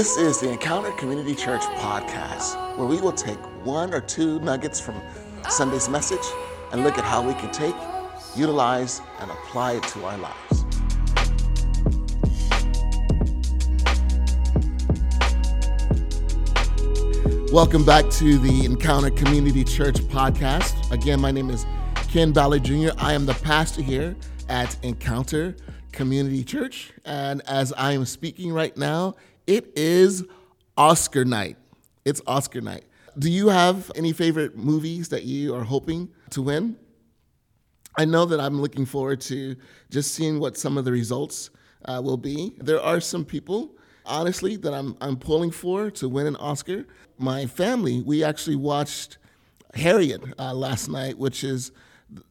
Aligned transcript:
This 0.00 0.16
is 0.16 0.40
the 0.40 0.48
Encounter 0.48 0.92
Community 0.92 1.34
Church 1.34 1.60
podcast, 1.60 2.78
where 2.78 2.86
we 2.88 3.02
will 3.02 3.12
take 3.12 3.36
one 3.66 3.92
or 3.92 4.00
two 4.00 4.40
nuggets 4.40 4.80
from 4.80 4.98
Sunday's 5.50 5.90
message 5.90 6.24
and 6.72 6.82
look 6.84 6.96
at 6.96 7.04
how 7.04 7.20
we 7.20 7.34
can 7.34 7.52
take, 7.52 7.74
utilize, 8.34 9.02
and 9.18 9.30
apply 9.30 9.72
it 9.72 9.82
to 9.82 10.02
our 10.06 10.16
lives. 10.16 10.64
Welcome 17.52 17.84
back 17.84 18.08
to 18.12 18.38
the 18.38 18.62
Encounter 18.64 19.10
Community 19.10 19.64
Church 19.64 19.96
podcast. 19.96 20.90
Again, 20.90 21.20
my 21.20 21.30
name 21.30 21.50
is 21.50 21.66
Ken 22.08 22.32
Ballard 22.32 22.64
Jr. 22.64 22.92
I 22.96 23.12
am 23.12 23.26
the 23.26 23.34
pastor 23.42 23.82
here 23.82 24.16
at 24.48 24.82
Encounter 24.82 25.56
Community 25.92 26.42
Church. 26.42 26.90
And 27.04 27.42
as 27.46 27.74
I 27.74 27.92
am 27.92 28.06
speaking 28.06 28.50
right 28.50 28.74
now, 28.78 29.16
it 29.50 29.72
is 29.76 30.24
Oscar 30.76 31.24
night. 31.24 31.56
It's 32.04 32.22
Oscar 32.24 32.60
night. 32.60 32.84
Do 33.18 33.28
you 33.28 33.48
have 33.48 33.90
any 33.96 34.12
favorite 34.12 34.56
movies 34.56 35.08
that 35.08 35.24
you 35.24 35.56
are 35.56 35.64
hoping 35.64 36.08
to 36.30 36.40
win? 36.40 36.76
I 37.98 38.04
know 38.04 38.24
that 38.26 38.38
I'm 38.38 38.60
looking 38.60 38.86
forward 38.86 39.20
to 39.22 39.56
just 39.90 40.14
seeing 40.14 40.38
what 40.38 40.56
some 40.56 40.78
of 40.78 40.84
the 40.84 40.92
results 40.92 41.50
uh, 41.84 42.00
will 42.02 42.16
be. 42.16 42.54
There 42.58 42.80
are 42.80 43.00
some 43.00 43.24
people, 43.24 43.72
honestly, 44.06 44.54
that 44.54 44.72
I'm, 44.72 44.96
I'm 45.00 45.16
pulling 45.16 45.50
for 45.50 45.90
to 45.90 46.08
win 46.08 46.28
an 46.28 46.36
Oscar. 46.36 46.86
My 47.18 47.46
family, 47.46 48.02
we 48.02 48.22
actually 48.22 48.54
watched 48.54 49.18
Harriet 49.74 50.22
uh, 50.38 50.54
last 50.54 50.88
night, 50.88 51.18
which 51.18 51.42
is 51.42 51.72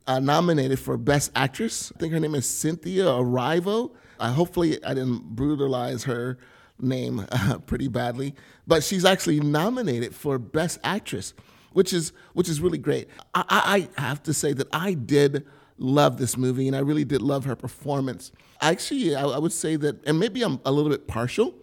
uh, 0.07 0.21
nominated 0.21 0.79
for 0.79 0.95
Best 0.95 1.33
Actress. 1.35 1.91
I 1.93 1.99
think 1.99 2.13
her 2.13 2.19
name 2.21 2.35
is 2.35 2.49
Cynthia 2.49 3.03
Erivo. 3.03 3.91
Uh, 4.21 4.31
hopefully, 4.31 4.81
I 4.85 4.93
didn't 4.93 5.35
brutalize 5.35 6.05
her 6.05 6.37
name 6.81 7.25
uh, 7.31 7.59
pretty 7.59 7.87
badly, 7.87 8.35
but 8.67 8.83
she's 8.83 9.05
actually 9.05 9.39
nominated 9.39 10.15
for 10.15 10.37
Best 10.37 10.79
Actress, 10.83 11.33
which 11.73 11.93
is 11.93 12.13
which 12.33 12.49
is 12.49 12.61
really 12.61 12.77
great. 12.77 13.07
I, 13.33 13.89
I 13.97 14.01
have 14.01 14.23
to 14.23 14.33
say 14.33 14.53
that 14.53 14.67
I 14.71 14.93
did 14.93 15.45
love 15.77 16.17
this 16.17 16.37
movie, 16.37 16.67
and 16.67 16.75
I 16.75 16.79
really 16.79 17.05
did 17.05 17.21
love 17.21 17.45
her 17.45 17.55
performance. 17.55 18.31
Actually, 18.61 19.15
I, 19.15 19.23
I 19.23 19.37
would 19.37 19.53
say 19.53 19.75
that, 19.77 20.05
and 20.05 20.19
maybe 20.19 20.41
I'm 20.43 20.59
a 20.65 20.71
little 20.71 20.91
bit 20.91 21.07
partial 21.07 21.53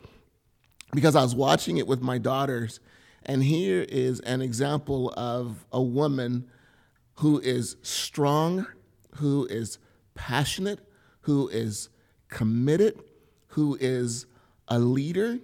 because 0.93 1.15
I 1.15 1.23
was 1.23 1.35
watching 1.35 1.77
it 1.77 1.87
with 1.87 2.01
my 2.01 2.19
daughters, 2.19 2.81
and 3.25 3.43
here 3.43 3.85
is 3.89 4.21
an 4.21 4.41
example 4.41 5.13
of 5.17 5.67
a 5.73 5.83
woman 5.83 6.49
who 7.17 7.41
is 7.41 7.77
strong, 7.83 8.67
who 9.17 9.47
is 9.47 9.79
passionate, 10.15 10.81
who 11.23 11.49
is 11.49 11.89
committed, 12.29 12.99
who 13.49 13.77
is 13.81 14.27
a 14.69 14.79
leader, 14.79 15.39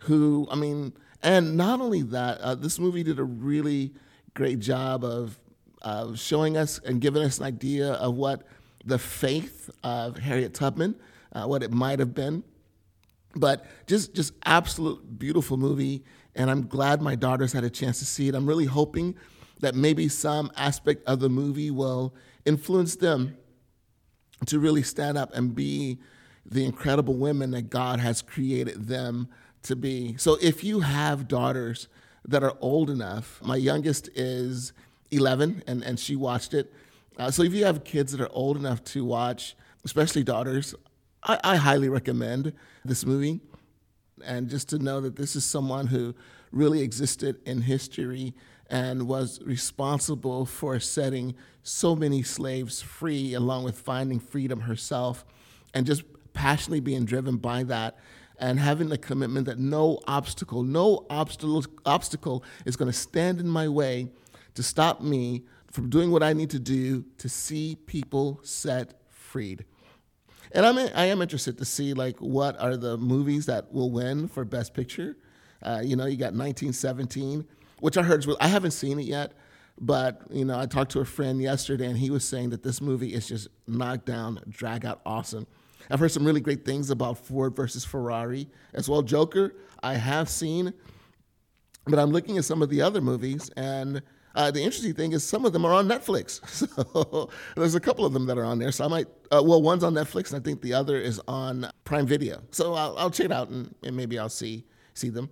who, 0.00 0.48
I 0.50 0.56
mean, 0.56 0.92
and 1.22 1.56
not 1.56 1.80
only 1.80 2.02
that, 2.02 2.40
uh, 2.40 2.54
this 2.54 2.78
movie 2.78 3.02
did 3.02 3.18
a 3.18 3.24
really 3.24 3.92
great 4.34 4.58
job 4.58 5.04
of 5.04 5.38
uh, 5.82 6.14
showing 6.14 6.56
us 6.56 6.80
and 6.84 7.00
giving 7.00 7.22
us 7.22 7.38
an 7.38 7.44
idea 7.44 7.92
of 7.92 8.14
what 8.14 8.46
the 8.84 8.98
faith 8.98 9.70
of 9.84 10.18
Harriet 10.18 10.54
Tubman, 10.54 10.96
uh, 11.32 11.44
what 11.44 11.62
it 11.62 11.70
might 11.70 11.98
have 11.98 12.14
been. 12.14 12.42
But 13.34 13.66
just, 13.86 14.14
just 14.14 14.34
absolute 14.44 15.18
beautiful 15.18 15.56
movie, 15.56 16.04
and 16.34 16.50
I'm 16.50 16.66
glad 16.66 17.00
my 17.00 17.14
daughters 17.14 17.52
had 17.52 17.64
a 17.64 17.70
chance 17.70 17.98
to 18.00 18.04
see 18.04 18.28
it. 18.28 18.34
I'm 18.34 18.46
really 18.46 18.66
hoping 18.66 19.14
that 19.60 19.74
maybe 19.74 20.08
some 20.08 20.50
aspect 20.56 21.04
of 21.06 21.20
the 21.20 21.28
movie 21.28 21.70
will 21.70 22.14
influence 22.44 22.96
them 22.96 23.36
to 24.46 24.58
really 24.58 24.82
stand 24.82 25.16
up 25.16 25.32
and 25.34 25.54
be 25.54 25.98
the 26.44 26.64
incredible 26.64 27.14
women 27.14 27.52
that 27.52 27.70
God 27.70 28.00
has 28.00 28.22
created 28.22 28.88
them 28.88 29.28
to 29.62 29.76
be. 29.76 30.16
So 30.18 30.36
if 30.40 30.64
you 30.64 30.80
have 30.80 31.28
daughters 31.28 31.88
that 32.24 32.42
are 32.42 32.56
old 32.60 32.90
enough, 32.90 33.40
my 33.42 33.56
youngest 33.56 34.08
is 34.14 34.72
11 35.10 35.62
and, 35.66 35.82
and 35.82 35.98
she 35.98 36.16
watched 36.16 36.54
it. 36.54 36.72
Uh, 37.18 37.30
so 37.30 37.42
if 37.42 37.52
you 37.52 37.64
have 37.64 37.84
kids 37.84 38.12
that 38.12 38.20
are 38.20 38.32
old 38.32 38.56
enough 38.56 38.82
to 38.84 39.04
watch, 39.04 39.54
especially 39.84 40.24
daughters, 40.24 40.74
I, 41.22 41.38
I 41.44 41.56
highly 41.56 41.88
recommend 41.88 42.52
this 42.84 43.04
movie. 43.04 43.40
And 44.24 44.48
just 44.48 44.68
to 44.70 44.78
know 44.78 45.00
that 45.00 45.16
this 45.16 45.36
is 45.36 45.44
someone 45.44 45.88
who 45.88 46.14
really 46.52 46.82
existed 46.82 47.40
in 47.44 47.62
history 47.62 48.34
and 48.70 49.06
was 49.06 49.40
responsible 49.44 50.46
for 50.46 50.78
setting 50.80 51.34
so 51.62 51.94
many 51.94 52.22
slaves 52.22 52.80
free, 52.80 53.34
along 53.34 53.64
with 53.64 53.78
finding 53.78 54.18
freedom 54.18 54.60
herself, 54.60 55.24
and 55.74 55.86
just 55.86 56.02
passionately 56.32 56.80
being 56.80 57.04
driven 57.04 57.36
by 57.36 57.62
that 57.64 57.96
and 58.38 58.58
having 58.58 58.88
the 58.88 58.98
commitment 58.98 59.46
that 59.46 59.58
no 59.58 60.00
obstacle, 60.06 60.62
no 60.62 61.06
obstacle, 61.10 61.64
obstacle 61.86 62.44
is 62.64 62.76
going 62.76 62.90
to 62.90 62.96
stand 62.96 63.40
in 63.40 63.48
my 63.48 63.68
way 63.68 64.08
to 64.54 64.62
stop 64.62 65.00
me 65.00 65.44
from 65.70 65.88
doing 65.88 66.10
what 66.10 66.22
I 66.22 66.32
need 66.32 66.50
to 66.50 66.58
do 66.58 67.04
to 67.18 67.28
see 67.28 67.76
people 67.86 68.40
set 68.42 69.00
freed. 69.08 69.64
And 70.54 70.66
I'm 70.66 70.76
I 70.76 71.06
am 71.06 71.22
interested 71.22 71.56
to 71.58 71.64
see 71.64 71.94
like 71.94 72.18
what 72.18 72.60
are 72.60 72.76
the 72.76 72.98
movies 72.98 73.46
that 73.46 73.72
will 73.72 73.90
win 73.90 74.28
for 74.28 74.44
Best 74.44 74.74
Picture. 74.74 75.16
Uh, 75.62 75.80
you 75.82 75.96
know, 75.96 76.04
you 76.04 76.16
got 76.16 76.34
1917 76.34 77.46
which 77.82 77.98
I 77.98 78.02
heard 78.04 78.24
I 78.40 78.46
haven't 78.46 78.70
seen 78.70 79.00
it 79.00 79.06
yet, 79.06 79.32
but 79.80 80.22
you 80.30 80.44
know, 80.44 80.56
I 80.56 80.66
talked 80.66 80.92
to 80.92 81.00
a 81.00 81.04
friend 81.04 81.42
yesterday, 81.42 81.86
and 81.86 81.98
he 81.98 82.10
was 82.10 82.24
saying 82.24 82.50
that 82.50 82.62
this 82.62 82.80
movie 82.80 83.12
is 83.12 83.26
just 83.26 83.48
knockdown, 83.66 84.40
drag 84.48 84.86
out, 84.86 85.00
awesome. 85.04 85.48
I've 85.90 86.00
heard 86.00 86.10
some 86.10 86.24
really 86.24 86.40
great 86.40 86.64
things 86.64 86.90
about 86.90 87.18
Ford 87.18 87.54
versus 87.54 87.84
Ferrari 87.84 88.48
as 88.74 88.88
well. 88.88 89.02
Joker, 89.02 89.54
I 89.82 89.94
have 89.94 90.28
seen, 90.28 90.72
but 91.84 91.98
I'm 91.98 92.10
looking 92.10 92.38
at 92.38 92.44
some 92.44 92.62
of 92.62 92.70
the 92.70 92.82
other 92.82 93.00
movies, 93.00 93.50
and 93.56 94.02
uh, 94.34 94.50
the 94.50 94.62
interesting 94.62 94.94
thing 94.94 95.12
is 95.12 95.22
some 95.24 95.44
of 95.44 95.52
them 95.52 95.64
are 95.64 95.72
on 95.72 95.88
Netflix. 95.88 96.40
So 96.92 97.30
there's 97.56 97.74
a 97.74 97.80
couple 97.80 98.04
of 98.04 98.12
them 98.12 98.26
that 98.26 98.38
are 98.38 98.44
on 98.44 98.58
there. 98.58 98.72
So 98.72 98.84
I 98.84 98.88
might, 98.88 99.06
uh, 99.30 99.42
well, 99.44 99.60
one's 99.60 99.84
on 99.84 99.94
Netflix, 99.94 100.32
and 100.32 100.40
I 100.40 100.44
think 100.44 100.62
the 100.62 100.74
other 100.74 100.96
is 100.96 101.20
on 101.28 101.70
Prime 101.84 102.06
Video. 102.06 102.42
So 102.50 102.74
I'll, 102.74 102.96
I'll 102.96 103.10
check 103.10 103.26
it 103.26 103.32
out, 103.32 103.48
and, 103.48 103.74
and 103.82 103.96
maybe 103.96 104.18
I'll 104.18 104.28
see 104.28 104.64
see 104.94 105.08
them. 105.08 105.30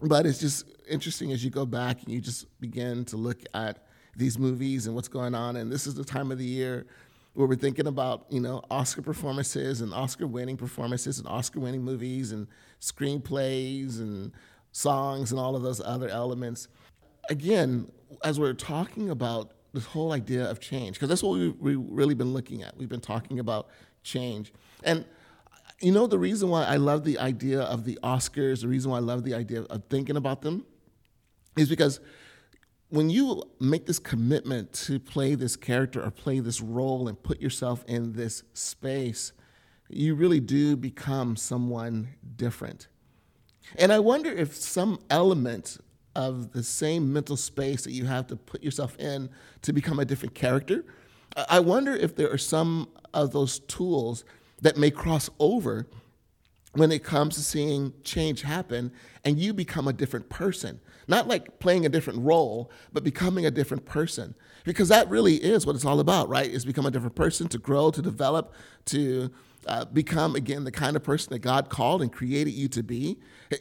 But 0.00 0.26
it's 0.26 0.38
just 0.38 0.64
interesting 0.88 1.32
as 1.32 1.44
you 1.44 1.50
go 1.50 1.64
back 1.64 2.02
and 2.02 2.12
you 2.12 2.20
just 2.20 2.46
begin 2.60 3.04
to 3.06 3.16
look 3.16 3.42
at 3.54 3.86
these 4.16 4.38
movies 4.38 4.86
and 4.86 4.94
what's 4.94 5.08
going 5.08 5.34
on. 5.34 5.56
And 5.56 5.70
this 5.70 5.86
is 5.86 5.94
the 5.94 6.04
time 6.04 6.30
of 6.30 6.38
the 6.38 6.44
year 6.44 6.86
where 7.36 7.46
we're 7.46 7.54
thinking 7.54 7.86
about, 7.86 8.24
you 8.30 8.40
know, 8.40 8.62
Oscar 8.70 9.02
performances 9.02 9.82
and 9.82 9.92
Oscar 9.92 10.26
winning 10.26 10.56
performances 10.56 11.18
and 11.18 11.28
Oscar 11.28 11.60
winning 11.60 11.82
movies 11.82 12.32
and 12.32 12.46
screenplays 12.80 13.98
and 13.98 14.32
songs 14.72 15.32
and 15.32 15.38
all 15.38 15.54
of 15.54 15.62
those 15.62 15.80
other 15.80 16.08
elements. 16.08 16.68
Again, 17.28 17.92
as 18.24 18.40
we're 18.40 18.54
talking 18.54 19.10
about 19.10 19.52
this 19.74 19.84
whole 19.84 20.12
idea 20.12 20.48
of 20.50 20.60
change, 20.60 20.94
because 20.94 21.10
that's 21.10 21.22
what 21.22 21.38
we, 21.38 21.50
we've 21.50 21.78
really 21.78 22.14
been 22.14 22.32
looking 22.32 22.62
at. 22.62 22.74
We've 22.78 22.88
been 22.88 23.00
talking 23.00 23.38
about 23.38 23.68
change. 24.02 24.50
And 24.82 25.04
you 25.80 25.92
know 25.92 26.06
the 26.06 26.18
reason 26.18 26.48
why 26.48 26.64
I 26.64 26.76
love 26.76 27.04
the 27.04 27.18
idea 27.18 27.60
of 27.60 27.84
the 27.84 27.98
Oscars, 28.02 28.62
the 28.62 28.68
reason 28.68 28.90
why 28.90 28.96
I 28.96 29.00
love 29.00 29.24
the 29.24 29.34
idea 29.34 29.62
of 29.62 29.82
thinking 29.90 30.16
about 30.16 30.40
them 30.40 30.64
is 31.54 31.68
because 31.68 32.00
when 32.88 33.10
you 33.10 33.42
make 33.58 33.86
this 33.86 33.98
commitment 33.98 34.72
to 34.72 34.98
play 34.98 35.34
this 35.34 35.56
character 35.56 36.02
or 36.02 36.10
play 36.10 36.38
this 36.40 36.60
role 36.60 37.08
and 37.08 37.20
put 37.20 37.40
yourself 37.40 37.84
in 37.88 38.12
this 38.12 38.44
space, 38.54 39.32
you 39.88 40.14
really 40.14 40.40
do 40.40 40.76
become 40.76 41.36
someone 41.36 42.08
different. 42.36 42.88
And 43.76 43.92
I 43.92 43.98
wonder 43.98 44.30
if 44.30 44.54
some 44.54 45.00
element 45.10 45.78
of 46.14 46.52
the 46.52 46.62
same 46.62 47.12
mental 47.12 47.36
space 47.36 47.84
that 47.84 47.92
you 47.92 48.06
have 48.06 48.26
to 48.28 48.36
put 48.36 48.62
yourself 48.62 48.96
in 48.98 49.28
to 49.62 49.72
become 49.72 49.98
a 49.98 50.04
different 50.04 50.34
character, 50.34 50.84
I 51.48 51.60
wonder 51.60 51.94
if 51.94 52.16
there 52.16 52.30
are 52.32 52.38
some 52.38 52.88
of 53.12 53.32
those 53.32 53.58
tools 53.58 54.24
that 54.62 54.76
may 54.76 54.90
cross 54.90 55.28
over 55.38 55.86
when 56.72 56.92
it 56.92 57.02
comes 57.04 57.34
to 57.34 57.42
seeing 57.42 57.92
change 58.04 58.42
happen 58.42 58.92
and 59.24 59.38
you 59.38 59.52
become 59.52 59.88
a 59.88 59.92
different 59.92 60.28
person. 60.28 60.80
Not 61.08 61.28
like 61.28 61.58
playing 61.60 61.86
a 61.86 61.88
different 61.88 62.20
role, 62.22 62.70
but 62.92 63.04
becoming 63.04 63.46
a 63.46 63.50
different 63.50 63.84
person. 63.84 64.34
Because 64.64 64.88
that 64.88 65.08
really 65.08 65.36
is 65.36 65.64
what 65.64 65.76
it's 65.76 65.84
all 65.84 66.00
about, 66.00 66.28
right? 66.28 66.50
Is 66.50 66.64
become 66.64 66.86
a 66.86 66.90
different 66.90 67.14
person, 67.14 67.48
to 67.48 67.58
grow, 67.58 67.90
to 67.90 68.02
develop, 68.02 68.52
to 68.86 69.30
uh, 69.66 69.84
become, 69.84 70.34
again, 70.34 70.64
the 70.64 70.72
kind 70.72 70.96
of 70.96 71.04
person 71.04 71.32
that 71.32 71.40
God 71.40 71.68
called 71.68 72.02
and 72.02 72.12
created 72.12 72.52
you 72.52 72.68
to 72.68 72.82
be. 72.82 73.18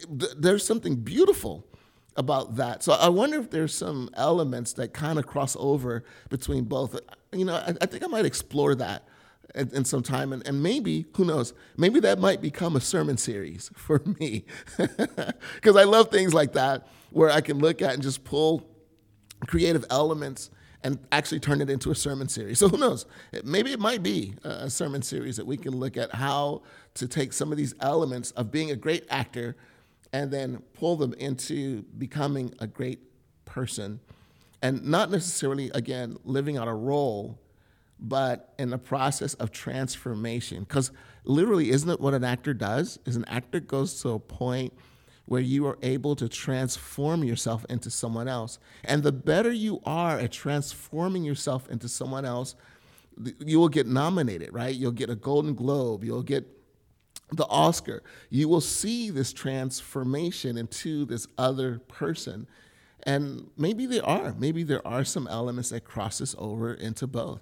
There's 0.10 0.66
something 0.66 0.96
beautiful 0.96 1.68
about 2.16 2.56
that. 2.56 2.82
So 2.82 2.94
I 2.94 3.10
wonder 3.10 3.40
if 3.40 3.52
there's 3.52 3.76
some 3.76 4.10
elements 4.16 4.74
that 4.74 4.94
kind 4.94 5.20
of 5.20 5.28
cross 5.28 5.56
over 5.60 6.04
between 6.30 6.64
both. 6.64 7.00
You 7.32 7.46
know, 7.46 7.56
I, 7.56 7.74
I 7.82 7.86
think 7.86 8.04
I 8.04 8.08
might 8.08 8.26
explore 8.26 8.74
that 8.76 9.08
in, 9.56 9.86
some 9.86 10.04
time. 10.04 10.34
And, 10.34 10.46
and 10.48 10.62
maybe, 10.62 11.06
who 11.16 11.26
knows, 11.26 11.54
maybe 11.78 12.00
that 12.02 12.20
might 12.20 12.42
become 12.42 12.76
a 12.76 12.82
sermon 12.82 13.18
series 13.18 13.70
for 13.76 14.02
me. 14.20 14.46
Because 15.56 15.76
I 15.76 15.84
love 15.84 16.12
things 16.12 16.34
like 16.34 16.54
that 16.54 16.88
where 17.16 17.32
I 17.32 17.40
can 17.40 17.60
look 17.60 17.82
at 17.82 17.94
and 17.94 18.04
just 18.04 18.26
pull 18.26 18.68
creative 19.48 19.86
elements 19.90 20.50
and 20.84 21.00
actually 21.14 21.40
turn 21.40 21.62
it 21.62 21.70
into 21.70 21.90
a 21.90 21.96
sermon 21.96 22.28
series. 22.28 22.60
So 22.60 22.68
who 22.68 22.78
knows? 22.78 23.06
Maybe 23.46 23.72
it 23.72 23.80
might 23.80 24.04
be 24.04 24.34
a 24.44 24.70
sermon 24.70 25.02
series 25.02 25.38
that 25.38 25.46
we 25.46 25.56
can 25.56 25.78
look 25.78 25.96
at 25.96 26.14
how 26.14 26.64
to 26.96 27.08
take 27.08 27.32
some 27.32 27.54
of 27.54 27.58
these 27.58 27.74
elements 27.80 28.32
of 28.32 28.52
being 28.52 28.70
a 28.70 28.76
great 28.76 29.06
actor 29.10 29.56
and 30.12 30.30
then 30.30 30.62
pull 30.74 30.98
them 30.98 31.14
into 31.14 31.84
becoming 31.98 32.54
a 32.60 32.68
great 32.68 33.00
person 33.46 34.02
and 34.62 34.84
not 34.84 35.10
necessarily, 35.10 35.72
again, 35.74 36.18
living 36.26 36.58
out 36.58 36.68
a 36.68 36.74
role, 36.74 37.40
but 37.98 38.54
in 38.60 38.72
the 38.72 38.78
process 38.78 39.36
of 39.36 39.54
transformation. 39.54 40.66
Because 40.66 40.92
literally, 41.24 41.70
isn't 41.70 41.90
it 41.90 42.02
what 42.02 42.14
an 42.14 42.26
actor 42.26 42.54
does? 42.54 43.00
Is 43.06 43.16
an 43.16 43.24
actor 43.30 43.62
goes 43.62 44.02
to 44.02 44.10
a 44.10 44.20
point 44.20 44.74
where 45.26 45.42
you 45.42 45.66
are 45.66 45.78
able 45.82 46.16
to 46.16 46.30
transform 46.30 47.24
yourself 47.24 47.66
into 47.70 47.90
someone 47.90 48.28
else. 48.28 48.60
And 48.84 49.04
the 49.04 49.12
better 49.12 49.52
you 49.52 49.82
are 49.86 50.20
at 50.20 50.32
transforming 50.32 51.24
yourself 51.24 51.68
into 51.70 51.88
someone 51.90 52.26
else, 52.26 52.56
you 53.40 53.60
will 53.60 53.70
get 53.70 53.88
nominated, 53.88 54.54
right? 54.54 54.76
You'll 54.76 54.92
get 54.92 55.10
a 55.10 55.16
Golden 55.16 55.56
Globe, 55.56 56.04
you'll 56.04 56.22
get 56.22 56.46
the 57.32 57.46
Oscar. 57.48 58.04
You 58.30 58.48
will 58.48 58.62
see 58.62 59.10
this 59.10 59.34
transformation 59.34 60.58
into 60.58 61.06
this 61.06 61.28
other 61.38 61.80
person. 61.80 62.48
And 63.04 63.50
maybe 63.58 63.86
there 63.86 64.06
are, 64.06 64.36
maybe 64.38 64.64
there 64.64 64.86
are 64.88 65.04
some 65.04 65.28
elements 65.28 65.70
that 65.70 65.86
crosses 65.86 66.36
over 66.38 66.74
into 66.74 67.08
both. 67.08 67.42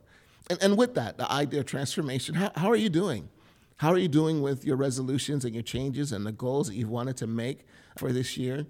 And, 0.49 0.61
and 0.61 0.77
with 0.77 0.95
that, 0.95 1.17
the 1.17 1.29
idea 1.31 1.61
of 1.61 1.65
transformation, 1.65 2.35
how, 2.35 2.51
how 2.55 2.69
are 2.69 2.75
you 2.75 2.89
doing? 2.89 3.29
How 3.77 3.91
are 3.91 3.97
you 3.97 4.07
doing 4.07 4.41
with 4.41 4.65
your 4.65 4.75
resolutions 4.75 5.45
and 5.45 5.53
your 5.53 5.63
changes 5.63 6.11
and 6.11 6.25
the 6.25 6.31
goals 6.31 6.67
that 6.67 6.75
you've 6.75 6.89
wanted 6.89 7.17
to 7.17 7.27
make 7.27 7.65
for 7.97 8.11
this 8.11 8.37
year? 8.37 8.65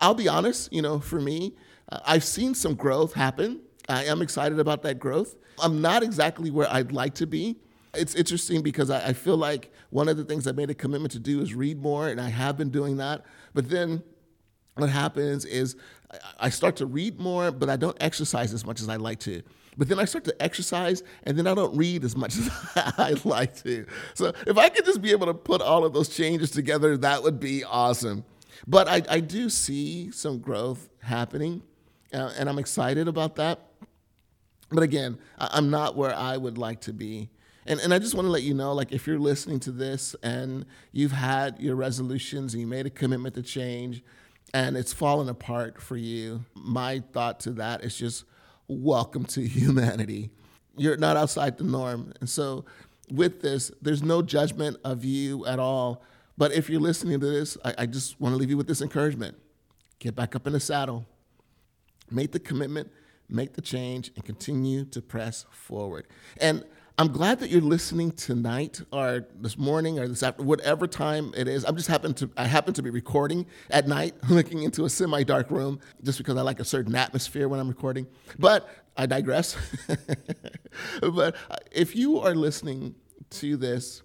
I'll 0.00 0.14
be 0.14 0.28
honest, 0.28 0.72
you 0.72 0.82
know, 0.82 0.98
for 0.98 1.20
me, 1.20 1.54
uh, 1.90 2.00
I've 2.04 2.24
seen 2.24 2.54
some 2.54 2.74
growth 2.74 3.14
happen. 3.14 3.60
I 3.88 4.04
am 4.04 4.22
excited 4.22 4.58
about 4.58 4.82
that 4.82 4.98
growth. 4.98 5.36
I'm 5.62 5.80
not 5.80 6.02
exactly 6.02 6.50
where 6.50 6.70
I'd 6.70 6.92
like 6.92 7.14
to 7.14 7.26
be. 7.26 7.56
It's 7.94 8.14
interesting 8.14 8.62
because 8.62 8.90
I, 8.90 9.08
I 9.08 9.12
feel 9.12 9.36
like 9.36 9.72
one 9.90 10.08
of 10.08 10.16
the 10.16 10.24
things 10.24 10.46
I 10.46 10.52
made 10.52 10.70
a 10.70 10.74
commitment 10.74 11.12
to 11.12 11.18
do 11.18 11.40
is 11.40 11.54
read 11.54 11.80
more, 11.80 12.08
and 12.08 12.20
I 12.20 12.28
have 12.28 12.56
been 12.56 12.70
doing 12.70 12.98
that. 12.98 13.24
But 13.52 13.68
then 13.68 14.02
what 14.74 14.90
happens 14.90 15.44
is 15.44 15.76
I 16.38 16.50
start 16.50 16.76
to 16.76 16.86
read 16.86 17.20
more, 17.20 17.50
but 17.50 17.68
I 17.68 17.76
don't 17.76 17.96
exercise 18.00 18.52
as 18.52 18.64
much 18.64 18.80
as 18.80 18.88
I 18.88 18.96
like 18.96 19.20
to. 19.20 19.42
But 19.76 19.88
then 19.88 19.98
I 19.98 20.04
start 20.04 20.24
to 20.24 20.42
exercise, 20.42 21.02
and 21.24 21.38
then 21.38 21.46
I 21.46 21.54
don't 21.54 21.76
read 21.76 22.04
as 22.04 22.16
much 22.16 22.36
as 22.38 22.50
I 22.76 23.14
like 23.24 23.62
to. 23.62 23.86
So 24.14 24.32
if 24.46 24.58
I 24.58 24.68
could 24.68 24.84
just 24.84 25.00
be 25.00 25.12
able 25.12 25.26
to 25.26 25.34
put 25.34 25.62
all 25.62 25.84
of 25.84 25.92
those 25.92 26.08
changes 26.08 26.50
together, 26.50 26.96
that 26.98 27.22
would 27.22 27.38
be 27.38 27.64
awesome. 27.64 28.24
But 28.66 28.88
I, 28.88 29.02
I 29.08 29.20
do 29.20 29.48
see 29.48 30.10
some 30.10 30.38
growth 30.38 30.88
happening, 31.00 31.62
uh, 32.12 32.32
and 32.36 32.48
I'm 32.48 32.58
excited 32.58 33.08
about 33.08 33.36
that. 33.36 33.60
But 34.70 34.82
again, 34.82 35.18
I'm 35.38 35.70
not 35.70 35.96
where 35.96 36.14
I 36.14 36.36
would 36.36 36.58
like 36.58 36.82
to 36.82 36.92
be. 36.92 37.30
And, 37.66 37.80
and 37.80 37.92
I 37.92 37.98
just 37.98 38.14
want 38.14 38.26
to 38.26 38.30
let 38.30 38.42
you 38.42 38.54
know, 38.54 38.72
like, 38.72 38.92
if 38.92 39.06
you're 39.06 39.18
listening 39.18 39.60
to 39.60 39.72
this 39.72 40.16
and 40.22 40.64
you've 40.92 41.12
had 41.12 41.60
your 41.60 41.76
resolutions 41.76 42.54
and 42.54 42.60
you 42.60 42.66
made 42.66 42.86
a 42.86 42.90
commitment 42.90 43.34
to 43.34 43.42
change 43.42 44.02
and 44.52 44.76
it's 44.76 44.92
fallen 44.92 45.28
apart 45.28 45.80
for 45.80 45.96
you, 45.96 46.44
my 46.54 47.02
thought 47.12 47.40
to 47.40 47.52
that 47.52 47.84
is 47.84 47.96
just 47.96 48.24
welcome 48.68 49.24
to 49.24 49.40
humanity. 49.46 50.30
You're 50.76 50.96
not 50.96 51.16
outside 51.16 51.58
the 51.58 51.64
norm. 51.64 52.12
And 52.20 52.28
so, 52.28 52.64
with 53.10 53.42
this, 53.42 53.72
there's 53.82 54.02
no 54.02 54.22
judgment 54.22 54.76
of 54.84 55.04
you 55.04 55.44
at 55.46 55.58
all. 55.58 56.02
But 56.38 56.52
if 56.52 56.70
you're 56.70 56.80
listening 56.80 57.20
to 57.20 57.26
this, 57.26 57.58
I, 57.64 57.74
I 57.78 57.86
just 57.86 58.20
want 58.20 58.32
to 58.32 58.36
leave 58.36 58.50
you 58.50 58.56
with 58.56 58.68
this 58.68 58.80
encouragement 58.80 59.36
get 59.98 60.16
back 60.16 60.34
up 60.34 60.46
in 60.46 60.54
the 60.54 60.60
saddle, 60.60 61.04
make 62.10 62.32
the 62.32 62.40
commitment, 62.40 62.90
make 63.28 63.52
the 63.52 63.60
change, 63.60 64.10
and 64.16 64.24
continue 64.24 64.84
to 64.86 65.02
press 65.02 65.44
forward. 65.50 66.06
And 66.40 66.64
I'm 66.98 67.12
glad 67.12 67.40
that 67.40 67.50
you're 67.50 67.60
listening 67.60 68.12
tonight 68.12 68.80
or 68.92 69.26
this 69.40 69.56
morning 69.56 69.98
or 69.98 70.06
this 70.06 70.22
after 70.22 70.42
whatever 70.42 70.86
time 70.86 71.32
it 71.36 71.48
is. 71.48 71.64
I'm 71.64 71.76
just 71.76 71.88
happen 71.88 72.12
to 72.14 72.30
I 72.36 72.44
happen 72.44 72.74
to 72.74 72.82
be 72.82 72.90
recording 72.90 73.46
at 73.70 73.88
night, 73.88 74.14
looking 74.28 74.62
into 74.62 74.84
a 74.84 74.90
semi-dark 74.90 75.50
room, 75.50 75.80
just 76.02 76.18
because 76.18 76.36
I 76.36 76.42
like 76.42 76.60
a 76.60 76.64
certain 76.64 76.94
atmosphere 76.94 77.48
when 77.48 77.60
I'm 77.60 77.68
recording. 77.68 78.06
But 78.38 78.68
I 78.96 79.06
digress. 79.06 79.56
but 81.00 81.36
if 81.70 81.96
you 81.96 82.18
are 82.18 82.34
listening 82.34 82.94
to 83.30 83.56
this 83.56 84.02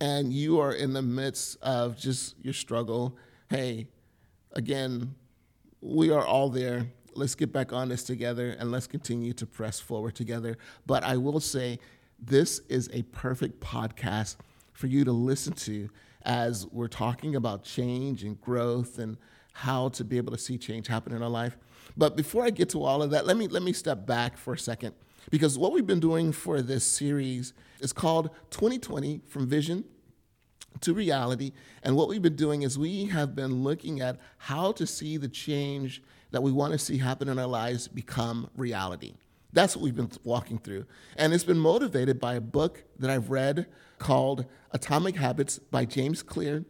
and 0.00 0.32
you 0.32 0.60
are 0.60 0.72
in 0.72 0.94
the 0.94 1.02
midst 1.02 1.58
of 1.60 1.96
just 1.96 2.36
your 2.42 2.54
struggle, 2.54 3.16
hey, 3.50 3.88
again, 4.52 5.14
we 5.80 6.10
are 6.10 6.24
all 6.24 6.48
there 6.48 6.86
let's 7.16 7.34
get 7.34 7.52
back 7.52 7.72
on 7.72 7.88
this 7.88 8.02
together 8.02 8.56
and 8.58 8.70
let's 8.70 8.86
continue 8.86 9.32
to 9.34 9.46
press 9.46 9.80
forward 9.80 10.14
together. 10.14 10.58
But 10.86 11.04
I 11.04 11.16
will 11.16 11.40
say, 11.40 11.78
this 12.18 12.60
is 12.68 12.88
a 12.92 13.02
perfect 13.02 13.60
podcast 13.60 14.36
for 14.72 14.86
you 14.86 15.04
to 15.04 15.12
listen 15.12 15.52
to 15.52 15.88
as 16.24 16.66
we're 16.68 16.88
talking 16.88 17.34
about 17.34 17.64
change 17.64 18.22
and 18.22 18.40
growth 18.40 18.98
and 18.98 19.16
how 19.52 19.88
to 19.90 20.04
be 20.04 20.16
able 20.16 20.32
to 20.32 20.38
see 20.38 20.56
change 20.56 20.86
happen 20.86 21.14
in 21.14 21.22
our 21.22 21.28
life. 21.28 21.56
But 21.96 22.16
before 22.16 22.44
I 22.44 22.50
get 22.50 22.70
to 22.70 22.82
all 22.82 23.02
of 23.02 23.10
that, 23.10 23.26
let 23.26 23.36
me 23.36 23.48
let 23.48 23.62
me 23.62 23.72
step 23.72 24.06
back 24.06 24.36
for 24.36 24.54
a 24.54 24.58
second 24.58 24.94
because 25.30 25.58
what 25.58 25.72
we've 25.72 25.86
been 25.86 26.00
doing 26.00 26.32
for 26.32 26.62
this 26.62 26.84
series 26.84 27.52
is 27.80 27.92
called 27.92 28.30
2020 28.50 29.20
from 29.26 29.46
vision 29.46 29.84
to 30.80 30.94
reality. 30.94 31.52
And 31.82 31.96
what 31.96 32.08
we've 32.08 32.22
been 32.22 32.36
doing 32.36 32.62
is 32.62 32.78
we 32.78 33.06
have 33.06 33.34
been 33.34 33.62
looking 33.62 34.00
at 34.00 34.18
how 34.38 34.72
to 34.72 34.86
see 34.86 35.16
the 35.16 35.28
change 35.28 36.02
that 36.32 36.42
we 36.42 36.50
want 36.50 36.72
to 36.72 36.78
see 36.78 36.98
happen 36.98 37.28
in 37.28 37.38
our 37.38 37.46
lives 37.46 37.88
become 37.88 38.50
reality. 38.56 39.14
That's 39.52 39.76
what 39.76 39.82
we've 39.82 39.94
been 39.94 40.10
walking 40.24 40.58
through. 40.58 40.86
And 41.16 41.32
it's 41.32 41.44
been 41.44 41.58
motivated 41.58 42.18
by 42.18 42.34
a 42.34 42.40
book 42.40 42.84
that 42.98 43.10
I've 43.10 43.30
read 43.30 43.66
called 43.98 44.46
Atomic 44.72 45.16
Habits 45.16 45.58
by 45.58 45.84
James 45.84 46.22
Clear, 46.22 46.64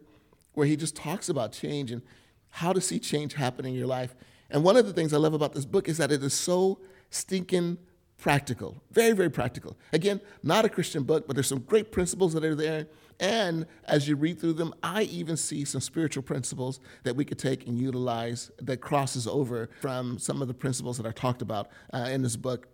where 0.53 0.67
he 0.67 0.75
just 0.75 0.95
talks 0.95 1.29
about 1.29 1.53
change 1.53 1.91
and 1.91 2.01
how 2.49 2.73
to 2.73 2.81
see 2.81 2.99
change 2.99 3.33
happen 3.33 3.65
in 3.65 3.73
your 3.73 3.87
life. 3.87 4.15
And 4.49 4.63
one 4.63 4.77
of 4.77 4.85
the 4.85 4.93
things 4.93 5.13
I 5.13 5.17
love 5.17 5.33
about 5.33 5.53
this 5.53 5.65
book 5.65 5.87
is 5.87 5.97
that 5.97 6.11
it 6.11 6.21
is 6.21 6.33
so 6.33 6.79
stinking 7.09 7.77
practical, 8.17 8.81
very, 8.91 9.13
very 9.13 9.29
practical. 9.29 9.77
Again, 9.91 10.21
not 10.43 10.65
a 10.65 10.69
Christian 10.69 11.03
book, 11.03 11.25
but 11.25 11.35
there's 11.35 11.47
some 11.47 11.59
great 11.59 11.91
principles 11.91 12.33
that 12.33 12.43
are 12.43 12.55
there 12.55 12.87
and 13.19 13.65
as 13.85 14.07
you 14.07 14.15
read 14.15 14.39
through 14.39 14.53
them, 14.53 14.73
I 14.81 15.03
even 15.03 15.37
see 15.37 15.65
some 15.65 15.81
spiritual 15.81 16.23
principles 16.23 16.79
that 17.03 17.15
we 17.15 17.25
could 17.25 17.39
take 17.39 17.67
and 17.67 17.77
utilize 17.77 18.51
that 18.61 18.77
crosses 18.77 19.27
over 19.27 19.69
from 19.81 20.19
some 20.19 20.41
of 20.41 20.47
the 20.47 20.53
principles 20.53 20.97
that 20.97 21.05
are 21.05 21.13
talked 21.13 21.41
about 21.41 21.69
uh, 21.93 22.09
in 22.11 22.21
this 22.21 22.35
book. 22.35 22.67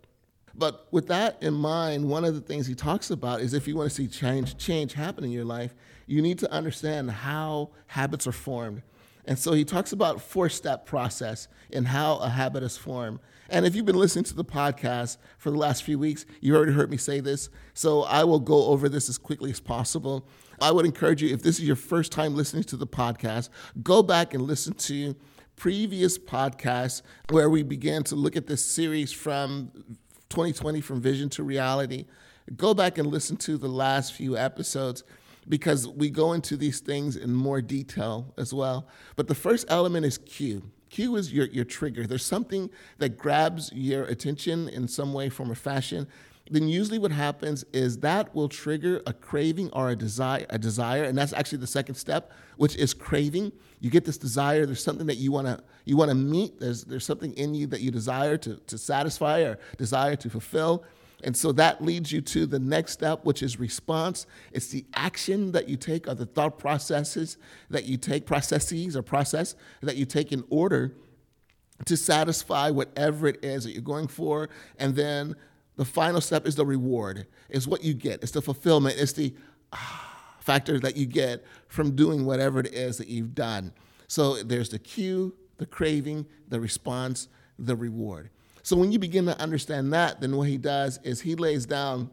But 0.54 0.88
with 0.90 1.06
that 1.08 1.42
in 1.42 1.54
mind, 1.54 2.08
one 2.08 2.24
of 2.24 2.34
the 2.34 2.40
things 2.40 2.66
he 2.66 2.74
talks 2.74 3.10
about 3.10 3.40
is 3.40 3.54
if 3.54 3.68
you 3.68 3.76
want 3.76 3.88
to 3.88 3.94
see 3.94 4.08
change 4.08 4.56
change 4.56 4.94
happen 4.94 5.24
in 5.24 5.30
your 5.30 5.44
life, 5.44 5.74
you 6.06 6.22
need 6.22 6.38
to 6.40 6.50
understand 6.50 7.10
how 7.10 7.70
habits 7.86 8.26
are 8.26 8.32
formed. 8.32 8.82
And 9.26 9.38
so 9.38 9.52
he 9.52 9.64
talks 9.64 9.92
about 9.92 10.20
four-step 10.20 10.86
process 10.86 11.46
in 11.70 11.84
how 11.84 12.16
a 12.16 12.28
habit 12.28 12.62
is 12.62 12.76
formed. 12.76 13.20
And 13.50 13.66
if 13.66 13.74
you've 13.74 13.86
been 13.86 13.98
listening 13.98 14.24
to 14.26 14.34
the 14.34 14.44
podcast 14.44 15.16
for 15.38 15.50
the 15.50 15.58
last 15.58 15.82
few 15.82 15.98
weeks, 15.98 16.24
you've 16.40 16.56
already 16.56 16.72
heard 16.72 16.90
me 16.90 16.96
say 16.96 17.20
this. 17.20 17.50
So 17.74 18.02
I 18.02 18.24
will 18.24 18.40
go 18.40 18.66
over 18.66 18.88
this 18.88 19.08
as 19.08 19.18
quickly 19.18 19.50
as 19.50 19.60
possible. 19.60 20.28
I 20.60 20.70
would 20.70 20.86
encourage 20.86 21.22
you, 21.22 21.34
if 21.34 21.42
this 21.42 21.58
is 21.58 21.66
your 21.66 21.76
first 21.76 22.12
time 22.12 22.34
listening 22.36 22.64
to 22.64 22.76
the 22.76 22.86
podcast, 22.86 23.48
go 23.82 24.02
back 24.02 24.34
and 24.34 24.44
listen 24.44 24.74
to 24.74 25.16
previous 25.56 26.16
podcasts 26.16 27.02
where 27.30 27.50
we 27.50 27.62
began 27.62 28.02
to 28.04 28.14
look 28.14 28.36
at 28.36 28.46
this 28.46 28.64
series 28.64 29.12
from 29.12 29.70
2020 30.30 30.80
from 30.80 31.00
vision 31.00 31.28
to 31.30 31.42
reality. 31.42 32.06
Go 32.56 32.72
back 32.72 32.98
and 32.98 33.08
listen 33.08 33.36
to 33.38 33.58
the 33.58 33.68
last 33.68 34.12
few 34.12 34.36
episodes 34.36 35.02
because 35.48 35.88
we 35.88 36.08
go 36.08 36.32
into 36.32 36.56
these 36.56 36.80
things 36.80 37.16
in 37.16 37.34
more 37.34 37.60
detail 37.60 38.32
as 38.38 38.54
well. 38.54 38.88
But 39.16 39.28
the 39.28 39.34
first 39.34 39.66
element 39.68 40.06
is 40.06 40.18
cue. 40.18 40.70
Cue 40.90 41.16
is 41.16 41.32
your, 41.32 41.46
your 41.46 41.64
trigger. 41.64 42.06
There's 42.06 42.24
something 42.24 42.68
that 42.98 43.16
grabs 43.16 43.72
your 43.72 44.04
attention 44.04 44.68
in 44.68 44.88
some 44.88 45.12
way, 45.12 45.28
form, 45.28 45.50
or 45.50 45.54
fashion. 45.54 46.08
Then 46.50 46.68
usually 46.68 46.98
what 46.98 47.12
happens 47.12 47.64
is 47.72 47.98
that 47.98 48.34
will 48.34 48.48
trigger 48.48 49.00
a 49.06 49.12
craving 49.12 49.70
or 49.72 49.90
a 49.90 49.96
desire, 49.96 50.46
a 50.50 50.58
desire, 50.58 51.04
and 51.04 51.16
that's 51.16 51.32
actually 51.32 51.58
the 51.58 51.66
second 51.68 51.94
step, 51.94 52.32
which 52.56 52.74
is 52.74 52.92
craving. 52.92 53.52
You 53.78 53.88
get 53.88 54.04
this 54.04 54.18
desire. 54.18 54.66
There's 54.66 54.82
something 54.82 55.06
that 55.06 55.18
you 55.18 55.30
wanna 55.30 55.62
you 55.84 55.96
wanna 55.96 56.16
meet. 56.16 56.58
There's 56.58 56.82
there's 56.82 57.06
something 57.06 57.32
in 57.34 57.54
you 57.54 57.68
that 57.68 57.82
you 57.82 57.92
desire 57.92 58.36
to 58.38 58.56
to 58.56 58.76
satisfy 58.76 59.42
or 59.42 59.58
desire 59.78 60.16
to 60.16 60.28
fulfill. 60.28 60.84
And 61.22 61.36
so 61.36 61.52
that 61.52 61.82
leads 61.82 62.12
you 62.12 62.20
to 62.22 62.46
the 62.46 62.58
next 62.58 62.92
step, 62.92 63.24
which 63.24 63.42
is 63.42 63.58
response. 63.58 64.26
It's 64.52 64.68
the 64.68 64.84
action 64.94 65.52
that 65.52 65.68
you 65.68 65.76
take 65.76 66.08
or 66.08 66.14
the 66.14 66.26
thought 66.26 66.58
processes 66.58 67.36
that 67.68 67.84
you 67.84 67.96
take, 67.96 68.26
processes 68.26 68.96
or 68.96 69.02
process 69.02 69.54
that 69.82 69.96
you 69.96 70.06
take 70.06 70.32
in 70.32 70.44
order 70.50 70.94
to 71.84 71.96
satisfy 71.96 72.70
whatever 72.70 73.26
it 73.26 73.44
is 73.44 73.64
that 73.64 73.72
you're 73.72 73.82
going 73.82 74.08
for. 74.08 74.48
And 74.78 74.94
then 74.94 75.36
the 75.76 75.84
final 75.84 76.20
step 76.20 76.46
is 76.46 76.56
the 76.56 76.66
reward, 76.66 77.26
it's 77.48 77.66
what 77.66 77.82
you 77.82 77.94
get. 77.94 78.22
It's 78.22 78.32
the 78.32 78.42
fulfillment, 78.42 78.96
it's 78.98 79.12
the 79.12 79.34
ah, 79.72 80.34
factor 80.40 80.78
that 80.80 80.96
you 80.96 81.06
get 81.06 81.44
from 81.68 81.96
doing 81.96 82.26
whatever 82.26 82.60
it 82.60 82.74
is 82.74 82.98
that 82.98 83.08
you've 83.08 83.34
done. 83.34 83.72
So 84.06 84.42
there's 84.42 84.70
the 84.70 84.78
cue, 84.78 85.34
the 85.58 85.66
craving, 85.66 86.26
the 86.48 86.60
response, 86.60 87.28
the 87.58 87.76
reward. 87.76 88.30
So 88.62 88.76
when 88.76 88.92
you 88.92 88.98
begin 88.98 89.26
to 89.26 89.40
understand 89.40 89.92
that, 89.92 90.20
then 90.20 90.36
what 90.36 90.48
he 90.48 90.58
does 90.58 90.98
is 91.02 91.20
he 91.20 91.34
lays 91.34 91.66
down 91.66 92.10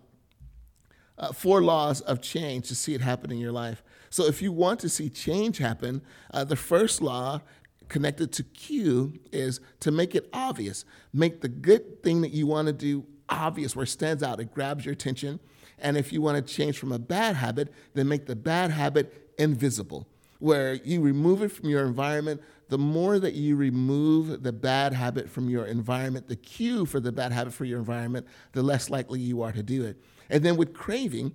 uh, 1.17 1.31
four 1.31 1.61
laws 1.61 2.01
of 2.01 2.21
change 2.21 2.67
to 2.67 2.75
see 2.75 2.93
it 2.93 3.01
happen 3.01 3.31
in 3.31 3.37
your 3.37 3.51
life. 3.51 3.83
So 4.09 4.25
if 4.25 4.41
you 4.41 4.51
want 4.51 4.79
to 4.81 4.89
see 4.89 5.09
change 5.09 5.57
happen, 5.57 6.01
uh, 6.33 6.43
the 6.43 6.55
first 6.55 7.01
law 7.01 7.41
connected 7.89 8.31
to 8.33 8.43
cue 8.43 9.13
is 9.31 9.59
to 9.79 9.91
make 9.91 10.15
it 10.15 10.29
obvious. 10.33 10.85
Make 11.13 11.41
the 11.41 11.47
good 11.49 12.03
thing 12.03 12.21
that 12.21 12.31
you 12.31 12.47
want 12.47 12.67
to 12.67 12.73
do 12.73 13.05
obvious, 13.29 13.75
where 13.75 13.83
it 13.83 13.87
stands 13.87 14.23
out, 14.23 14.39
it 14.39 14.53
grabs 14.53 14.85
your 14.85 14.93
attention. 14.93 15.39
And 15.79 15.97
if 15.97 16.11
you 16.11 16.21
want 16.21 16.45
to 16.45 16.53
change 16.53 16.77
from 16.77 16.91
a 16.91 16.99
bad 16.99 17.35
habit, 17.35 17.71
then 17.93 18.07
make 18.07 18.25
the 18.25 18.35
bad 18.35 18.71
habit 18.71 19.31
invisible, 19.37 20.07
where 20.39 20.73
you 20.73 21.01
remove 21.01 21.43
it 21.43 21.51
from 21.51 21.69
your 21.69 21.85
environment. 21.85 22.41
The 22.69 22.77
more 22.77 23.19
that 23.19 23.33
you 23.33 23.55
remove 23.55 24.43
the 24.43 24.51
bad 24.51 24.93
habit 24.93 25.29
from 25.29 25.49
your 25.49 25.65
environment, 25.65 26.27
the 26.27 26.35
cue 26.35 26.85
for 26.85 26.99
the 26.99 27.11
bad 27.11 27.31
habit 27.31 27.53
for 27.53 27.65
your 27.65 27.79
environment, 27.79 28.27
the 28.51 28.63
less 28.63 28.89
likely 28.89 29.19
you 29.19 29.41
are 29.41 29.51
to 29.51 29.63
do 29.63 29.83
it. 29.85 29.97
And 30.29 30.43
then 30.43 30.57
with 30.57 30.73
craving, 30.73 31.33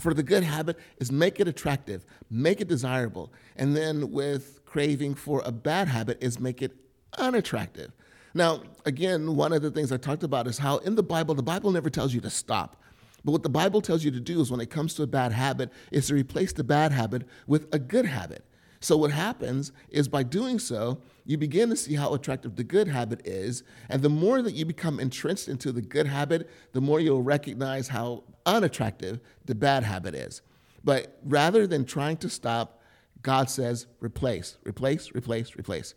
for 0.00 0.12
the 0.12 0.22
good 0.22 0.42
habit 0.42 0.78
is 0.98 1.12
make 1.12 1.40
it 1.40 1.48
attractive, 1.48 2.04
make 2.30 2.60
it 2.60 2.68
desirable. 2.68 3.32
And 3.56 3.76
then 3.76 4.10
with 4.10 4.64
craving 4.64 5.14
for 5.14 5.42
a 5.44 5.52
bad 5.52 5.88
habit 5.88 6.18
is 6.20 6.40
make 6.40 6.60
it 6.60 6.72
unattractive. 7.16 7.92
Now, 8.34 8.62
again, 8.84 9.36
one 9.36 9.52
of 9.52 9.62
the 9.62 9.70
things 9.70 9.92
I 9.92 9.96
talked 9.96 10.24
about 10.24 10.48
is 10.48 10.58
how 10.58 10.78
in 10.78 10.96
the 10.96 11.02
Bible, 11.02 11.34
the 11.34 11.42
Bible 11.42 11.70
never 11.70 11.88
tells 11.88 12.12
you 12.12 12.20
to 12.22 12.30
stop. 12.30 12.82
But 13.24 13.32
what 13.32 13.42
the 13.44 13.48
Bible 13.48 13.80
tells 13.80 14.04
you 14.04 14.10
to 14.10 14.20
do 14.20 14.40
is 14.40 14.50
when 14.50 14.60
it 14.60 14.70
comes 14.70 14.94
to 14.94 15.04
a 15.04 15.06
bad 15.06 15.32
habit, 15.32 15.70
is 15.92 16.08
to 16.08 16.14
replace 16.14 16.52
the 16.52 16.64
bad 16.64 16.92
habit 16.92 17.26
with 17.46 17.72
a 17.72 17.78
good 17.78 18.04
habit. 18.04 18.44
So 18.84 18.98
what 18.98 19.12
happens 19.12 19.72
is 19.88 20.08
by 20.08 20.24
doing 20.24 20.58
so, 20.58 20.98
you 21.24 21.38
begin 21.38 21.70
to 21.70 21.76
see 21.76 21.94
how 21.94 22.12
attractive 22.12 22.56
the 22.56 22.64
good 22.64 22.86
habit 22.86 23.26
is. 23.26 23.62
And 23.88 24.02
the 24.02 24.10
more 24.10 24.42
that 24.42 24.52
you 24.52 24.66
become 24.66 25.00
entrenched 25.00 25.48
into 25.48 25.72
the 25.72 25.80
good 25.80 26.06
habit, 26.06 26.50
the 26.72 26.82
more 26.82 27.00
you'll 27.00 27.22
recognize 27.22 27.88
how 27.88 28.24
unattractive 28.44 29.20
the 29.46 29.54
bad 29.54 29.84
habit 29.84 30.14
is. 30.14 30.42
But 30.84 31.18
rather 31.24 31.66
than 31.66 31.86
trying 31.86 32.18
to 32.18 32.28
stop, 32.28 32.82
God 33.22 33.48
says, 33.48 33.86
replace, 34.00 34.58
replace, 34.66 35.10
replace, 35.14 35.56
replace. 35.56 35.94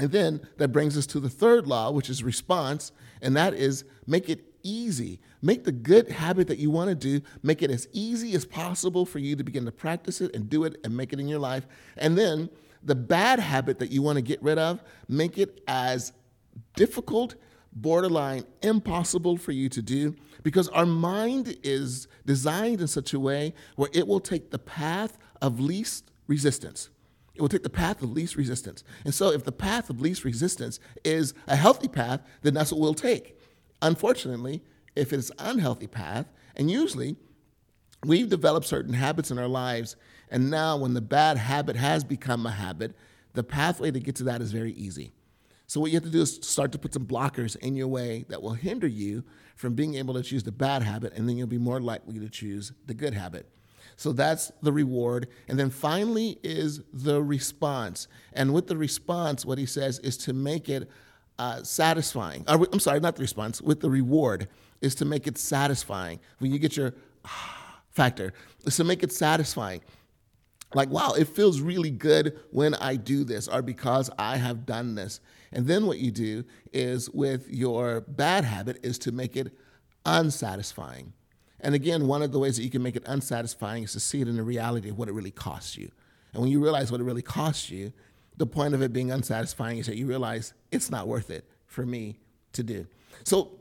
And 0.00 0.10
then 0.10 0.40
that 0.56 0.72
brings 0.72 0.98
us 0.98 1.06
to 1.06 1.20
the 1.20 1.30
third 1.30 1.68
law, 1.68 1.92
which 1.92 2.10
is 2.10 2.24
response, 2.24 2.90
and 3.22 3.36
that 3.36 3.54
is 3.54 3.84
make 4.04 4.28
it 4.28 4.53
easy. 4.64 5.20
Make 5.40 5.64
the 5.64 5.72
good 5.72 6.10
habit 6.10 6.48
that 6.48 6.58
you 6.58 6.70
want 6.70 6.88
to 6.88 6.94
do, 6.94 7.24
make 7.42 7.62
it 7.62 7.70
as 7.70 7.86
easy 7.92 8.34
as 8.34 8.44
possible 8.44 9.06
for 9.06 9.20
you 9.20 9.36
to 9.36 9.44
begin 9.44 9.64
to 9.66 9.72
practice 9.72 10.20
it 10.20 10.34
and 10.34 10.50
do 10.50 10.64
it 10.64 10.80
and 10.82 10.96
make 10.96 11.12
it 11.12 11.20
in 11.20 11.28
your 11.28 11.38
life. 11.38 11.66
And 11.96 12.18
then 12.18 12.50
the 12.82 12.94
bad 12.94 13.38
habit 13.38 13.78
that 13.78 13.92
you 13.92 14.02
want 14.02 14.16
to 14.16 14.22
get 14.22 14.42
rid 14.42 14.58
of, 14.58 14.82
make 15.08 15.38
it 15.38 15.62
as 15.68 16.12
difficult, 16.74 17.36
borderline 17.72 18.44
impossible 18.62 19.36
for 19.36 19.52
you 19.52 19.68
to 19.68 19.82
do 19.82 20.14
because 20.42 20.68
our 20.68 20.86
mind 20.86 21.56
is 21.62 22.06
designed 22.24 22.80
in 22.80 22.86
such 22.86 23.12
a 23.12 23.20
way 23.20 23.54
where 23.76 23.90
it 23.92 24.06
will 24.06 24.20
take 24.20 24.50
the 24.50 24.58
path 24.58 25.18
of 25.42 25.60
least 25.60 26.10
resistance. 26.26 26.90
It 27.34 27.42
will 27.42 27.48
take 27.48 27.64
the 27.64 27.70
path 27.70 28.00
of 28.02 28.12
least 28.12 28.36
resistance. 28.36 28.84
And 29.04 29.12
so, 29.12 29.32
if 29.32 29.42
the 29.42 29.52
path 29.52 29.90
of 29.90 30.00
least 30.00 30.24
resistance 30.24 30.78
is 31.04 31.34
a 31.48 31.56
healthy 31.56 31.88
path, 31.88 32.20
then 32.42 32.54
that's 32.54 32.70
what 32.70 32.80
we'll 32.80 32.94
take. 32.94 33.36
Unfortunately, 33.84 34.62
if 34.96 35.12
it's 35.12 35.30
unhealthy 35.38 35.86
path, 35.86 36.32
and 36.56 36.70
usually 36.70 37.16
we've 38.02 38.30
developed 38.30 38.66
certain 38.66 38.94
habits 38.94 39.30
in 39.30 39.38
our 39.38 39.46
lives, 39.46 39.94
and 40.30 40.50
now 40.50 40.78
when 40.78 40.94
the 40.94 41.02
bad 41.02 41.36
habit 41.36 41.76
has 41.76 42.02
become 42.02 42.46
a 42.46 42.50
habit, 42.50 42.96
the 43.34 43.44
pathway 43.44 43.90
to 43.90 44.00
get 44.00 44.16
to 44.16 44.24
that 44.24 44.40
is 44.40 44.52
very 44.52 44.72
easy. 44.72 45.12
So, 45.66 45.80
what 45.80 45.90
you 45.90 45.96
have 45.96 46.04
to 46.04 46.10
do 46.10 46.22
is 46.22 46.36
start 46.42 46.72
to 46.72 46.78
put 46.78 46.94
some 46.94 47.04
blockers 47.04 47.56
in 47.56 47.76
your 47.76 47.88
way 47.88 48.24
that 48.30 48.40
will 48.42 48.54
hinder 48.54 48.86
you 48.86 49.22
from 49.54 49.74
being 49.74 49.96
able 49.96 50.14
to 50.14 50.22
choose 50.22 50.44
the 50.44 50.52
bad 50.52 50.82
habit, 50.82 51.12
and 51.12 51.28
then 51.28 51.36
you'll 51.36 51.46
be 51.46 51.58
more 51.58 51.80
likely 51.80 52.18
to 52.18 52.30
choose 52.30 52.72
the 52.86 52.94
good 52.94 53.12
habit. 53.12 53.50
So 53.96 54.12
that's 54.12 54.50
the 54.62 54.72
reward. 54.72 55.28
And 55.46 55.58
then 55.58 55.70
finally 55.70 56.38
is 56.42 56.80
the 56.92 57.22
response. 57.22 58.08
And 58.32 58.54
with 58.54 58.66
the 58.66 58.76
response, 58.76 59.44
what 59.44 59.58
he 59.58 59.66
says 59.66 59.98
is 60.00 60.16
to 60.18 60.32
make 60.32 60.68
it 60.68 60.88
uh, 61.38 61.62
satisfying. 61.62 62.44
Or, 62.48 62.66
I'm 62.72 62.80
sorry, 62.80 63.00
not 63.00 63.16
the 63.16 63.22
response. 63.22 63.60
With 63.60 63.80
the 63.80 63.90
reward 63.90 64.48
is 64.80 64.94
to 64.96 65.04
make 65.04 65.26
it 65.26 65.38
satisfying. 65.38 66.20
When 66.38 66.52
you 66.52 66.58
get 66.58 66.76
your 66.76 66.94
factor, 67.90 68.32
is 68.64 68.76
to 68.76 68.84
make 68.84 69.02
it 69.02 69.12
satisfying. 69.12 69.80
Like, 70.74 70.90
wow, 70.90 71.12
it 71.12 71.28
feels 71.28 71.60
really 71.60 71.90
good 71.90 72.38
when 72.50 72.74
I 72.74 72.96
do 72.96 73.24
this 73.24 73.46
or 73.46 73.62
because 73.62 74.10
I 74.18 74.36
have 74.36 74.66
done 74.66 74.96
this. 74.96 75.20
And 75.52 75.66
then 75.66 75.86
what 75.86 75.98
you 75.98 76.10
do 76.10 76.44
is 76.72 77.08
with 77.10 77.48
your 77.48 78.00
bad 78.00 78.44
habit 78.44 78.80
is 78.82 78.98
to 79.00 79.12
make 79.12 79.36
it 79.36 79.56
unsatisfying. 80.04 81.12
And 81.60 81.74
again, 81.74 82.08
one 82.08 82.22
of 82.22 82.32
the 82.32 82.38
ways 82.38 82.56
that 82.56 82.64
you 82.64 82.70
can 82.70 82.82
make 82.82 82.96
it 82.96 83.04
unsatisfying 83.06 83.84
is 83.84 83.92
to 83.92 84.00
see 84.00 84.20
it 84.20 84.28
in 84.28 84.36
the 84.36 84.42
reality 84.42 84.90
of 84.90 84.98
what 84.98 85.08
it 85.08 85.12
really 85.12 85.30
costs 85.30 85.78
you. 85.78 85.90
And 86.32 86.42
when 86.42 86.50
you 86.50 86.60
realize 86.60 86.90
what 86.90 87.00
it 87.00 87.04
really 87.04 87.22
costs 87.22 87.70
you, 87.70 87.92
the 88.36 88.46
point 88.46 88.74
of 88.74 88.82
it 88.82 88.92
being 88.92 89.10
unsatisfying 89.10 89.78
is 89.78 89.86
that 89.86 89.96
you 89.96 90.06
realize 90.06 90.54
it's 90.70 90.90
not 90.90 91.06
worth 91.06 91.30
it 91.30 91.48
for 91.66 91.86
me 91.86 92.18
to 92.52 92.62
do. 92.62 92.86
So 93.24 93.58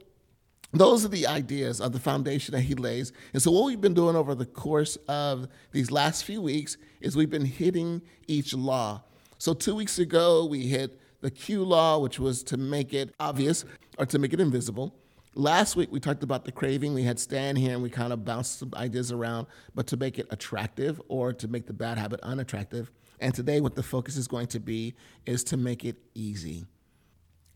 those 0.74 1.06
are 1.06 1.10
the 1.10 1.28
ideas 1.28 1.80
of 1.80 1.92
the 1.92 2.00
foundation 2.00 2.54
that 2.54 2.62
he 2.62 2.74
lays. 2.74 3.14
And 3.34 3.42
so 3.42 3.52
what 3.52 3.66
we've 3.66 3.82
been 3.82 3.94
doing 3.94 4.16
over 4.16 4.34
the 4.34 4.46
course 4.46 4.98
of 5.08 5.48
these 5.72 5.92
last 5.92 6.24
few 6.24 6.42
weeks 6.42 6.78
is 7.00 7.16
we've 7.16 7.30
been 7.30 7.46
hitting 7.46 8.02
each 8.28 8.54
law. 8.54 9.04
So 9.38 9.54
two 9.54 9.76
weeks 9.76 10.00
ago, 10.00 10.46
we 10.46 10.68
hit 10.68 11.00
the 11.22 11.30
cue 11.30 11.64
law, 11.64 12.00
which 12.00 12.20
was 12.20 12.44
to 12.44 12.58
make 12.58 12.94
it 12.94 13.14
obvious 13.20 13.66
or 13.98 14.06
to 14.08 14.18
make 14.18 14.34
it 14.34 14.40
invisible. 14.40 14.96
Last 15.36 15.76
week 15.76 15.92
we 15.92 16.00
talked 16.00 16.24
about 16.24 16.46
the 16.46 16.52
craving. 16.52 16.94
We 16.94 17.04
had 17.04 17.20
Stan 17.20 17.56
here 17.56 17.74
and 17.74 17.84
we 17.84 17.90
kind 17.90 18.12
of 18.12 18.26
bounced 18.26 18.60
some 18.60 18.72
ideas 18.76 19.12
around, 19.12 19.48
but 19.76 19.88
to 19.88 19.98
make 19.98 20.18
it 20.18 20.28
attractive 20.32 21.02
or 21.08 21.34
to 21.34 21.48
make 21.48 21.68
the 21.68 21.74
bad 21.74 21.98
habit 21.98 22.20
unattractive. 22.22 22.92
And 23.24 23.34
today, 23.34 23.62
what 23.62 23.76
the 23.76 23.84
focus 23.84 24.18
is 24.18 24.28
going 24.28 24.48
to 24.48 24.60
be 24.60 24.96
is 25.26 25.46
to 25.46 25.56
make 25.56 25.86
it 25.86 25.96
easy. 26.14 26.66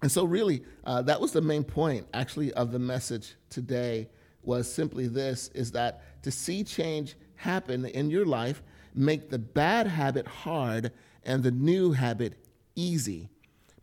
And 0.01 0.09
so, 0.09 0.23
really, 0.23 0.63
uh, 0.85 1.01
that 1.01 1.19
was 1.19 1.33
the 1.33 1.41
main 1.41 1.65
point, 1.65 2.07
actually, 2.13 2.53
of 2.53 2.71
the 2.71 2.79
message 2.79 3.35
today. 3.49 4.07
Was 4.43 4.71
simply 4.71 5.09
this: 5.09 5.49
is 5.53 5.73
that 5.73 6.23
to 6.23 6.31
see 6.31 6.63
change 6.63 7.17
happen 7.35 7.85
in 7.85 8.09
your 8.09 8.25
life, 8.25 8.63
make 8.95 9.29
the 9.29 9.39
bad 9.39 9.87
habit 9.87 10.25
hard 10.25 10.93
and 11.23 11.43
the 11.43 11.51
new 11.51 11.91
habit 11.91 12.35
easy. 12.75 13.29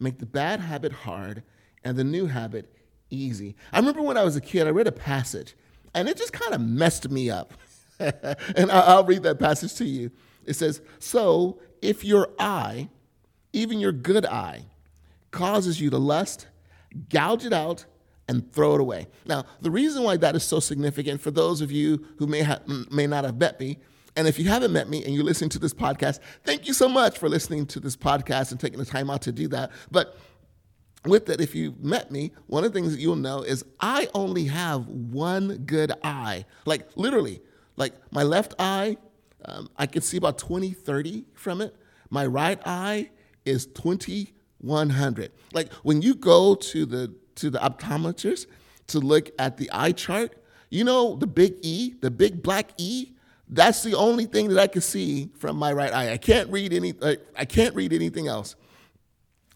Make 0.01 0.19
the 0.19 0.27
bad 0.27 0.61
habit 0.61 0.93
hard 0.93 1.43
and 1.85 1.99
the 1.99 2.05
new 2.05 2.25
habit 2.25 2.75
easy. 3.11 3.57
I 3.75 3.79
remember 3.79 4.01
when 4.01 4.17
I 4.17 4.25
was 4.25 4.37
a 4.37 4.41
kid, 4.41 4.67
I 4.67 4.71
read 4.71 4.87
a 4.87 4.93
passage 4.93 5.55
and 5.95 6.09
it 6.09 6.17
just 6.17 6.33
kind 6.33 6.55
of 6.55 6.63
messed 6.63 7.11
me 7.11 7.29
up. 7.29 7.53
and 7.99 8.73
I'll 8.73 9.05
read 9.05 9.23
that 9.25 9.39
passage 9.39 9.75
to 9.75 9.85
you. 9.85 10.11
It 10.47 10.55
says, 10.55 10.81
So 10.99 11.61
if 11.85 12.05
your 12.05 12.31
eye, 12.39 12.89
even 13.53 13.79
your 13.79 13.93
good 13.93 14.25
eye, 14.25 14.65
causes 15.31 15.81
you 15.81 15.91
to 15.91 15.99
lust, 15.99 16.47
gouge 17.11 17.45
it 17.45 17.53
out 17.53 17.85
and 18.27 18.51
throw 18.53 18.75
it 18.75 18.81
away. 18.81 19.07
Now, 19.27 19.45
the 19.61 19.71
reason 19.71 20.03
why 20.03 20.17
that 20.17 20.35
is 20.35 20.43
so 20.43 20.61
significant 20.61 21.21
for 21.21 21.31
those 21.31 21.61
of 21.61 21.71
you 21.71 22.07
who 22.19 22.27
may, 22.27 22.43
ha- 22.43 22.61
may 22.91 23.07
not 23.07 23.25
have 23.25 23.37
met 23.37 23.61
me, 23.61 23.79
and 24.17 24.27
if 24.27 24.39
you 24.39 24.49
haven't 24.49 24.73
met 24.73 24.89
me 24.89 25.05
and 25.05 25.15
you're 25.15 25.25
listening 25.25 25.51
to 25.51 25.59
this 25.59 25.75
podcast, 25.75 26.21
thank 26.45 26.67
you 26.67 26.73
so 26.73 26.89
much 26.89 27.19
for 27.19 27.29
listening 27.29 27.67
to 27.67 27.81
this 27.81 27.97
podcast 27.97 28.51
and 28.51 28.61
taking 28.61 28.79
the 28.79 28.85
time 28.87 29.11
out 29.11 29.23
to 29.23 29.33
do 29.33 29.49
that. 29.49 29.73
But 29.91 30.17
with 31.05 31.27
that, 31.27 31.41
if 31.41 31.55
you 31.55 31.75
met 31.81 32.11
me, 32.11 32.33
one 32.47 32.65
of 32.65 32.73
the 32.73 32.79
things 32.79 32.93
that 32.95 33.01
you'll 33.01 33.17
know 33.17 33.43
is 33.43 33.65
I 33.81 34.09
only 34.15 34.45
have 34.45 34.87
one 34.87 35.59
good 35.67 35.93
eye. 36.03 36.47
Like 36.65 36.89
literally, 36.97 37.43
like 37.77 37.93
my 38.11 38.23
left 38.23 38.55
eye, 38.59 38.97
um, 39.47 39.69
I 39.77 39.87
can 39.87 40.03
see 40.03 40.17
about 40.17 40.39
20, 40.39 40.73
30 40.73 41.25
from 41.35 41.61
it. 41.61 41.75
My 42.11 42.27
right 42.27 42.61
eye 42.65 43.11
is 43.45 43.67
2100. 43.67 45.33
Like 45.53 45.73
when 45.83 46.03
you 46.03 46.15
go 46.15 46.55
to 46.55 46.87
the 46.87 47.15
to 47.37 47.51
the 47.51 47.59
optometrist 47.59 48.47
to 48.89 49.01
look 49.01 49.31
at 49.39 49.57
the 49.57 49.69
eye 49.73 49.93
chart, 49.93 50.35
you 50.71 50.85
know 50.85 51.17
the 51.17 51.27
big 51.27 51.57
E, 51.63 51.95
the 52.01 52.11
big 52.11 52.43
black 52.43 52.71
E. 52.79 53.11
That's 53.49 53.83
the 53.83 53.95
only 53.95 54.25
thing 54.25 54.49
that 54.49 54.59
I 54.59 54.67
can 54.67 54.81
see 54.81 55.31
from 55.39 55.57
my 55.57 55.73
right 55.73 55.93
eye. 55.93 56.13
I 56.13 56.17
can't 56.17 56.51
read 56.51 56.73
any. 56.73 56.95
I 57.37 57.45
can't 57.45 57.75
read 57.75 57.93
anything 57.93 58.29
else. 58.29 58.57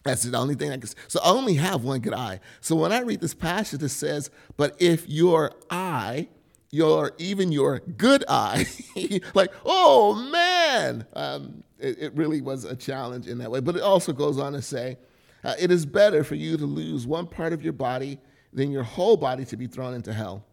That's 0.03 0.23
the 0.23 0.37
only 0.37 0.55
thing 0.55 0.71
I 0.71 0.77
can. 0.77 0.89
So 1.07 1.19
I 1.23 1.29
only 1.29 1.55
have 1.55 1.83
one 1.83 1.99
good 1.99 2.13
eye. 2.13 2.39
So 2.61 2.75
when 2.75 2.91
I 2.91 3.01
read 3.01 3.19
this 3.19 3.33
passage, 3.33 3.83
it 3.83 3.89
says, 3.89 4.29
"But 4.57 4.75
if 4.79 5.09
your 5.09 5.51
eye, 5.69 6.29
your 6.71 7.13
even 7.17 7.51
your 7.51 7.79
good 7.79 8.23
eye, 8.27 8.65
like 9.33 9.51
oh 9.65 10.15
man, 10.31 11.05
um, 11.13 11.63
it, 11.79 11.97
it, 11.99 12.15
really 12.15 12.41
was 12.41 12.65
a 12.65 12.75
challenge 12.75 13.27
in 13.27 13.37
that 13.39 13.51
way." 13.51 13.59
But 13.59 13.75
it 13.75 13.81
also 13.81 14.13
goes 14.13 14.37
on 14.37 14.53
to 14.53 14.61
say, 14.61 14.97
uh, 15.43 15.55
"It 15.59 15.71
is 15.71 15.85
better 15.85 16.23
for 16.23 16.35
you 16.35 16.57
to 16.57 16.65
lose 16.65 17.07
one 17.07 17.27
part 17.27 17.53
of 17.53 17.63
your 17.63 17.73
body 17.73 18.19
than 18.53 18.71
your 18.71 18.83
whole 18.83 19.17
body 19.17 19.45
to 19.45 19.57
be 19.57 19.67
thrown 19.67 19.93
into 19.93 20.13
hell." 20.13 20.45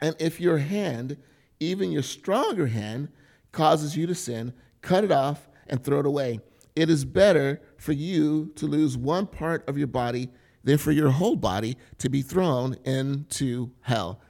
And 0.00 0.16
if 0.18 0.40
your 0.40 0.58
hand, 0.58 1.16
even 1.58 1.92
your 1.92 2.02
stronger 2.02 2.66
hand, 2.66 3.08
causes 3.52 3.96
you 3.96 4.06
to 4.06 4.14
sin, 4.14 4.52
cut 4.80 5.04
it 5.04 5.12
off 5.12 5.48
and 5.68 5.82
throw 5.82 6.00
it 6.00 6.06
away 6.06 6.40
it 6.76 6.88
is 6.88 7.04
better 7.04 7.60
for 7.76 7.92
you 7.92 8.52
to 8.56 8.66
lose 8.66 8.96
one 8.96 9.26
part 9.26 9.68
of 9.68 9.76
your 9.76 9.86
body 9.86 10.30
than 10.62 10.78
for 10.78 10.92
your 10.92 11.10
whole 11.10 11.36
body 11.36 11.76
to 11.98 12.08
be 12.08 12.22
thrown 12.22 12.76
into 12.84 13.70
hell. 13.80 14.20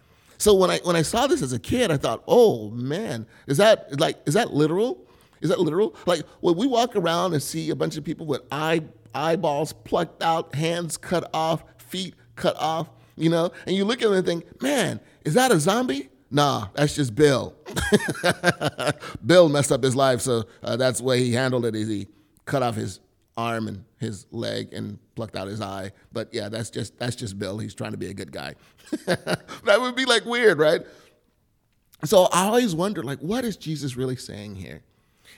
So 0.40 0.54
when 0.54 0.70
I 0.70 0.78
when 0.84 0.96
I 0.96 1.02
saw 1.02 1.26
this 1.26 1.42
as 1.42 1.52
a 1.52 1.58
kid, 1.58 1.90
I 1.90 1.98
thought, 1.98 2.24
oh 2.26 2.70
man, 2.70 3.26
is 3.46 3.58
that 3.58 4.00
like 4.00 4.16
is 4.24 4.32
that 4.34 4.54
literal? 4.54 5.06
Is 5.42 5.50
that 5.50 5.60
literal? 5.60 5.94
Like 6.06 6.22
when 6.40 6.56
we 6.56 6.66
walk 6.66 6.96
around 6.96 7.34
and 7.34 7.42
see 7.42 7.68
a 7.68 7.76
bunch 7.76 7.98
of 7.98 8.04
people 8.04 8.24
with 8.24 8.40
eye 8.50 8.80
eyeballs 9.14 9.74
plucked 9.74 10.22
out, 10.22 10.54
hands 10.54 10.96
cut 10.96 11.28
off, 11.34 11.62
feet 11.76 12.14
cut 12.36 12.56
off, 12.56 12.88
you 13.16 13.28
know, 13.28 13.52
and 13.66 13.76
you 13.76 13.84
look 13.84 14.00
at 14.00 14.08
them 14.08 14.14
and 14.14 14.26
think, 14.26 14.62
man, 14.62 14.98
is 15.26 15.34
that 15.34 15.52
a 15.52 15.60
zombie? 15.60 16.08
Nah, 16.30 16.68
that's 16.72 16.94
just 16.94 17.14
Bill. 17.14 17.54
Bill 19.26 19.50
messed 19.50 19.72
up 19.72 19.82
his 19.82 19.94
life, 19.94 20.22
so 20.22 20.44
uh, 20.62 20.76
that's 20.76 21.00
the 21.00 21.04
way 21.04 21.22
he 21.22 21.32
handled 21.34 21.66
it. 21.66 21.74
Is 21.76 21.88
he 21.88 22.06
cut 22.46 22.62
off 22.62 22.76
his 22.76 22.98
arm 23.36 23.68
and 23.68 23.84
his 23.98 24.26
leg 24.30 24.72
and 24.72 24.98
plucked 25.14 25.36
out 25.36 25.48
his 25.48 25.60
eye. 25.60 25.92
But 26.12 26.32
yeah, 26.32 26.48
that's 26.48 26.70
just 26.70 26.98
that's 26.98 27.16
just 27.16 27.38
Bill. 27.38 27.58
He's 27.58 27.74
trying 27.74 27.92
to 27.92 27.98
be 27.98 28.08
a 28.08 28.14
good 28.14 28.32
guy. 28.32 28.54
that 29.06 29.78
would 29.80 29.96
be 29.96 30.04
like 30.04 30.24
weird, 30.24 30.58
right? 30.58 30.82
So 32.04 32.28
I 32.32 32.46
always 32.46 32.74
wonder, 32.74 33.02
like, 33.02 33.18
what 33.18 33.44
is 33.44 33.56
Jesus 33.56 33.96
really 33.96 34.16
saying 34.16 34.56
here? 34.56 34.82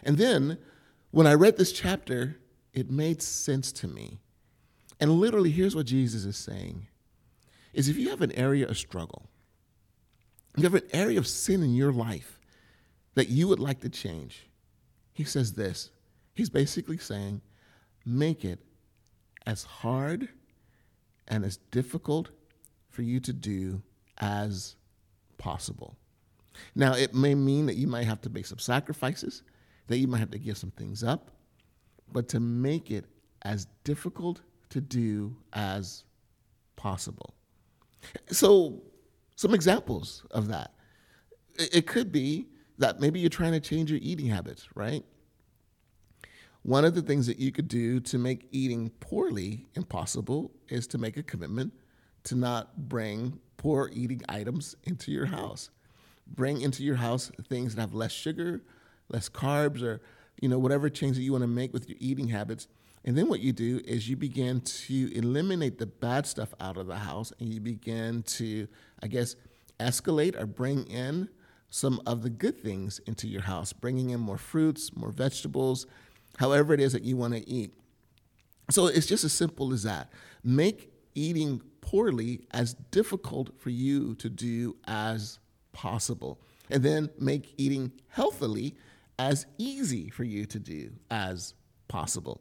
And 0.05 0.17
then 0.17 0.59
when 1.11 1.27
I 1.27 1.35
read 1.35 1.57
this 1.57 1.73
chapter, 1.73 2.39
it 2.73 2.91
made 2.91 3.21
sense 3.21 3.73
to 3.73 3.89
me. 3.89 4.19
And 5.01 5.11
literally, 5.11 5.51
here's 5.51 5.75
what 5.75 5.87
Jesus 5.87 6.25
is 6.25 6.37
saying 6.37 6.87
is 7.73 7.89
if 7.89 7.97
you 7.97 8.11
have 8.11 8.21
an 8.21 8.33
area 8.33 8.69
of 8.69 8.77
struggle, 8.77 9.29
you 10.57 10.63
have 10.65 10.75
an 10.75 10.89
area 10.93 11.19
of 11.19 11.27
sin 11.27 11.63
in 11.63 11.75
your 11.75 11.93
life 11.93 12.39
that 13.15 13.29
you 13.29 13.49
would 13.49 13.59
like 13.59 13.81
to 13.81 13.89
change, 13.89 14.47
he 15.13 15.25
says 15.25 15.55
this. 15.55 15.91
He's 16.35 16.51
basically 16.51 16.99
saying, 16.99 17.41
make 18.05 18.45
it 18.45 18.61
as 19.47 19.65
hard 19.65 20.29
and 21.29 21.45
as 21.45 21.57
difficult 21.71 22.31
for 22.91 23.03
you 23.03 23.21
to 23.21 23.33
do 23.33 23.83
as 24.19 24.77
possible. 25.39 25.97
Now, 26.75 26.95
it 26.95 27.15
may 27.15 27.35
mean 27.35 27.67
that 27.67 27.77
you 27.77 27.87
might 27.87 28.05
have 28.05 28.21
to 28.23 28.31
make 28.31 28.47
some 28.47 28.59
sacrifices, 28.59 29.43
that 29.89 29.99
you 29.99 30.07
might 30.07 30.19
have 30.19 30.31
to 30.33 30.39
give 30.39 30.59
some 30.59 30.71
things 30.73 31.03
up, 31.03 31.31
but 32.13 32.29
to 32.29 32.41
make 32.41 32.91
it 32.91 33.07
as 33.43 33.67
difficult 33.85 34.43
to 34.71 34.81
do 34.81 35.35
as 35.53 36.05
possible. 36.77 37.35
So, 38.31 38.83
some 39.37 39.55
examples 39.55 40.25
of 40.31 40.49
that. 40.49 40.73
It 41.59 41.87
could 41.87 42.13
be 42.13 42.47
that 42.79 43.01
maybe 43.01 43.21
you're 43.21 43.31
trying 43.31 43.53
to 43.53 43.61
change 43.61 43.91
your 43.91 44.01
eating 44.03 44.27
habits, 44.27 44.69
right? 44.75 45.05
One 46.63 46.85
of 46.85 46.95
the 46.95 47.03
things 47.03 47.27
that 47.27 47.39
you 47.39 47.51
could 47.51 47.67
do 47.67 47.99
to 48.01 48.19
make 48.19 48.47
eating 48.53 48.91
poorly 49.01 49.67
impossible 49.75 50.53
is 50.69 50.87
to 50.89 50.99
make 50.99 51.17
a 51.17 51.23
commitment 51.23 51.73
to 52.25 52.37
not 52.37 52.89
bring 52.89 53.41
poor 53.57 53.91
eating 53.93 54.23
items 54.29 54.77
into 54.85 55.11
your 55.11 55.27
mm-hmm. 55.27 55.35
house. 55.35 55.71
Bring 56.27 56.61
into 56.61 56.85
your 56.85 56.97
house 56.97 57.33
things 57.49 57.75
that 57.75 57.81
have 57.81 57.95
less 57.95 58.13
sugar, 58.13 58.63
less 59.09 59.29
carbs, 59.29 59.83
or 59.83 60.01
you 60.41 60.49
know 60.49 60.59
whatever 60.59 60.89
change 60.89 61.17
that 61.17 61.23
you 61.23 61.33
want 61.33 61.43
to 61.43 61.49
make 61.49 61.73
with 61.73 61.89
your 61.89 61.99
eating 62.01 62.29
habits. 62.29 62.69
And 63.05 63.19
then 63.19 63.29
what 63.29 63.41
you 63.41 63.53
do 63.53 63.81
is 63.85 64.09
you 64.09 64.17
begin 64.17 64.61
to 64.61 65.13
eliminate 65.17 65.79
the 65.79 65.87
bad 65.87 66.27
stuff 66.27 66.55
out 66.61 66.77
of 66.77 66.87
the 66.87 66.97
house, 66.97 67.33
and 67.41 67.53
you 67.53 67.61
begin 67.61 68.23
to, 68.23 68.69
I 69.03 69.09
guess, 69.09 69.35
escalate 69.81 70.41
or 70.41 70.47
bring 70.47 70.85
in 70.85 71.29
some 71.69 72.01
of 72.07 72.23
the 72.23 72.31
good 72.31 72.61
things 72.61 73.01
into 73.07 73.27
your 73.27 73.43
house, 73.43 73.73
bringing 73.73 74.11
in 74.11 74.21
more 74.21 74.39
fruits, 74.39 74.95
more 74.95 75.11
vegetables, 75.11 75.87
however 76.39 76.75
it 76.75 76.81
is 76.81 76.93
that 76.93 77.03
you 77.03 77.17
want 77.17 77.35
to 77.35 77.49
eat. 77.49 77.73
So 78.71 78.87
it's 78.87 79.07
just 79.07 79.25
as 79.25 79.33
simple 79.33 79.73
as 79.73 79.83
that. 79.83 80.11
Make 80.43 80.93
eating 81.15 81.63
poorly 81.81 82.47
as 82.53 82.75
difficult 82.91 83.51
for 83.61 83.71
you 83.71 84.15
to 84.17 84.31
do 84.31 84.77
as 84.87 85.39
possible. 85.73 86.41
And 86.71 86.83
then 86.83 87.11
make 87.19 87.55
eating 87.59 87.93
healthily 88.09 88.75
as 89.19 89.47
easy 89.59 90.09
for 90.09 90.25
you 90.25 90.47
to 90.47 90.59
do 90.59 90.93
as 91.11 91.55
possible. 91.89 92.41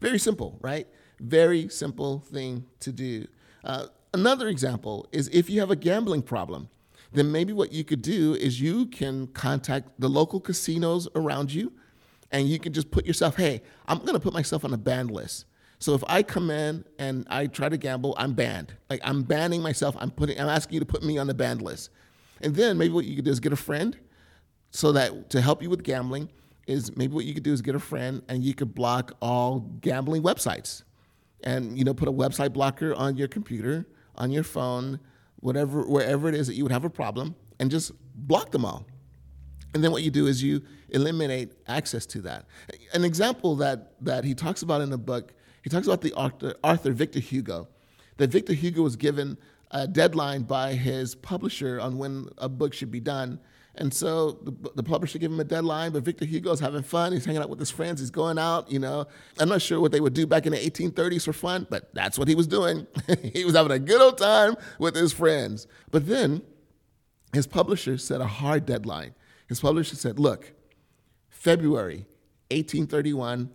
Very 0.00 0.18
simple, 0.18 0.58
right? 0.60 0.86
Very 1.20 1.68
simple 1.68 2.20
thing 2.20 2.66
to 2.80 2.92
do. 2.92 3.26
Uh, 3.64 3.86
another 4.14 4.48
example 4.48 5.08
is 5.12 5.28
if 5.32 5.50
you 5.50 5.60
have 5.60 5.70
a 5.70 5.76
gambling 5.76 6.22
problem, 6.22 6.68
then 7.12 7.30
maybe 7.30 7.52
what 7.52 7.72
you 7.72 7.84
could 7.84 8.02
do 8.02 8.34
is 8.34 8.60
you 8.60 8.86
can 8.86 9.26
contact 9.28 9.88
the 9.98 10.08
local 10.08 10.40
casinos 10.40 11.08
around 11.14 11.52
you 11.52 11.72
and 12.32 12.48
you 12.48 12.58
can 12.58 12.72
just 12.72 12.90
put 12.90 13.06
yourself, 13.06 13.36
hey, 13.36 13.62
I'm 13.86 14.00
to 14.00 14.18
put 14.18 14.32
myself 14.32 14.64
on 14.64 14.72
a 14.72 14.78
banned 14.78 15.10
list. 15.10 15.44
So 15.78 15.94
if 15.94 16.02
I 16.06 16.22
come 16.22 16.50
in 16.50 16.84
and 16.98 17.26
I 17.28 17.46
try 17.46 17.68
to 17.68 17.76
gamble, 17.76 18.14
I'm 18.16 18.34
banned. 18.34 18.74
Like 18.88 19.00
I'm 19.04 19.22
banning 19.22 19.62
myself. 19.62 19.96
I'm 19.98 20.10
putting. 20.10 20.40
I'm 20.40 20.48
asking 20.48 20.74
you 20.74 20.80
to 20.80 20.86
put 20.86 21.02
me 21.02 21.18
on 21.18 21.26
the 21.26 21.34
banned 21.34 21.60
list. 21.60 21.90
And 22.40 22.54
then 22.54 22.78
maybe 22.78 22.94
what 22.94 23.04
you 23.04 23.16
could 23.16 23.24
do 23.24 23.30
is 23.30 23.40
get 23.40 23.52
a 23.52 23.56
friend, 23.56 23.96
so 24.70 24.92
that 24.92 25.30
to 25.30 25.40
help 25.40 25.62
you 25.62 25.70
with 25.70 25.82
gambling 25.82 26.30
is 26.66 26.96
maybe 26.96 27.12
what 27.12 27.24
you 27.24 27.34
could 27.34 27.42
do 27.42 27.52
is 27.52 27.60
get 27.60 27.74
a 27.74 27.80
friend 27.80 28.22
and 28.28 28.44
you 28.44 28.54
could 28.54 28.74
block 28.74 29.12
all 29.20 29.60
gambling 29.80 30.22
websites, 30.22 30.84
and 31.42 31.76
you 31.76 31.84
know 31.84 31.94
put 31.94 32.08
a 32.08 32.12
website 32.12 32.52
blocker 32.52 32.94
on 32.94 33.16
your 33.16 33.28
computer, 33.28 33.84
on 34.14 34.30
your 34.30 34.44
phone, 34.44 35.00
whatever 35.40 35.82
wherever 35.82 36.28
it 36.28 36.34
is 36.36 36.46
that 36.46 36.54
you 36.54 36.62
would 36.62 36.72
have 36.72 36.84
a 36.84 36.90
problem, 36.90 37.34
and 37.58 37.72
just 37.72 37.90
block 38.14 38.52
them 38.52 38.64
all. 38.64 38.86
And 39.74 39.82
then 39.82 39.90
what 39.90 40.02
you 40.02 40.10
do 40.10 40.26
is 40.26 40.42
you 40.42 40.62
eliminate 40.90 41.52
access 41.66 42.04
to 42.06 42.20
that. 42.22 42.46
An 42.92 43.04
example 43.04 43.56
that, 43.56 43.92
that 44.02 44.24
he 44.24 44.34
talks 44.34 44.62
about 44.62 44.80
in 44.80 44.90
the 44.90 44.98
book, 44.98 45.32
he 45.62 45.70
talks 45.70 45.86
about 45.86 46.02
the 46.02 46.12
author, 46.14 46.54
author 46.62 46.92
Victor 46.92 47.20
Hugo, 47.20 47.68
that 48.18 48.30
Victor 48.30 48.52
Hugo 48.52 48.82
was 48.82 48.96
given 48.96 49.38
a 49.70 49.88
deadline 49.88 50.42
by 50.42 50.74
his 50.74 51.14
publisher 51.14 51.80
on 51.80 51.96
when 51.96 52.28
a 52.38 52.48
book 52.48 52.74
should 52.74 52.90
be 52.90 53.00
done. 53.00 53.40
And 53.74 53.92
so 53.92 54.32
the, 54.32 54.52
the 54.74 54.82
publisher 54.82 55.18
gave 55.18 55.30
him 55.30 55.40
a 55.40 55.44
deadline, 55.44 55.92
but 55.92 56.02
Victor 56.02 56.26
Hugo's 56.26 56.60
having 56.60 56.82
fun. 56.82 57.12
He's 57.12 57.24
hanging 57.24 57.40
out 57.40 57.48
with 57.48 57.58
his 57.58 57.70
friends. 57.70 58.00
He's 58.00 58.10
going 58.10 58.38
out, 58.38 58.70
you 58.70 58.78
know. 58.78 59.06
I'm 59.38 59.48
not 59.48 59.62
sure 59.62 59.80
what 59.80 59.92
they 59.92 60.00
would 60.00 60.12
do 60.12 60.26
back 60.26 60.44
in 60.44 60.52
the 60.52 60.58
1830s 60.58 61.24
for 61.24 61.32
fun, 61.32 61.66
but 61.70 61.92
that's 61.94 62.18
what 62.18 62.28
he 62.28 62.34
was 62.34 62.46
doing. 62.46 62.86
he 63.32 63.46
was 63.46 63.56
having 63.56 63.72
a 63.72 63.78
good 63.78 64.00
old 64.00 64.18
time 64.18 64.56
with 64.78 64.94
his 64.94 65.14
friends. 65.14 65.66
But 65.90 66.06
then 66.06 66.42
his 67.32 67.46
publisher 67.46 67.96
set 67.96 68.20
a 68.20 68.26
hard 68.26 68.66
deadline. 68.66 69.14
His 69.52 69.60
publisher 69.60 69.96
said, 69.96 70.18
Look, 70.18 70.54
February 71.28 72.06
1831, 72.50 73.50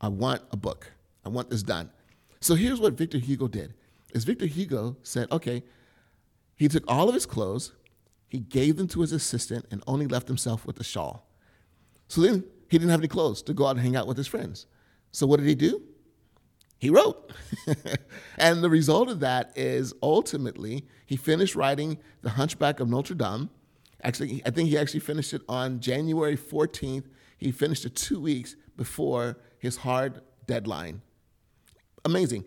I 0.00 0.06
want 0.06 0.40
a 0.52 0.56
book. 0.56 0.92
I 1.24 1.30
want 1.30 1.50
this 1.50 1.64
done. 1.64 1.90
So 2.40 2.54
here's 2.54 2.78
what 2.78 2.92
Victor 2.92 3.18
Hugo 3.18 3.48
did. 3.48 3.74
Is 4.14 4.22
Victor 4.22 4.46
Hugo 4.46 4.96
said, 5.02 5.26
okay, 5.32 5.64
he 6.54 6.68
took 6.68 6.84
all 6.86 7.08
of 7.08 7.14
his 7.16 7.26
clothes, 7.26 7.72
he 8.28 8.38
gave 8.38 8.76
them 8.76 8.86
to 8.86 9.00
his 9.00 9.10
assistant, 9.10 9.66
and 9.72 9.82
only 9.88 10.06
left 10.06 10.28
himself 10.28 10.64
with 10.64 10.78
a 10.78 10.84
shawl. 10.84 11.26
So 12.06 12.20
then 12.20 12.44
he 12.68 12.78
didn't 12.78 12.90
have 12.90 13.00
any 13.00 13.08
clothes 13.08 13.42
to 13.42 13.52
go 13.52 13.66
out 13.66 13.72
and 13.72 13.80
hang 13.80 13.96
out 13.96 14.06
with 14.06 14.18
his 14.18 14.28
friends. 14.28 14.66
So 15.10 15.26
what 15.26 15.40
did 15.40 15.48
he 15.48 15.56
do? 15.56 15.82
He 16.78 16.88
wrote. 16.88 17.32
and 18.38 18.62
the 18.62 18.70
result 18.70 19.10
of 19.10 19.18
that 19.18 19.50
is 19.56 19.92
ultimately 20.04 20.86
he 21.04 21.16
finished 21.16 21.56
writing 21.56 21.98
The 22.20 22.30
Hunchback 22.30 22.78
of 22.78 22.88
Notre 22.88 23.16
Dame 23.16 23.50
Actually, 24.02 24.42
I 24.44 24.50
think 24.50 24.68
he 24.68 24.78
actually 24.78 25.00
finished 25.00 25.32
it 25.32 25.42
on 25.48 25.80
January 25.80 26.36
14th. 26.36 27.04
He 27.38 27.52
finished 27.52 27.84
it 27.84 27.94
two 27.94 28.20
weeks 28.20 28.56
before 28.76 29.38
his 29.58 29.76
hard 29.78 30.20
deadline. 30.46 31.02
Amazing. 32.04 32.44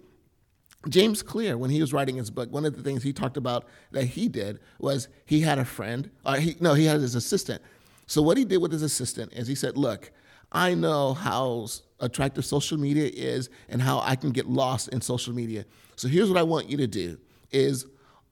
James 0.89 1.23
Clear, 1.23 1.57
when 1.57 1.71
he 1.71 1.81
was 1.81 1.93
writing 1.93 2.17
his 2.17 2.29
book, 2.29 2.51
one 2.51 2.65
of 2.65 2.75
the 2.75 2.83
things 2.83 3.01
he 3.01 3.13
talked 3.13 3.37
about 3.37 3.65
that 3.91 4.05
he 4.05 4.27
did 4.27 4.59
was 4.79 5.07
he 5.25 5.41
had 5.41 5.57
a 5.57 5.65
friend, 5.65 6.11
or 6.25 6.35
he, 6.35 6.55
no, 6.59 6.73
he 6.73 6.85
had 6.85 6.99
his 6.99 7.15
assistant. 7.15 7.61
So 8.05 8.21
what 8.21 8.37
he 8.37 8.45
did 8.45 8.57
with 8.57 8.71
his 8.71 8.83
assistant 8.83 9.33
is 9.33 9.47
he 9.47 9.55
said, 9.55 9.77
look, 9.77 10.11
I 10.51 10.75
know 10.75 11.13
how 11.13 11.67
attractive 11.99 12.45
social 12.45 12.77
media 12.77 13.09
is 13.11 13.49
and 13.67 13.81
how 13.81 13.99
I 14.01 14.15
can 14.15 14.29
get 14.31 14.47
lost 14.47 14.89
in 14.89 15.01
social 15.01 15.33
media. 15.33 15.65
So 15.95 16.07
here's 16.07 16.29
what 16.29 16.37
I 16.37 16.43
want 16.43 16.69
you 16.69 16.77
to 16.77 16.87
do 16.87 17.17
is 17.51 17.87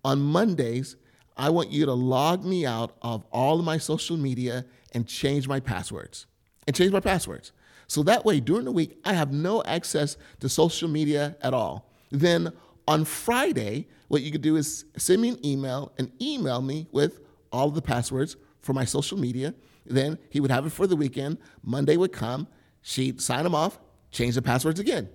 on 0.05 0.19
Mondays, 0.21 0.95
I 1.37 1.49
want 1.49 1.71
you 1.71 1.85
to 1.85 1.93
log 1.93 2.45
me 2.45 2.65
out 2.65 2.95
of 3.01 3.25
all 3.31 3.59
of 3.59 3.65
my 3.65 3.77
social 3.77 4.17
media 4.17 4.65
and 4.93 5.07
change 5.07 5.47
my 5.47 5.59
passwords. 5.59 6.25
And 6.67 6.75
change 6.75 6.91
my 6.91 6.99
passwords. 6.99 7.51
So 7.87 8.03
that 8.03 8.23
way, 8.25 8.39
during 8.39 8.65
the 8.65 8.71
week, 8.71 8.99
I 9.03 9.13
have 9.13 9.31
no 9.31 9.63
access 9.63 10.17
to 10.39 10.49
social 10.49 10.89
media 10.89 11.35
at 11.41 11.53
all. 11.53 11.89
Then 12.11 12.53
on 12.87 13.05
Friday, 13.05 13.87
what 14.07 14.21
you 14.21 14.31
could 14.31 14.41
do 14.41 14.55
is 14.55 14.85
send 14.97 15.21
me 15.21 15.29
an 15.29 15.45
email 15.45 15.91
and 15.97 16.11
email 16.21 16.61
me 16.61 16.87
with 16.91 17.19
all 17.51 17.67
of 17.67 17.75
the 17.75 17.81
passwords 17.81 18.35
for 18.61 18.73
my 18.73 18.85
social 18.85 19.17
media. 19.17 19.53
Then 19.85 20.17
he 20.29 20.39
would 20.39 20.51
have 20.51 20.65
it 20.65 20.71
for 20.71 20.87
the 20.87 20.95
weekend. 20.95 21.37
Monday 21.63 21.97
would 21.97 22.13
come, 22.13 22.47
she'd 22.81 23.21
sign 23.21 23.43
them 23.43 23.55
off, 23.55 23.79
change 24.11 24.35
the 24.35 24.41
passwords 24.41 24.79
again. 24.79 25.09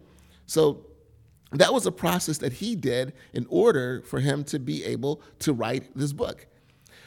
So 0.46 0.84
that 1.52 1.72
was 1.72 1.86
a 1.86 1.92
process 1.92 2.38
that 2.38 2.54
he 2.54 2.76
did 2.76 3.14
in 3.32 3.46
order 3.48 4.02
for 4.02 4.20
him 4.20 4.44
to 4.44 4.58
be 4.58 4.84
able 4.84 5.22
to 5.40 5.52
write 5.52 5.96
this 5.96 6.12
book. 6.12 6.46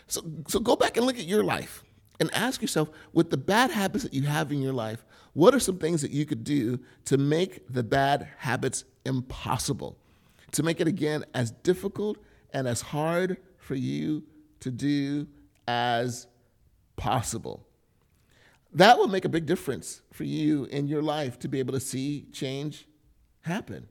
So, 0.08 0.22
so 0.48 0.60
go 0.60 0.76
back 0.76 0.98
and 0.98 1.06
look 1.06 1.20
at 1.20 1.26
your 1.26 1.44
life 1.44 1.84
and 2.20 2.34
ask 2.34 2.62
yourself 2.62 2.90
with 3.14 3.30
the 3.30 3.38
bad 3.38 3.72
habits 3.72 4.04
that 4.04 4.14
you 4.14 4.24
have 4.24 4.52
in 4.52 4.62
your 4.62 4.74
life, 4.74 5.06
what 5.34 5.56
are 5.56 5.60
some 5.60 5.78
things 5.78 6.02
that 6.02 6.12
you 6.12 6.26
could 6.26 6.44
do 6.44 6.80
to 7.06 7.18
make 7.18 7.68
the 7.72 7.84
bad 7.84 8.28
habits 8.38 8.84
impossible? 9.06 9.98
To 10.54 10.64
make 10.64 10.82
it 10.82 10.88
again 10.88 11.24
as 11.34 11.52
difficult 11.52 12.18
and 12.54 12.68
as 12.68 12.82
hard 12.82 13.38
for 13.58 13.76
you 13.76 14.24
to 14.60 14.72
do 14.72 15.28
as 15.68 16.28
possible. 16.96 17.66
That 18.74 18.98
will 18.98 19.08
make 19.08 19.26
a 19.26 19.30
big 19.30 19.46
difference 19.46 20.02
for 20.12 20.24
you 20.24 20.66
in 20.66 20.88
your 20.88 21.02
life 21.02 21.40
to 21.40 21.48
be 21.48 21.60
able 21.60 21.74
to 21.74 21.80
see 21.80 22.28
change 22.32 22.88
happen. 23.42 23.88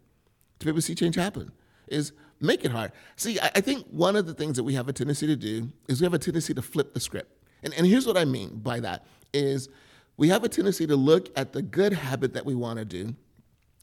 To 0.61 0.67
be 0.67 0.71
able 0.71 0.79
to 0.79 0.83
see 0.83 0.95
change 0.95 1.17
happen 1.17 1.51
is 1.89 2.13
make 2.41 2.65
it 2.65 2.71
hard. 2.71 2.93
See, 3.17 3.41
I, 3.41 3.51
I 3.57 3.61
think 3.61 3.87
one 3.91 4.17
of 4.17 4.27
the 4.27 4.35
things 4.35 4.57
that 4.57 4.65
we 4.65 4.75
have 4.75 4.89
a 4.89 4.93
tendency 4.93 5.27
to 5.27 5.37
do 5.37 5.71
is 5.89 6.01
we 6.01 6.05
have 6.05 6.15
a 6.15 6.19
tendency 6.19 6.55
to 6.55 6.63
flip 6.63 6.95
the 6.95 7.01
script. 7.01 7.33
And, 7.63 7.75
and 7.75 7.87
here's 7.87 8.07
what 8.07 8.17
I 8.17 8.25
mean 8.25 8.61
by 8.63 8.81
that 8.81 9.07
is 9.33 9.69
we 10.17 10.29
have 10.29 10.45
a 10.45 10.49
tendency 10.49 10.87
to 10.87 10.97
look 10.97 11.29
at 11.37 11.53
the 11.53 11.63
good 11.63 11.93
habit 11.93 12.35
that 12.35 12.45
we 12.45 12.55
want 12.55 12.79
to 12.79 12.85
do 12.85 13.15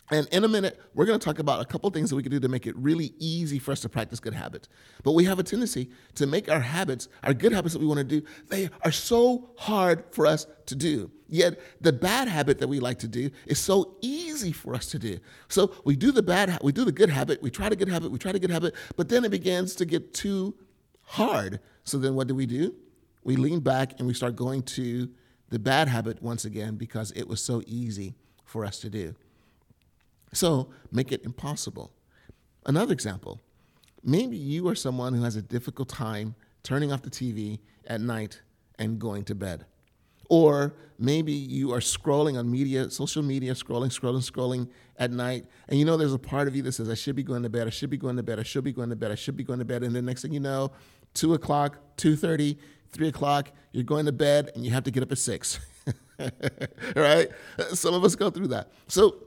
and 0.10 0.28
in 0.32 0.46
a 0.46 0.48
minute, 0.48 0.80
we're 0.94 1.06
going 1.06 1.20
to 1.20 1.24
talk 1.24 1.40
about 1.40 1.62
a 1.62 1.66
couple 1.66 1.90
things 1.90 2.10
that 2.10 2.16
we 2.16 2.24
can 2.24 2.32
do 2.32 2.40
to 2.40 2.48
make 2.48 2.66
it 2.66 2.76
really 2.78 3.14
easy 3.20 3.60
for 3.60 3.74
us 3.74 3.82
to 3.82 3.90
practice 3.90 4.22
good 4.22 4.34
habits. 4.34 4.70
But 5.04 5.12
we 5.12 5.26
have 5.26 5.38
a 5.38 5.44
tendency 5.44 5.90
to 6.16 6.26
make 6.26 6.50
our 6.50 6.62
habits, 6.62 7.10
our 7.24 7.34
good 7.34 7.52
habits 7.52 7.74
that 7.74 7.80
we 7.80 7.86
want 7.86 7.98
to 7.98 8.04
do, 8.06 8.26
they 8.48 8.70
are 8.84 8.92
so 8.92 9.50
hard 9.58 10.06
for 10.12 10.26
us 10.26 10.48
to 10.68 10.76
do. 10.76 11.12
Yet 11.28 11.60
the 11.82 11.92
bad 11.92 12.30
habit 12.30 12.60
that 12.60 12.70
we 12.70 12.80
like 12.80 13.00
to 13.00 13.08
do 13.08 13.30
is 13.46 13.60
so 13.60 13.98
easy 14.02 14.54
for 14.54 14.74
us 14.76 14.86
to 14.88 15.00
do. 15.00 15.20
So 15.50 15.74
we 15.84 15.98
do 15.98 16.14
the 16.14 16.24
bad, 16.24 16.58
we 16.64 16.72
do 16.72 16.86
the 16.86 16.92
good 16.94 17.10
habit, 17.10 17.42
we 17.42 17.50
try 17.50 17.68
the 17.68 17.76
good 17.76 17.90
habit, 17.90 18.10
we 18.10 18.18
try 18.18 18.32
the 18.32 18.40
good 18.40 18.50
habit, 18.50 18.76
but 18.96 19.10
then 19.10 19.26
it 19.26 19.32
begins 19.32 19.76
to 19.76 19.86
get 19.86 20.14
too 20.14 20.56
hard. 21.02 21.60
So 21.84 21.98
then 21.98 22.16
what 22.16 22.28
do 22.28 22.36
we 22.36 22.46
do? 22.46 22.74
We 23.26 23.36
lean 23.36 23.60
back 23.60 24.00
and 24.00 24.08
we 24.08 24.14
start 24.14 24.38
going 24.38 24.64
to 24.64 25.10
the 25.50 25.60
bad 25.60 25.90
habit 25.90 26.22
once 26.24 26.46
again 26.46 26.76
because 26.76 27.12
it 27.12 27.28
was 27.28 27.42
so 27.42 27.62
easy 27.66 28.16
for 28.46 28.64
us 28.64 28.80
to 28.80 28.90
do. 28.90 29.16
So 30.38 30.70
make 30.92 31.12
it 31.12 31.26
impossible. 31.26 31.92
Another 32.64 32.94
example 32.94 33.42
maybe 34.04 34.38
you 34.38 34.68
are 34.68 34.76
someone 34.76 35.14
who 35.16 35.24
has 35.24 35.36
a 35.36 35.42
difficult 35.42 35.90
time 35.90 36.36
turning 36.62 36.92
off 36.92 37.02
the 37.02 37.10
TV 37.10 37.60
at 37.88 38.00
night 38.00 38.42
and 38.78 39.00
going 39.00 39.24
to 39.26 39.34
bed. 39.34 39.66
Or 40.30 40.76
maybe 41.00 41.32
you 41.32 41.74
are 41.74 41.80
scrolling 41.80 42.38
on 42.38 42.52
media, 42.52 42.92
social 42.92 43.24
media, 43.24 43.54
scrolling, 43.54 43.88
scrolling, 43.88 44.30
scrolling 44.30 44.70
at 44.98 45.10
night, 45.10 45.46
and 45.68 45.80
you 45.80 45.86
know 45.86 45.98
there's 45.98 46.14
a 46.14 46.20
part 46.20 46.48
of 46.48 46.56
you 46.56 46.62
that 46.64 46.74
says, 46.74 46.88
I 46.88 46.94
should 46.94 47.16
be 47.16 47.24
going 47.24 47.42
to 47.44 47.50
bed, 47.50 47.66
I 47.66 47.72
should 47.72 47.90
be 47.90 47.98
going 47.98 48.18
to 48.18 48.24
bed, 48.24 48.40
I 48.40 48.44
should 48.44 48.64
be 48.64 48.72
going 48.72 48.90
to 48.90 48.96
bed, 48.96 49.12
I 49.12 49.16
should 49.16 49.38
be 49.38 49.44
going 49.44 49.60
to 49.60 49.66
bed. 49.66 49.84
And 49.84 49.96
the 49.96 50.02
next 50.02 50.22
thing 50.22 50.34
you 50.34 50.40
know, 50.40 50.72
two 51.16 51.34
o'clock, 51.34 51.80
2.30, 51.98 52.58
3 52.92 53.08
o'clock, 53.08 53.52
you're 53.72 53.84
going 53.84 54.06
to 54.06 54.12
bed 54.12 54.52
and 54.54 54.64
you 54.64 54.72
have 54.72 54.84
to 54.84 54.92
get 54.92 55.02
up 55.02 55.12
at 55.12 55.18
six. 55.18 55.60
right? 56.96 57.30
Some 57.74 57.94
of 57.94 58.04
us 58.04 58.16
go 58.16 58.30
through 58.30 58.48
that. 58.48 58.72
So 58.88 59.27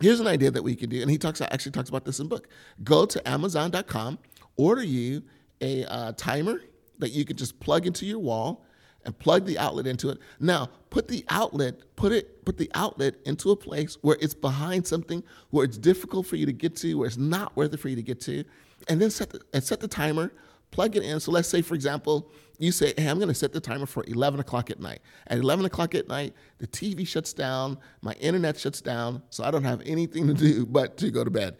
Here's 0.00 0.20
an 0.20 0.26
idea 0.26 0.50
that 0.50 0.62
we 0.62 0.74
could 0.74 0.90
do, 0.90 1.02
and 1.02 1.10
he 1.10 1.18
talks 1.18 1.40
actually 1.40 1.72
talks 1.72 1.90
about 1.90 2.04
this 2.04 2.20
in 2.20 2.28
book. 2.28 2.48
Go 2.82 3.04
to 3.04 3.28
Amazon.com, 3.28 4.18
order 4.56 4.82
you 4.82 5.22
a 5.60 5.84
uh, 5.84 6.12
timer 6.16 6.62
that 6.98 7.10
you 7.10 7.24
could 7.24 7.36
just 7.36 7.60
plug 7.60 7.86
into 7.86 8.06
your 8.06 8.18
wall 8.18 8.64
and 9.04 9.18
plug 9.18 9.44
the 9.44 9.58
outlet 9.58 9.86
into 9.86 10.08
it. 10.08 10.18
Now, 10.40 10.70
put 10.90 11.08
the 11.08 11.24
outlet, 11.28 11.96
put 11.96 12.12
it, 12.12 12.44
put 12.44 12.56
the 12.56 12.70
outlet 12.74 13.16
into 13.26 13.50
a 13.50 13.56
place 13.56 13.98
where 14.00 14.16
it's 14.20 14.34
behind 14.34 14.86
something, 14.86 15.22
where 15.50 15.64
it's 15.64 15.78
difficult 15.78 16.26
for 16.26 16.36
you 16.36 16.46
to 16.46 16.52
get 16.52 16.76
to, 16.76 16.94
where 16.94 17.06
it's 17.06 17.16
not 17.16 17.54
worth 17.56 17.72
it 17.72 17.78
for 17.78 17.88
you 17.88 17.96
to 17.96 18.02
get 18.02 18.20
to, 18.22 18.44
and 18.88 19.00
then 19.00 19.10
set 19.10 19.30
the, 19.30 19.40
and 19.52 19.62
set 19.62 19.80
the 19.80 19.88
timer 19.88 20.32
plug 20.70 20.96
it 20.96 21.02
in. 21.02 21.20
So 21.20 21.30
let's 21.30 21.48
say, 21.48 21.62
for 21.62 21.74
example, 21.74 22.30
you 22.60 22.72
say, 22.72 22.92
hey, 22.96 23.06
I'm 23.06 23.16
going 23.16 23.28
to 23.28 23.34
set 23.34 23.52
the 23.52 23.60
timer 23.60 23.86
for 23.86 24.04
11 24.06 24.38
o'clock 24.38 24.70
at 24.70 24.78
night. 24.78 25.00
At 25.28 25.38
11 25.38 25.64
o'clock 25.64 25.94
at 25.94 26.08
night, 26.08 26.34
the 26.58 26.66
TV 26.66 27.06
shuts 27.06 27.32
down, 27.32 27.78
my 28.02 28.12
internet 28.14 28.58
shuts 28.58 28.82
down, 28.82 29.22
so 29.30 29.44
I 29.44 29.50
don't 29.50 29.64
have 29.64 29.80
anything 29.86 30.26
to 30.26 30.34
do 30.34 30.66
but 30.70 30.98
to 30.98 31.10
go 31.10 31.24
to 31.24 31.30
bed. 31.30 31.56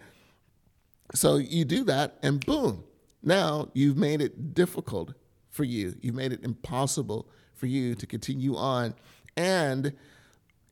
So 1.15 1.37
you 1.37 1.65
do 1.65 1.85
that, 1.85 2.19
and 2.23 2.45
boom, 2.45 2.85
now 3.23 3.69
you've 3.73 3.97
made 3.97 4.21
it 4.21 4.55
difficult 4.55 5.15
for 5.49 5.65
you. 5.65 5.95
You've 6.03 6.15
made 6.15 6.33
it 6.33 6.45
impossible 6.45 7.29
for 7.55 7.67
you 7.67 7.95
to 7.95 8.07
continue 8.07 8.55
on. 8.55 8.95
And 9.37 9.95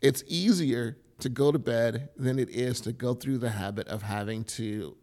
it's 0.02 0.22
easier 0.26 0.98
to 1.20 1.30
go 1.30 1.50
to 1.50 1.58
bed 1.58 2.10
than 2.16 2.38
it 2.38 2.50
is 2.50 2.82
to 2.82 2.92
go 2.92 3.14
through 3.14 3.38
the 3.38 3.50
habit 3.50 3.88
of 3.88 4.02
having 4.02 4.44
to 4.44 4.94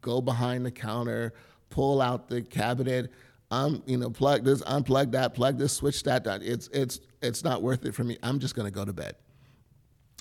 go 0.00 0.20
behind 0.20 0.66
the 0.66 0.70
counter 0.70 1.32
pull 1.70 2.02
out 2.02 2.28
the 2.28 2.42
cabinet, 2.42 3.10
um, 3.50 3.82
you 3.86 3.96
know, 3.96 4.10
plug 4.10 4.44
this, 4.44 4.62
unplug 4.62 5.12
that, 5.12 5.34
plug 5.34 5.58
this, 5.58 5.72
switch 5.72 6.02
that. 6.04 6.24
that. 6.24 6.42
It's 6.42 6.68
it's 6.72 7.00
it's 7.20 7.42
not 7.44 7.62
worth 7.62 7.84
it 7.84 7.94
for 7.94 8.04
me. 8.04 8.16
I'm 8.22 8.38
just 8.38 8.54
going 8.54 8.66
to 8.66 8.72
go 8.72 8.84
to 8.84 8.92
bed. 8.92 9.16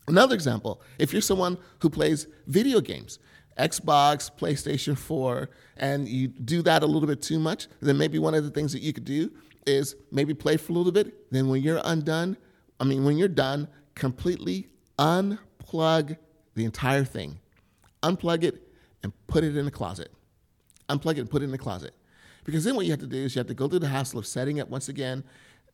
Another 0.08 0.34
example: 0.34 0.82
if 0.98 1.14
you're 1.14 1.22
someone 1.22 1.58
who 1.80 1.90
plays 1.90 2.28
video 2.48 2.82
games, 2.82 3.20
Xbox, 3.58 4.32
PlayStation 4.36 4.98
4, 4.98 5.50
and 5.78 6.08
you 6.08 6.28
do 6.28 6.62
that 6.64 6.82
a 6.84 6.86
little 6.86 7.08
bit 7.08 7.22
too 7.22 7.40
much, 7.40 7.68
then 7.82 7.98
maybe 7.98 8.18
one 8.20 8.34
of 8.34 8.44
the 8.44 8.52
things 8.52 8.74
that 8.74 8.82
you 8.82 8.94
could 8.94 9.06
do 9.06 9.32
is 9.68 9.96
maybe 10.12 10.34
play 10.34 10.58
for 10.58 10.72
a 10.72 10.76
little 10.76 10.92
bit. 10.92 11.32
Then 11.32 11.50
when 11.50 11.62
you're 11.62 11.82
undone, 11.84 12.38
I 12.80 12.86
mean, 12.86 13.04
when 13.04 13.18
you're 13.18 13.28
done, 13.28 13.68
completely 13.94 14.70
unplug 14.98 16.18
the 16.56 16.66
entire 16.66 17.04
thing, 17.04 17.40
unplug 18.02 18.44
it, 18.44 18.68
and 19.04 19.14
put 19.28 19.44
it 19.44 19.56
in 19.56 19.66
the 19.66 19.72
closet 19.72 20.12
unplug 20.90 21.14
it 21.14 21.20
and 21.20 21.30
put 21.30 21.42
it 21.42 21.46
in 21.46 21.52
the 21.52 21.58
closet. 21.58 21.94
Because 22.50 22.64
then 22.64 22.76
what 22.76 22.86
you 22.86 22.92
have 22.92 23.00
to 23.00 23.08
do 23.08 23.18
is 23.18 23.36
you 23.36 23.40
have 23.40 23.48
to 23.48 23.54
go 23.54 23.68
through 23.68 23.80
the 23.80 23.88
hassle 23.88 24.20
of 24.20 24.28
setting 24.28 24.58
it 24.58 24.70
once 24.70 24.90
again. 24.90 25.24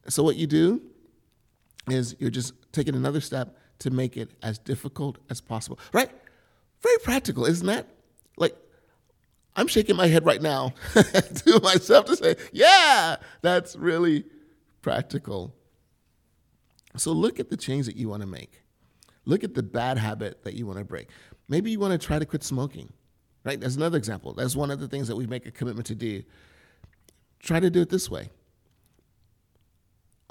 So 0.08 0.24
what 0.24 0.36
you 0.36 0.48
do 0.48 0.82
is 1.90 2.16
you're 2.20 2.30
just 2.30 2.54
taking 2.72 2.96
another 2.96 3.22
step 3.22 3.58
to 3.80 3.90
make 3.90 4.18
it 4.18 4.32
as 4.42 4.58
difficult 4.58 5.18
as 5.30 5.42
possible. 5.42 5.80
Right? 5.94 6.10
Very 6.82 6.98
practical, 7.00 7.46
isn't 7.46 7.66
that? 7.68 7.88
Like, 8.38 8.56
I'm 9.56 9.68
shaking 9.68 9.96
my 9.96 10.08
head 10.08 10.26
right 10.26 10.42
now 10.42 10.74
to 10.94 11.60
myself 11.64 12.06
to 12.06 12.16
say, 12.16 12.36
yeah, 12.52 13.18
that's 13.42 13.76
really 13.76 14.26
practical. 14.82 15.56
So 16.98 17.12
look 17.12 17.40
at 17.40 17.50
the 17.50 17.58
change 17.58 17.86
that 17.88 17.96
you 17.96 18.10
want 18.10 18.22
to 18.22 18.28
make. 18.28 18.64
Look 19.26 19.44
at 19.44 19.54
the 19.54 19.64
bad 19.64 19.98
habit 19.98 20.44
that 20.44 20.54
you 20.54 20.66
want 20.68 20.80
to 20.80 20.86
break. 20.86 21.10
Maybe 21.48 21.72
you 21.72 21.80
want 21.80 22.00
to 22.00 22.06
try 22.06 22.20
to 22.20 22.26
quit 22.26 22.44
smoking 22.44 22.92
right? 23.46 23.60
That's 23.60 23.78
another 23.78 23.98
example. 23.98 24.34
That's 24.34 24.56
one 24.56 24.72
of 24.72 24.80
the 24.82 24.88
things 24.88 25.08
that 25.08 25.16
we 25.16 25.28
make 25.28 25.46
a 25.46 25.52
commitment 25.52 25.86
to 25.88 25.96
do. 25.96 26.24
Try 27.45 27.60
to 27.60 27.69
do 27.69 27.81
it 27.81 27.89
this 27.89 28.10
way 28.10 28.29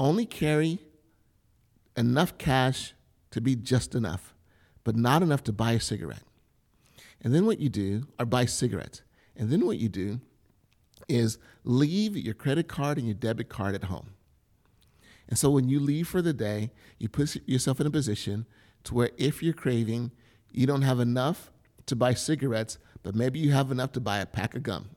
only 0.01 0.27
carry 0.27 0.81
enough 1.97 2.37
cash 2.37 2.95
to 3.31 3.41
be 3.41 3.55
just 3.55 3.95
enough, 3.95 4.35
but 4.83 4.97
not 4.97 5.23
enough 5.23 5.45
to 5.45 5.53
buy 5.53 5.71
a 5.73 5.81
cigarette. 5.81 6.25
And 7.23 7.33
then 7.33 7.47
what 7.47 7.61
you 7.61 7.69
do, 7.69 8.09
or 8.19 8.27
buy 8.27 8.45
cigarettes. 8.47 9.03
And 9.37 9.51
then 9.51 9.65
what 9.65 9.79
you 9.79 9.89
do 9.89 10.21
is 11.09 11.39
leave 11.63 12.17
your 12.17 12.35
credit 12.35 12.67
card 12.67 12.99
and 12.99 13.07
your 13.07 13.15
debit 13.15 13.49
card 13.49 13.77
at 13.77 13.85
home. 13.85 14.11
And 15.29 15.39
so 15.39 15.49
when 15.51 15.69
you 15.69 15.79
leave 15.79 16.09
for 16.09 16.21
the 16.21 16.33
day, 16.33 16.73
you 16.99 17.09
put 17.09 17.37
yourself 17.49 17.81
in 17.81 17.87
a 17.87 17.91
position 17.91 18.47
to 18.83 18.95
where 18.95 19.11
if 19.17 19.41
you're 19.41 19.55
craving, 19.55 20.11
you 20.51 20.67
don't 20.67 20.83
have 20.83 20.99
enough 20.99 21.53
to 21.87 21.95
buy 21.95 22.15
cigarettes, 22.15 22.79
but 23.05 23.15
maybe 23.15 23.39
you 23.39 23.53
have 23.53 23.71
enough 23.71 23.93
to 23.93 24.01
buy 24.01 24.19
a 24.19 24.27
pack 24.27 24.57
of 24.57 24.65
gum. 24.65 24.91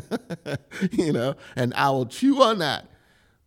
you 0.92 1.12
know, 1.12 1.34
and 1.56 1.72
I 1.74 1.90
will 1.90 2.06
chew 2.06 2.42
on 2.42 2.58
that. 2.58 2.88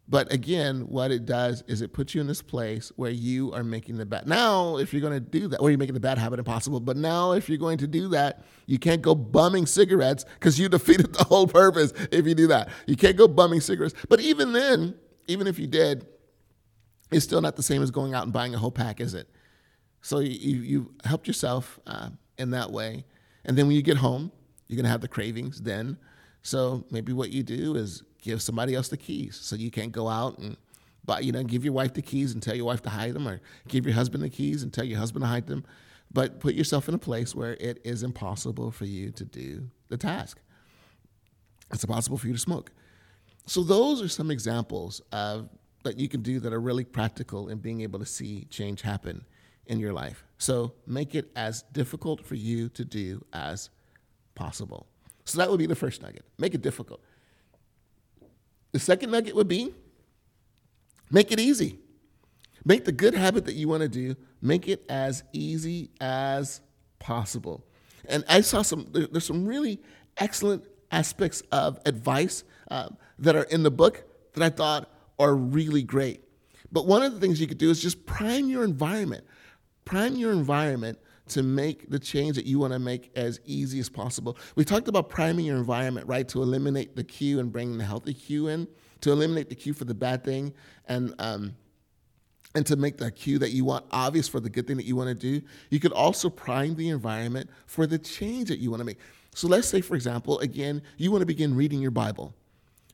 But 0.07 0.31
again, 0.31 0.81
what 0.81 1.11
it 1.11 1.25
does 1.25 1.63
is 1.67 1.81
it 1.81 1.91
puts 1.91 2.13
you 2.13 2.21
in 2.21 2.27
this 2.27 2.43
place 2.43 2.91
where 2.95 3.09
you 3.09 3.51
are 3.53 3.63
making 3.63 3.97
the 3.97 4.05
bad. 4.05 4.27
Now, 4.27 4.77
if 4.77 4.93
you're 4.93 5.01
going 5.01 5.13
to 5.13 5.19
do 5.19 5.47
that, 5.47 5.59
or 5.59 5.71
you're 5.71 5.79
making 5.79 5.95
the 5.95 5.99
bad 5.99 6.19
habit 6.19 6.37
impossible, 6.37 6.79
but 6.79 6.95
now 6.95 7.31
if 7.31 7.49
you're 7.49 7.57
going 7.57 7.79
to 7.79 7.87
do 7.87 8.09
that, 8.09 8.45
you 8.67 8.77
can't 8.77 9.01
go 9.01 9.15
bumming 9.15 9.65
cigarettes 9.65 10.23
because 10.35 10.59
you 10.59 10.69
defeated 10.69 11.13
the 11.13 11.23
whole 11.23 11.47
purpose 11.47 11.91
if 12.11 12.27
you 12.27 12.35
do 12.35 12.47
that. 12.47 12.69
You 12.85 12.95
can't 12.95 13.17
go 13.17 13.27
bumming 13.27 13.61
cigarettes. 13.61 13.95
But 14.07 14.19
even 14.19 14.53
then, 14.53 14.95
even 15.27 15.47
if 15.47 15.57
you 15.57 15.65
did, 15.65 16.05
it's 17.11 17.25
still 17.25 17.41
not 17.41 17.55
the 17.55 17.63
same 17.63 17.81
as 17.81 17.89
going 17.89 18.13
out 18.13 18.23
and 18.23 18.33
buying 18.33 18.53
a 18.53 18.59
whole 18.59 18.71
pack, 18.71 19.01
is 19.01 19.15
it? 19.15 19.27
So 20.01 20.19
you, 20.19 20.29
you, 20.29 20.61
you 20.61 20.91
helped 21.03 21.25
yourself 21.25 21.79
uh, 21.87 22.09
in 22.37 22.51
that 22.51 22.71
way. 22.71 23.05
And 23.43 23.57
then 23.57 23.65
when 23.65 23.75
you 23.75 23.81
get 23.81 23.97
home, 23.97 24.31
you're 24.67 24.75
going 24.75 24.85
to 24.85 24.91
have 24.91 25.01
the 25.01 25.07
cravings 25.07 25.61
then. 25.61 25.97
So 26.45 26.85
maybe 26.91 27.11
what 27.11 27.31
you 27.31 27.41
do 27.41 27.75
is 27.75 28.03
give 28.21 28.39
somebody 28.39 28.75
else 28.75 28.89
the 28.89 28.97
keys 28.97 29.35
so 29.35 29.55
you 29.55 29.71
can't 29.71 29.91
go 29.91 30.07
out 30.07 30.37
and 30.37 30.57
buy, 31.03 31.21
you 31.21 31.31
know, 31.31 31.43
give 31.43 31.65
your 31.65 31.73
wife 31.73 31.95
the 31.95 32.03
keys 32.03 32.33
and 32.33 32.43
tell 32.43 32.55
your 32.55 32.65
wife 32.65 32.83
to 32.83 32.89
hide 32.91 33.15
them 33.15 33.27
or 33.27 33.41
give 33.67 33.83
your 33.83 33.95
husband 33.95 34.23
the 34.23 34.29
keys 34.29 34.61
and 34.61 34.71
tell 34.71 34.85
your 34.85 34.99
husband 34.99 35.23
to 35.23 35.27
hide 35.27 35.47
them. 35.47 35.65
But 36.13 36.39
put 36.39 36.53
yourself 36.53 36.87
in 36.87 36.93
a 36.93 36.99
place 36.99 37.33
where 37.33 37.55
it 37.55 37.81
is 37.83 38.03
impossible 38.03 38.69
for 38.69 38.85
you 38.85 39.09
to 39.13 39.25
do 39.25 39.71
the 39.87 39.97
task. 39.97 40.39
It's 41.73 41.83
impossible 41.83 42.19
for 42.19 42.27
you 42.27 42.33
to 42.33 42.39
smoke. 42.39 42.71
So 43.47 43.63
those 43.63 43.99
are 44.03 44.07
some 44.07 44.29
examples 44.29 45.01
of 45.11 45.49
that 45.83 45.99
you 45.99 46.07
can 46.07 46.21
do 46.21 46.39
that 46.41 46.53
are 46.53 46.61
really 46.61 46.85
practical 46.85 47.49
in 47.49 47.57
being 47.57 47.81
able 47.81 47.97
to 47.97 48.05
see 48.05 48.45
change 48.51 48.83
happen 48.83 49.25
in 49.65 49.79
your 49.79 49.93
life. 49.93 50.23
So 50.37 50.73
make 50.85 51.15
it 51.15 51.31
as 51.35 51.63
difficult 51.73 52.23
for 52.23 52.35
you 52.35 52.69
to 52.69 52.85
do 52.85 53.25
as 53.33 53.71
possible. 54.35 54.85
So 55.25 55.39
that 55.39 55.49
would 55.49 55.59
be 55.59 55.65
the 55.65 55.75
first 55.75 56.01
nugget. 56.01 56.23
Make 56.37 56.53
it 56.53 56.61
difficult. 56.61 57.01
The 58.71 58.79
second 58.79 59.11
nugget 59.11 59.35
would 59.35 59.47
be 59.47 59.73
make 61.09 61.31
it 61.31 61.39
easy. 61.39 61.79
Make 62.63 62.85
the 62.85 62.91
good 62.91 63.13
habit 63.13 63.45
that 63.45 63.53
you 63.53 63.67
want 63.67 63.81
to 63.81 63.87
do, 63.87 64.15
make 64.41 64.67
it 64.67 64.83
as 64.89 65.23
easy 65.33 65.91
as 66.01 66.61
possible. 66.97 67.63
And 68.07 68.23
I 68.27 68.41
saw 68.41 68.63
some, 68.63 68.87
there's 68.91 69.25
some 69.25 69.45
really 69.45 69.79
excellent 70.17 70.63
aspects 70.91 71.41
of 71.51 71.79
advice 71.85 72.43
uh, 72.71 72.89
that 73.19 73.35
are 73.35 73.43
in 73.43 73.63
the 73.63 73.71
book 73.71 74.03
that 74.33 74.43
I 74.43 74.49
thought 74.49 74.89
are 75.19 75.35
really 75.35 75.83
great. 75.83 76.21
But 76.71 76.87
one 76.87 77.03
of 77.03 77.13
the 77.13 77.19
things 77.19 77.39
you 77.39 77.47
could 77.47 77.59
do 77.59 77.69
is 77.69 77.81
just 77.81 78.05
prime 78.05 78.49
your 78.49 78.63
environment. 78.63 79.25
Prime 79.85 80.15
your 80.15 80.31
environment 80.31 80.97
to 81.27 81.43
make 81.43 81.89
the 81.89 81.99
change 81.99 82.35
that 82.35 82.45
you 82.45 82.59
want 82.59 82.73
to 82.73 82.79
make 82.79 83.11
as 83.15 83.39
easy 83.45 83.79
as 83.79 83.89
possible. 83.89 84.37
We 84.55 84.63
talked 84.63 84.87
about 84.87 85.09
priming 85.09 85.45
your 85.45 85.57
environment, 85.57 86.07
right? 86.07 86.27
To 86.29 86.41
eliminate 86.41 86.95
the 86.95 87.03
cue 87.03 87.39
and 87.39 87.51
bringing 87.51 87.77
the 87.77 87.85
healthy 87.85 88.13
cue 88.13 88.47
in, 88.47 88.67
to 89.01 89.11
eliminate 89.11 89.49
the 89.49 89.55
cue 89.55 89.73
for 89.73 89.85
the 89.85 89.93
bad 89.93 90.23
thing, 90.23 90.53
and 90.87 91.13
um, 91.19 91.55
and 92.53 92.65
to 92.67 92.75
make 92.75 92.97
the 92.97 93.11
cue 93.11 93.37
that 93.39 93.51
you 93.51 93.65
want 93.65 93.85
obvious 93.91 94.27
for 94.27 94.39
the 94.39 94.49
good 94.49 94.65
thing 94.65 94.77
that 94.77 94.85
you 94.85 94.95
want 94.95 95.09
to 95.09 95.15
do. 95.15 95.45
You 95.69 95.79
could 95.79 95.91
also 95.91 96.29
prime 96.29 96.75
the 96.75 96.89
environment 96.89 97.49
for 97.65 97.85
the 97.85 97.97
change 97.99 98.47
that 98.49 98.59
you 98.59 98.69
want 98.69 98.79
to 98.79 98.85
make. 98.85 98.99
So 99.33 99.47
let's 99.47 99.67
say, 99.67 99.81
for 99.81 99.95
example, 99.95 100.39
again, 100.39 100.81
you 100.97 101.11
want 101.11 101.21
to 101.21 101.25
begin 101.25 101.55
reading 101.55 101.81
your 101.81 101.91
Bible. 101.91 102.33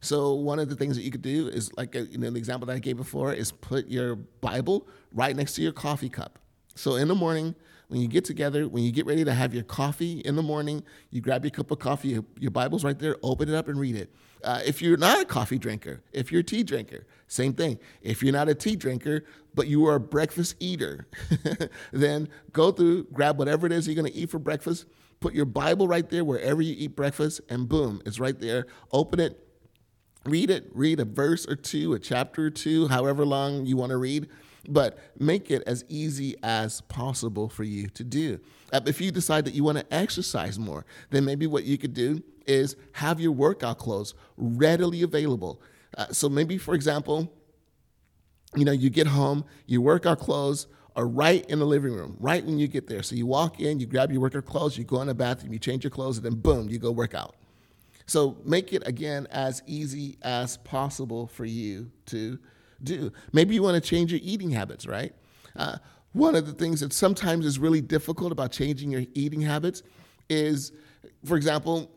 So 0.01 0.33
one 0.33 0.57
of 0.57 0.67
the 0.67 0.75
things 0.75 0.95
that 0.95 1.03
you 1.03 1.11
could 1.11 1.21
do 1.21 1.47
is 1.47 1.71
like 1.77 1.93
a, 1.93 2.01
you 2.05 2.17
know 2.17 2.31
the 2.31 2.39
example 2.39 2.65
that 2.65 2.73
I 2.73 2.79
gave 2.79 2.97
before 2.97 3.33
is 3.33 3.51
put 3.51 3.87
your 3.87 4.15
Bible 4.15 4.87
right 5.13 5.35
next 5.35 5.53
to 5.55 5.61
your 5.61 5.73
coffee 5.73 6.09
cup. 6.09 6.39
So 6.73 6.95
in 6.95 7.07
the 7.07 7.15
morning, 7.15 7.53
when 7.91 7.99
you 7.99 8.07
get 8.07 8.23
together, 8.23 8.69
when 8.69 8.83
you 8.83 8.91
get 8.93 9.05
ready 9.05 9.25
to 9.25 9.33
have 9.33 9.53
your 9.53 9.65
coffee 9.65 10.21
in 10.21 10.37
the 10.37 10.41
morning, 10.41 10.81
you 11.09 11.19
grab 11.19 11.43
your 11.43 11.51
cup 11.51 11.71
of 11.71 11.79
coffee, 11.79 12.17
your 12.39 12.51
Bible's 12.51 12.85
right 12.85 12.97
there, 12.97 13.17
open 13.21 13.49
it 13.49 13.53
up 13.53 13.67
and 13.67 13.77
read 13.77 13.97
it. 13.97 14.15
Uh, 14.45 14.61
if 14.65 14.81
you're 14.81 14.95
not 14.95 15.19
a 15.19 15.25
coffee 15.25 15.57
drinker, 15.57 16.01
if 16.13 16.31
you're 16.31 16.39
a 16.39 16.43
tea 16.43 16.63
drinker, 16.63 17.05
same 17.27 17.51
thing. 17.51 17.77
If 18.01 18.23
you're 18.23 18.31
not 18.31 18.47
a 18.47 18.55
tea 18.55 18.77
drinker, 18.77 19.25
but 19.53 19.67
you 19.67 19.85
are 19.87 19.95
a 19.95 19.99
breakfast 19.99 20.55
eater, 20.61 21.05
then 21.91 22.29
go 22.53 22.71
through, 22.71 23.07
grab 23.11 23.37
whatever 23.37 23.65
it 23.65 23.73
is 23.73 23.87
you're 23.87 23.95
going 24.01 24.09
to 24.09 24.17
eat 24.17 24.29
for 24.29 24.39
breakfast, 24.39 24.85
put 25.19 25.33
your 25.33 25.43
Bible 25.43 25.85
right 25.85 26.09
there 26.09 26.23
wherever 26.23 26.61
you 26.61 26.73
eat 26.77 26.95
breakfast, 26.95 27.41
and 27.49 27.67
boom, 27.67 28.01
it's 28.05 28.21
right 28.21 28.39
there. 28.39 28.67
Open 28.93 29.19
it, 29.19 29.37
read 30.23 30.49
it, 30.49 30.69
read 30.73 31.01
a 31.01 31.05
verse 31.05 31.45
or 31.45 31.57
two, 31.57 31.91
a 31.91 31.99
chapter 31.99 32.45
or 32.45 32.51
two, 32.51 32.87
however 32.87 33.25
long 33.25 33.65
you 33.65 33.75
want 33.75 33.89
to 33.89 33.97
read 33.97 34.29
but 34.67 34.97
make 35.19 35.49
it 35.49 35.63
as 35.65 35.83
easy 35.89 36.35
as 36.43 36.81
possible 36.81 37.49
for 37.49 37.63
you 37.63 37.87
to 37.89 38.03
do. 38.03 38.39
Uh, 38.71 38.81
if 38.85 39.01
you 39.01 39.11
decide 39.11 39.45
that 39.45 39.53
you 39.53 39.63
want 39.63 39.77
to 39.77 39.93
exercise 39.93 40.59
more, 40.59 40.85
then 41.09 41.25
maybe 41.25 41.47
what 41.47 41.63
you 41.63 41.77
could 41.77 41.93
do 41.93 42.21
is 42.45 42.75
have 42.93 43.19
your 43.19 43.31
workout 43.31 43.77
clothes 43.77 44.13
readily 44.37 45.01
available. 45.01 45.61
Uh, 45.97 46.07
so 46.11 46.29
maybe, 46.29 46.57
for 46.57 46.73
example, 46.73 47.31
you 48.55 48.65
know, 48.65 48.71
you 48.71 48.89
get 48.89 49.07
home, 49.07 49.45
your 49.65 49.81
workout 49.81 50.19
clothes 50.19 50.67
are 50.95 51.07
right 51.07 51.45
in 51.49 51.59
the 51.59 51.65
living 51.65 51.93
room, 51.93 52.17
right 52.19 52.45
when 52.45 52.59
you 52.59 52.67
get 52.67 52.87
there. 52.87 53.01
So 53.01 53.15
you 53.15 53.25
walk 53.25 53.59
in, 53.59 53.79
you 53.79 53.85
grab 53.85 54.11
your 54.11 54.21
workout 54.21 54.45
clothes, 54.45 54.77
you 54.77 54.83
go 54.83 55.01
in 55.01 55.07
the 55.07 55.13
bathroom, 55.13 55.53
you 55.53 55.59
change 55.59 55.83
your 55.83 55.91
clothes, 55.91 56.17
and 56.17 56.25
then 56.25 56.35
boom, 56.35 56.69
you 56.69 56.79
go 56.79 56.91
work 56.91 57.13
out. 57.13 57.35
So 58.07 58.37
make 58.43 58.73
it 58.73 58.85
again 58.85 59.27
as 59.31 59.63
easy 59.65 60.17
as 60.21 60.57
possible 60.57 61.27
for 61.27 61.45
you 61.45 61.91
to 62.07 62.39
do. 62.83 63.11
Maybe 63.33 63.55
you 63.55 63.63
want 63.63 63.81
to 63.81 63.89
change 63.89 64.11
your 64.11 64.21
eating 64.23 64.51
habits, 64.51 64.85
right? 64.85 65.13
Uh, 65.55 65.77
one 66.13 66.35
of 66.35 66.45
the 66.45 66.53
things 66.53 66.81
that 66.81 66.93
sometimes 66.93 67.45
is 67.45 67.57
really 67.57 67.81
difficult 67.81 68.31
about 68.31 68.51
changing 68.51 68.91
your 68.91 69.03
eating 69.13 69.41
habits 69.41 69.83
is, 70.29 70.71
for 71.25 71.37
example, 71.37 71.89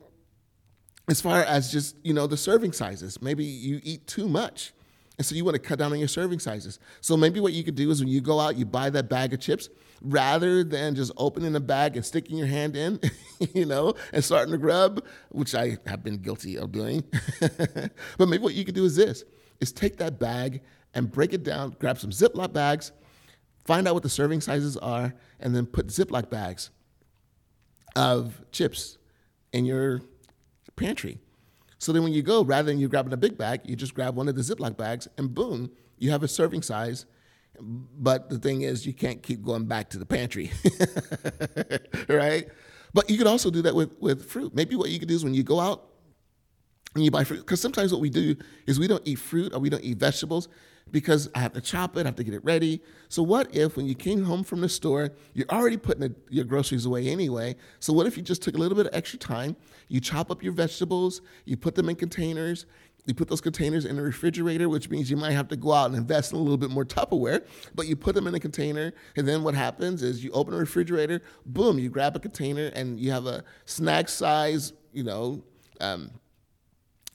as 1.09 1.21
far 1.21 1.43
as 1.43 1.71
just 1.71 1.97
you 2.03 2.15
know 2.15 2.27
the 2.27 2.37
serving 2.37 2.73
sizes. 2.73 3.21
Maybe 3.21 3.45
you 3.45 3.81
eat 3.83 4.07
too 4.07 4.29
much, 4.29 4.73
and 5.19 5.27
so 5.27 5.35
you 5.35 5.45
want 5.45 5.57
to 5.57 5.61
cut 5.61 5.79
down 5.79 5.93
on 5.93 5.99
your 5.99 6.09
serving 6.09 6.39
sizes. 6.39 6.79
So 7.01 7.17
maybe 7.17 7.41
what 7.41 7.53
you 7.53 7.65
could 7.65 7.75
do 7.75 7.91
is 7.91 8.01
when 8.01 8.09
you 8.09 8.21
go 8.21 8.41
out, 8.41 8.57
you 8.57 8.65
buy 8.65 8.91
that 8.91 9.09
bag 9.09 9.33
of 9.33 9.41
chips 9.41 9.69
rather 10.01 10.63
than 10.63 10.95
just 10.95 11.13
opening 11.17 11.53
the 11.53 11.61
bag 11.61 11.97
and 11.97 12.05
sticking 12.05 12.37
your 12.37 12.47
hand 12.47 12.77
in, 12.77 13.01
you 13.55 13.65
know, 13.65 13.95
and 14.13 14.25
starting 14.25 14.53
to 14.53 14.59
grub, 14.59 15.05
which 15.31 15.55
I 15.55 15.79
have 15.87 16.03
been 16.03 16.19
guilty 16.19 16.57
of 16.59 16.73
doing. 16.73 17.05
but 17.41 18.29
maybe 18.29 18.43
what 18.43 18.55
you 18.55 18.65
could 18.65 18.75
do 18.75 18.85
is 18.85 18.97
this: 18.97 19.25
is 19.61 19.73
take 19.73 19.97
that 19.99 20.19
bag 20.19 20.63
and 20.95 21.11
break 21.11 21.33
it 21.33 21.43
down, 21.43 21.77
grab 21.79 21.99
some 21.99 22.11
Ziploc 22.11 22.53
bags, 22.53 22.93
find 23.65 23.89
out 23.89 23.95
what 23.95 24.03
the 24.03 24.09
serving 24.09 24.41
sizes 24.41 24.77
are, 24.77 25.15
and 25.41 25.55
then 25.55 25.67
put 25.67 25.89
Ziploc 25.89 26.31
bags 26.31 26.71
of 27.97 28.43
chips 28.53 28.99
in 29.53 29.65
your 29.65 30.03
pantry. 30.77 31.19
So 31.79 31.93
then 31.93 32.03
when 32.03 32.13
you 32.13 32.23
go, 32.23 32.43
rather 32.45 32.71
than 32.71 32.79
you 32.79 32.89
grabbing 32.89 33.13
a 33.13 33.17
big 33.17 33.37
bag, 33.37 33.61
you 33.65 33.77
just 33.77 33.95
grab 33.95 34.17
one 34.17 34.29
of 34.29 34.35
the 34.35 34.43
Ziploc 34.43 34.77
bags 34.77 35.09
and 35.19 35.35
boom, 35.35 35.71
you 35.99 36.11
have 36.11 36.23
a 36.23 36.29
serving 36.29 36.63
size. 36.63 37.07
But 37.61 38.31
the 38.31 38.39
thing 38.39 38.63
is, 38.63 38.85
you 38.85 38.93
can't 38.93 39.23
keep 39.23 39.43
going 39.43 39.67
back 39.67 39.91
to 39.91 39.99
the 39.99 40.07
pantry, 40.07 40.51
right? 42.09 42.49
But 42.93 43.09
you 43.09 43.17
could 43.17 43.29
also 43.29 43.51
do 43.51 43.63
that 43.63 43.75
with, 43.75 43.97
with 44.01 44.29
fruit. 44.29 44.55
Maybe 44.55 44.75
what 44.75 44.91
you 44.91 44.99
could 44.99 45.09
do 45.09 45.15
is 45.15 45.23
when 45.23 45.35
you 45.35 45.45
go 45.45 45.61
out 45.61 45.94
and 46.95 47.05
you 47.05 47.11
buy 47.11 47.25
fruit, 47.25 47.41
because 47.41 47.61
sometimes 47.61 47.93
what 47.93 48.01
we 48.01 48.11
do 48.11 48.37
is 48.67 48.79
we 48.79 48.87
don't 48.87 49.03
eat 49.05 49.19
fruit 49.19 49.53
or 49.53 49.59
we 49.59 49.69
don't 49.69 49.83
eat 49.83 49.99
vegetables 49.99 50.49
because 50.91 51.29
I 51.35 51.41
have 51.41 51.53
to 51.55 51.61
chop 51.61 51.97
it, 51.97 52.03
I 52.03 52.09
have 52.09 52.17
to 52.17 52.25
get 52.25 52.35
it 52.35 52.45
ready. 52.45 52.81
So 53.09 53.23
what 53.23 53.55
if 53.55 53.77
when 53.77 53.87
you 53.87 53.95
came 53.95 54.23
home 54.23 54.45
from 54.45 54.61
the 54.61 54.69
store, 54.69 55.11
you're 55.33 55.49
already 55.51 55.77
putting 55.77 56.15
your 56.29 56.45
groceries 56.45 56.87
away 56.87 57.09
anyway? 57.09 57.57
So 57.81 57.93
what 57.93 58.07
if 58.07 58.17
you 58.17 58.23
just 58.23 58.43
took 58.43 58.55
a 58.55 58.59
little 58.59 58.77
bit 58.77 58.87
of 58.87 58.95
extra 58.95 59.19
time, 59.19 59.57
you 59.89 60.01
chop 60.01 60.31
up 60.31 60.43
your 60.43 60.53
vegetables, 60.53 61.21
you 61.47 61.57
put 61.57 61.75
them 61.75 61.89
in 61.89 61.97
containers, 61.97 62.67
you 63.07 63.15
put 63.15 63.29
those 63.29 63.41
containers 63.41 63.85
in 63.85 63.97
the 63.97 64.03
refrigerator, 64.03 64.69
which 64.69 64.89
means 64.89 65.11
you 65.11 65.17
might 65.17 65.33
have 65.33 65.49
to 65.49 65.57
go 65.57 65.73
out 65.73 65.87
and 65.87 65.97
invest 65.97 66.33
in 66.33 66.39
a 66.39 66.41
little 66.41 66.57
bit 66.57 66.71
more 66.71 66.85
Tupperware, 66.85 67.45
but 67.75 67.87
you 67.87 67.97
put 67.97 68.15
them 68.15 68.27
in 68.27 68.35
a 68.35 68.41
container, 68.41 68.93
and 69.17 69.27
then 69.29 69.43
what 69.43 69.55
happens 69.55 70.03
is 70.03 70.25
you 70.25 70.31
open 70.31 70.55
a 70.55 70.57
refrigerator, 70.57 71.21
boom, 71.45 71.79
you 71.79 71.91
grab 71.91 72.17
a 72.17 72.21
container, 72.21 72.71
and 72.75 72.99
you 72.99 73.11
have 73.11 73.27
a 73.27 73.45
snack 73.67 74.09
size, 74.09 74.73
you 74.93 75.03
know, 75.03 75.43
um, 75.81 76.11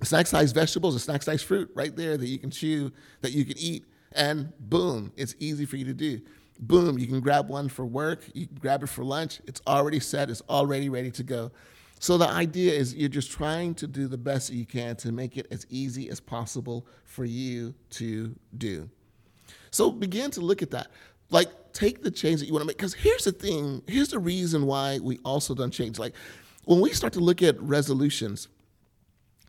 snack 0.05 0.27
size 0.27 0.51
vegetables 0.51 0.95
or 0.95 0.99
snack 0.99 1.23
size 1.23 1.41
fruit 1.41 1.69
right 1.75 1.95
there 1.95 2.17
that 2.17 2.27
you 2.27 2.37
can 2.37 2.51
chew, 2.51 2.91
that 3.21 3.31
you 3.31 3.45
can 3.45 3.57
eat, 3.57 3.85
and 4.13 4.51
boom, 4.59 5.11
it's 5.15 5.35
easy 5.39 5.65
for 5.65 5.77
you 5.77 5.85
to 5.85 5.93
do. 5.93 6.21
Boom, 6.59 6.97
you 6.97 7.07
can 7.07 7.21
grab 7.21 7.49
one 7.49 7.69
for 7.69 7.85
work, 7.85 8.23
you 8.33 8.47
can 8.47 8.57
grab 8.57 8.83
it 8.83 8.87
for 8.87 9.03
lunch, 9.03 9.41
it's 9.47 9.61
already 9.67 9.99
set, 9.99 10.29
it's 10.29 10.41
already 10.49 10.89
ready 10.89 11.11
to 11.11 11.23
go. 11.23 11.51
So 11.99 12.17
the 12.17 12.27
idea 12.27 12.73
is 12.73 12.95
you're 12.95 13.09
just 13.09 13.29
trying 13.31 13.75
to 13.75 13.87
do 13.87 14.07
the 14.07 14.17
best 14.17 14.47
that 14.47 14.55
you 14.55 14.65
can 14.65 14.95
to 14.97 15.11
make 15.11 15.37
it 15.37 15.47
as 15.51 15.65
easy 15.69 16.09
as 16.09 16.19
possible 16.19 16.87
for 17.03 17.25
you 17.25 17.73
to 17.91 18.33
do. 18.57 18.89
So 19.71 19.91
begin 19.91 20.31
to 20.31 20.41
look 20.41 20.61
at 20.61 20.71
that. 20.71 20.87
Like 21.29 21.49
take 21.73 22.01
the 22.01 22.09
change 22.09 22.39
that 22.39 22.47
you 22.47 22.53
want 22.53 22.63
to 22.63 22.67
make. 22.67 22.77
Because 22.77 22.93
here's 22.93 23.25
the 23.25 23.33
thing, 23.33 23.81
here's 23.87 24.09
the 24.09 24.19
reason 24.19 24.65
why 24.65 24.99
we 24.99 25.19
also 25.25 25.53
don't 25.53 25.71
change. 25.71 25.99
Like 25.99 26.13
when 26.63 26.79
we 26.79 26.91
start 26.91 27.13
to 27.13 27.19
look 27.19 27.41
at 27.43 27.61
resolutions, 27.61 28.47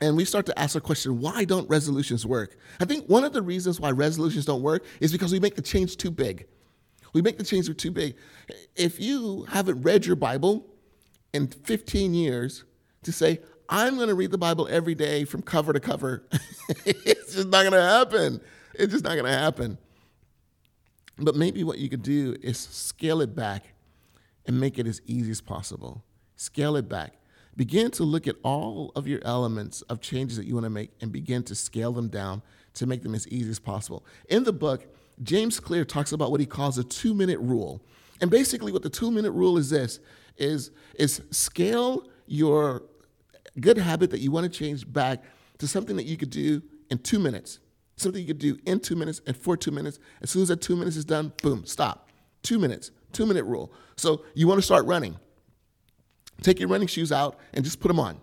and 0.01 0.17
we 0.17 0.25
start 0.25 0.47
to 0.47 0.59
ask 0.59 0.75
the 0.75 0.81
question 0.81 1.21
why 1.21 1.45
don't 1.45 1.69
resolutions 1.69 2.27
work? 2.27 2.57
I 2.81 2.85
think 2.85 3.07
one 3.07 3.25
of 3.25 3.33
the 3.33 3.43
reasons 3.43 3.81
why 3.81 3.91
resolutions 3.91 4.45
don't 4.45 4.63
work 4.63 4.85
is 5.01 5.13
because 5.13 5.33
we 5.33 5.41
make 5.41 5.57
the 5.57 5.63
change 5.63 5.97
too 5.97 6.11
big. 6.11 6.47
We 7.13 7.23
make 7.23 7.39
the 7.39 7.45
change 7.45 7.75
too 7.77 7.91
big. 7.91 8.17
If 8.77 9.01
you 9.01 9.45
haven't 9.49 9.83
read 9.83 10.07
your 10.07 10.17
bible 10.17 10.67
in 11.33 11.49
15 11.49 12.15
years 12.15 12.65
to 13.05 13.13
say 13.13 13.41
i'm 13.69 13.95
going 13.95 14.09
to 14.09 14.17
read 14.17 14.33
the 14.33 14.39
bible 14.39 14.67
every 14.69 14.97
day 14.97 15.25
from 15.25 15.41
cover 15.41 15.73
to 15.73 15.79
cover 15.79 16.25
it's 16.85 17.35
just 17.35 17.49
not 17.49 17.63
going 17.63 17.73
to 17.73 17.83
happen. 17.83 18.41
It's 18.75 18.93
just 18.93 19.05
not 19.05 19.13
going 19.13 19.25
to 19.25 19.33
happen. 19.33 19.79
But 21.19 21.37
maybe 21.37 21.65
what 21.65 21.79
you 21.79 21.89
could 21.89 22.03
do 22.03 22.37
is 22.43 22.59
scale 22.59 23.21
it 23.21 23.35
back 23.35 23.75
and 24.47 24.59
make 24.59 24.79
it 24.79 24.87
as 24.87 25.01
easy 25.05 25.31
as 25.31 25.41
possible. 25.41 26.05
Scale 26.37 26.77
it 26.77 26.89
back 26.89 27.15
Begin 27.57 27.91
to 27.93 28.05
look 28.05 28.27
at 28.27 28.37
all 28.43 28.93
of 28.95 29.07
your 29.07 29.21
elements 29.25 29.83
of 29.83 30.01
changes 30.01 30.37
that 30.37 30.47
you 30.47 30.55
want 30.55 30.65
to 30.65 30.71
make 30.71 30.91
and 31.01 31.13
begin 31.13 31.43
to 31.45 31.55
scale 31.55 31.93
them 31.93 32.09
down 32.09 32.43
to 32.75 32.87
make 32.87 33.03
them 33.03 33.15
as 33.15 33.27
easy 33.29 33.51
as 33.51 33.59
possible. 33.59 34.05
In 34.29 34.45
the 34.45 34.53
book, 34.53 34.87
James 35.23 35.61
Clear 35.61 35.85
talks 35.85 36.13
about 36.13 36.31
what 36.31 36.41
he 36.41 36.47
calls 36.47 36.79
a 36.79 36.85
two 36.85 37.15
minute 37.15 37.39
rule. 37.41 37.83
And 38.21 38.31
basically, 38.31 38.73
what 38.73 38.83
the 38.83 38.91
two 38.91 39.11
minute 39.11 39.33
rule 39.33 39.59
is 39.59 39.71
this 39.71 40.01
is, 40.37 40.71
is 40.95 41.23
scale 41.31 42.09
your 42.27 42.83
good 43.59 43.79
habit 43.79 44.11
that 44.11 44.21
you 44.21 44.31
want 44.31 44.51
to 44.51 44.59
change 44.59 44.91
back 44.91 45.23
to 45.59 45.67
something 45.67 45.97
that 45.97 46.05
you 46.05 46.17
could 46.17 46.31
do 46.31 46.63
in 46.91 46.99
two 46.99 47.19
minutes. 47.19 47.59
Something 47.97 48.21
you 48.21 48.29
could 48.29 48.39
do 48.39 48.59
in 48.65 48.81
two 48.81 48.97
minutes 48.97 49.21
and 49.27 49.37
for 49.37 49.57
two 49.57 49.71
minutes. 49.71 49.99
As 50.23 50.31
soon 50.31 50.43
as 50.43 50.49
that 50.49 50.61
two 50.63 50.77
minutes 50.77 50.97
is 50.97 51.05
done, 51.05 51.33
boom, 51.43 51.67
stop. 51.67 52.09
Two 52.43 52.59
minutes, 52.59 52.91
two 53.13 53.27
minute 53.27 53.45
rule. 53.45 53.73
So 53.97 54.25
you 54.35 54.49
want 54.49 54.59
to 54.59 54.63
start 54.63 54.87
running. 54.87 55.17
Take 56.43 56.59
your 56.59 56.69
running 56.69 56.89
shoes 56.89 57.13
out 57.13 57.39
and 57.53 57.65
just 57.65 57.81
put 57.81 57.89
them 57.89 58.01
on. 58.01 58.19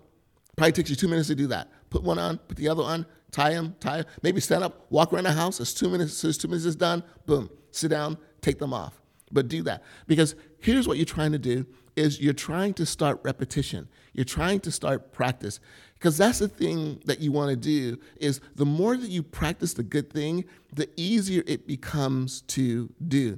Probably 0.55 0.71
takes 0.71 0.89
you 0.89 0.95
two 0.95 1.07
minutes 1.07 1.27
to 1.27 1.35
do 1.35 1.47
that. 1.47 1.69
Put 1.89 2.03
one 2.03 2.17
on, 2.17 2.39
put 2.39 2.57
the 2.57 2.67
other 2.67 2.83
on, 2.83 3.05
tie 3.31 3.53
them, 3.53 3.75
tie 3.79 3.97
them. 3.97 4.05
Maybe 4.23 4.41
stand 4.41 4.63
up, 4.63 4.87
walk 4.89 5.13
around 5.13 5.25
the 5.25 5.33
house. 5.33 5.59
It's 5.59 5.73
two 5.73 5.89
minutes, 5.89 6.23
as 6.25 6.37
two 6.37 6.47
minutes 6.47 6.65
is 6.65 6.75
done, 6.75 7.03
boom, 7.25 7.49
sit 7.71 7.89
down, 7.89 8.17
take 8.41 8.59
them 8.59 8.73
off. 8.73 8.99
But 9.31 9.49
do 9.49 9.61
that 9.63 9.83
because 10.07 10.35
here's 10.59 10.87
what 10.87 10.97
you're 10.97 11.05
trying 11.05 11.33
to 11.33 11.39
do: 11.39 11.65
is 11.97 12.21
you're 12.21 12.33
trying 12.33 12.73
to 12.75 12.85
start 12.85 13.19
repetition. 13.23 13.89
You're 14.13 14.25
trying 14.25 14.61
to 14.61 14.71
start 14.71 15.11
practice 15.11 15.59
because 15.95 16.17
that's 16.17 16.39
the 16.39 16.47
thing 16.47 17.01
that 17.05 17.19
you 17.19 17.33
want 17.33 17.49
to 17.49 17.57
do. 17.57 17.99
Is 18.21 18.39
the 18.55 18.65
more 18.65 18.95
that 18.95 19.09
you 19.09 19.23
practice 19.23 19.73
the 19.73 19.83
good 19.83 20.11
thing, 20.11 20.45
the 20.73 20.89
easier 20.95 21.43
it 21.45 21.67
becomes 21.67 22.41
to 22.43 22.89
do. 23.05 23.37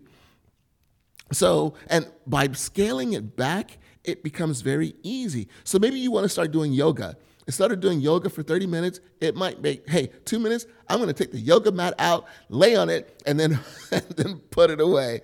So, 1.31 1.73
and 1.87 2.07
by 2.25 2.51
scaling 2.51 3.13
it 3.13 3.35
back, 3.35 3.79
it 4.03 4.23
becomes 4.23 4.61
very 4.61 4.95
easy. 5.03 5.47
So 5.63 5.79
maybe 5.79 5.99
you 5.99 6.11
want 6.11 6.25
to 6.25 6.29
start 6.29 6.51
doing 6.51 6.73
yoga. 6.73 7.17
instead 7.47 7.71
of 7.71 7.79
doing 7.79 7.99
yoga 7.99 8.29
for 8.29 8.43
30 8.43 8.67
minutes, 8.67 8.99
it 9.19 9.35
might 9.35 9.61
make, 9.61 9.89
hey, 9.89 10.09
two 10.25 10.39
minutes, 10.39 10.65
I'm 10.87 10.97
going 10.97 11.07
to 11.07 11.13
take 11.13 11.31
the 11.31 11.39
yoga 11.39 11.71
mat 11.71 11.95
out, 11.97 12.25
lay 12.49 12.75
on 12.75 12.89
it, 12.89 13.21
and 13.25 13.39
then, 13.39 13.59
and 13.91 14.05
then 14.15 14.39
put 14.51 14.69
it 14.69 14.79
away. 14.79 15.21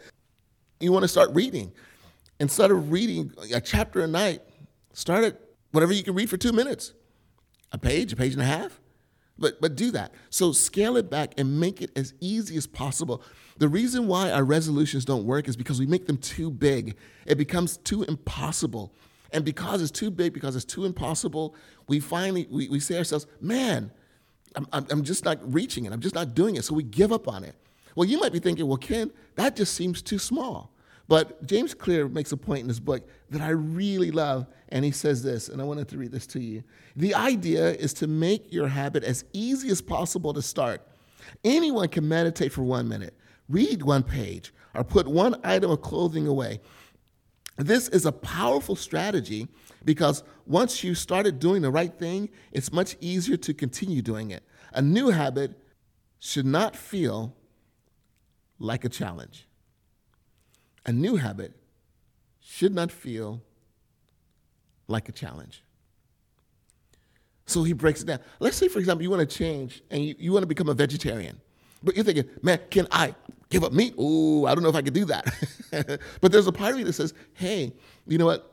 You 0.79 0.91
want 0.91 1.03
to 1.03 1.07
start 1.07 1.29
reading. 1.33 1.71
Instead 2.39 2.71
of 2.71 2.91
reading 2.91 3.31
a 3.53 3.61
chapter 3.61 4.01
a 4.01 4.07
night, 4.07 4.41
start 4.93 5.23
at 5.23 5.39
whatever 5.71 5.93
you 5.93 6.03
can 6.03 6.15
read 6.15 6.29
for 6.29 6.37
two 6.37 6.51
minutes 6.51 6.93
a 7.71 7.77
page, 7.77 8.13
a 8.13 8.15
page 8.15 8.33
and 8.33 8.41
a 8.41 8.45
half. 8.45 8.79
But, 9.37 9.59
but 9.59 9.75
do 9.75 9.91
that. 9.91 10.13
So 10.29 10.51
scale 10.53 10.95
it 10.95 11.09
back 11.09 11.33
and 11.37 11.59
make 11.59 11.81
it 11.81 11.91
as 11.95 12.13
easy 12.21 12.55
as 12.55 12.67
possible. 12.67 13.21
The 13.57 13.67
reason 13.67 14.07
why 14.07 14.31
our 14.31 14.43
resolutions 14.43 15.05
don't 15.05 15.25
work 15.25 15.47
is 15.47 15.55
because 15.55 15.79
we 15.79 15.85
make 15.85 16.07
them 16.07 16.17
too 16.17 16.51
big. 16.51 16.97
It 17.25 17.37
becomes 17.37 17.77
too 17.77 18.03
impossible. 18.03 18.93
And 19.31 19.45
because 19.45 19.81
it's 19.81 19.91
too 19.91 20.11
big, 20.11 20.33
because 20.33 20.55
it's 20.55 20.65
too 20.65 20.85
impossible, 20.85 21.55
we 21.87 21.99
finally 21.99 22.47
we, 22.49 22.67
we 22.69 22.79
say 22.79 22.97
ourselves, 22.97 23.27
man, 23.39 23.91
I'm, 24.55 24.67
I'm 24.89 25.03
just 25.03 25.25
not 25.25 25.39
reaching 25.53 25.85
it. 25.85 25.93
I'm 25.93 26.01
just 26.01 26.15
not 26.15 26.35
doing 26.35 26.55
it. 26.55 26.63
So 26.63 26.73
we 26.73 26.83
give 26.83 27.11
up 27.11 27.27
on 27.27 27.43
it. 27.43 27.55
Well, 27.95 28.07
you 28.07 28.19
might 28.19 28.33
be 28.33 28.39
thinking, 28.39 28.67
well, 28.67 28.77
Ken, 28.77 29.11
that 29.35 29.55
just 29.55 29.73
seems 29.73 30.01
too 30.01 30.19
small. 30.19 30.71
But 31.07 31.45
James 31.45 31.73
Clear 31.73 32.07
makes 32.07 32.31
a 32.31 32.37
point 32.37 32.61
in 32.61 32.67
his 32.67 32.79
book 32.79 33.07
that 33.29 33.41
I 33.41 33.49
really 33.49 34.11
love, 34.11 34.47
and 34.69 34.83
he 34.83 34.91
says 34.91 35.21
this, 35.21 35.49
and 35.49 35.61
I 35.61 35.63
wanted 35.63 35.87
to 35.89 35.97
read 35.97 36.11
this 36.11 36.25
to 36.27 36.39
you. 36.39 36.63
The 36.95 37.13
idea 37.13 37.73
is 37.73 37.93
to 37.95 38.07
make 38.07 38.51
your 38.51 38.67
habit 38.67 39.03
as 39.03 39.23
easy 39.31 39.69
as 39.69 39.81
possible 39.81 40.33
to 40.33 40.41
start. 40.41 40.81
Anyone 41.43 41.89
can 41.89 42.07
meditate 42.07 42.51
for 42.51 42.63
one 42.63 42.87
minute, 42.87 43.15
read 43.49 43.83
one 43.83 44.03
page, 44.03 44.53
or 44.73 44.83
put 44.83 45.07
one 45.07 45.39
item 45.43 45.71
of 45.71 45.81
clothing 45.81 46.27
away. 46.27 46.59
This 47.57 47.87
is 47.87 48.05
a 48.05 48.11
powerful 48.11 48.75
strategy 48.75 49.47
because 49.85 50.23
once 50.45 50.83
you 50.83 50.93
started 50.93 51.39
doing 51.39 51.61
the 51.61 51.71
right 51.71 51.93
thing, 51.93 52.29
it's 52.51 52.73
much 52.73 52.97
easier 52.99 53.37
to 53.37 53.53
continue 53.53 54.01
doing 54.01 54.31
it. 54.31 54.43
A 54.73 54.81
new 54.81 55.09
habit 55.09 55.57
should 56.19 56.45
not 56.45 56.75
feel 56.75 57.33
like 58.59 58.83
a 58.83 58.89
challenge. 58.89 59.47
A 60.85 60.91
new 60.91 61.15
habit 61.15 61.53
should 62.41 62.73
not 62.73 62.91
feel 62.91 63.41
like 64.87 65.07
a 65.07 65.11
challenge. 65.11 65.63
So 67.45 67.63
he 67.63 67.73
breaks 67.73 68.01
it 68.01 68.05
down. 68.05 68.19
Let's 68.39 68.57
say, 68.57 68.67
for 68.67 68.79
example, 68.79 69.03
you 69.03 69.09
want 69.09 69.27
to 69.27 69.37
change 69.37 69.81
and 69.89 70.03
you, 70.03 70.15
you 70.17 70.31
want 70.31 70.43
to 70.43 70.47
become 70.47 70.67
a 70.69 70.73
vegetarian. 70.73 71.39
But 71.85 71.95
you're 71.95 72.03
thinking, 72.03 72.25
man, 72.41 72.59
can 72.69 72.87
I 72.91 73.15
give 73.49 73.63
up 73.63 73.71
meat? 73.71 73.95
Ooh, 73.97 74.45
I 74.45 74.53
don't 74.53 74.63
know 74.63 74.69
if 74.69 74.75
I 74.75 74.81
could 74.81 74.93
do 74.93 75.05
that. 75.05 75.25
but 76.21 76.31
there's 76.31 76.47
a 76.47 76.51
part 76.51 76.71
of 76.71 76.77
me 76.77 76.83
that 76.83 76.93
says, 76.93 77.13
hey, 77.33 77.73
you 78.07 78.17
know 78.17 78.25
what? 78.25 78.51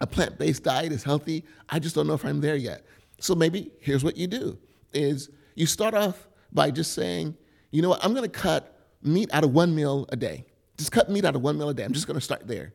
A 0.00 0.06
plant-based 0.06 0.62
diet 0.62 0.92
is 0.92 1.02
healthy. 1.02 1.44
I 1.68 1.78
just 1.78 1.94
don't 1.94 2.06
know 2.06 2.14
if 2.14 2.24
I'm 2.24 2.40
there 2.40 2.56
yet. 2.56 2.84
So 3.18 3.34
maybe 3.34 3.72
here's 3.80 4.04
what 4.04 4.16
you 4.16 4.26
do 4.26 4.58
is 4.92 5.30
you 5.54 5.66
start 5.66 5.94
off 5.94 6.28
by 6.52 6.70
just 6.70 6.92
saying, 6.92 7.36
you 7.70 7.82
know 7.82 7.90
what, 7.90 8.04
I'm 8.04 8.14
gonna 8.14 8.28
cut 8.28 8.88
meat 9.02 9.30
out 9.32 9.44
of 9.44 9.52
one 9.52 9.74
meal 9.74 10.06
a 10.10 10.16
day. 10.16 10.46
Just 10.76 10.92
cut 10.92 11.10
meat 11.10 11.24
out 11.24 11.36
of 11.36 11.42
one 11.42 11.58
meal 11.58 11.68
a 11.68 11.74
day. 11.74 11.84
I'm 11.84 11.92
just 11.92 12.06
gonna 12.06 12.20
start 12.20 12.46
there. 12.46 12.72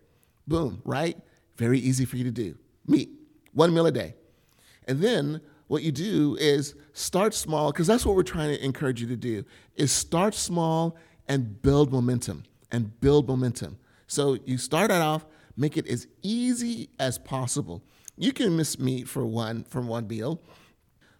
Boom, 0.47 0.81
right? 0.85 1.17
Very 1.57 1.79
easy 1.79 2.05
for 2.05 2.17
you 2.17 2.23
to 2.25 2.31
do. 2.31 2.57
Meat, 2.85 3.09
one 3.53 3.73
meal 3.73 3.85
a 3.85 3.91
day. 3.91 4.15
And 4.87 5.01
then 5.01 5.41
what 5.67 5.83
you 5.83 5.91
do 5.91 6.37
is 6.39 6.75
start 6.93 7.33
small, 7.33 7.71
because 7.71 7.87
that's 7.87 8.05
what 8.05 8.15
we're 8.15 8.23
trying 8.23 8.55
to 8.55 8.63
encourage 8.63 9.01
you 9.01 9.07
to 9.07 9.17
do, 9.17 9.43
is 9.75 9.91
start 9.91 10.35
small 10.35 10.95
and 11.27 11.61
build 11.61 11.91
momentum 11.91 12.43
and 12.71 12.99
build 13.01 13.27
momentum. 13.27 13.77
So 14.07 14.37
you 14.45 14.57
start 14.57 14.91
it 14.91 15.01
off, 15.01 15.25
make 15.57 15.77
it 15.77 15.87
as 15.87 16.07
easy 16.21 16.89
as 16.99 17.17
possible. 17.17 17.83
You 18.17 18.31
can 18.31 18.55
miss 18.55 18.77
meat 18.77 19.07
for 19.07 19.25
one 19.25 19.63
from 19.63 19.87
one 19.87 20.07
meal. 20.07 20.41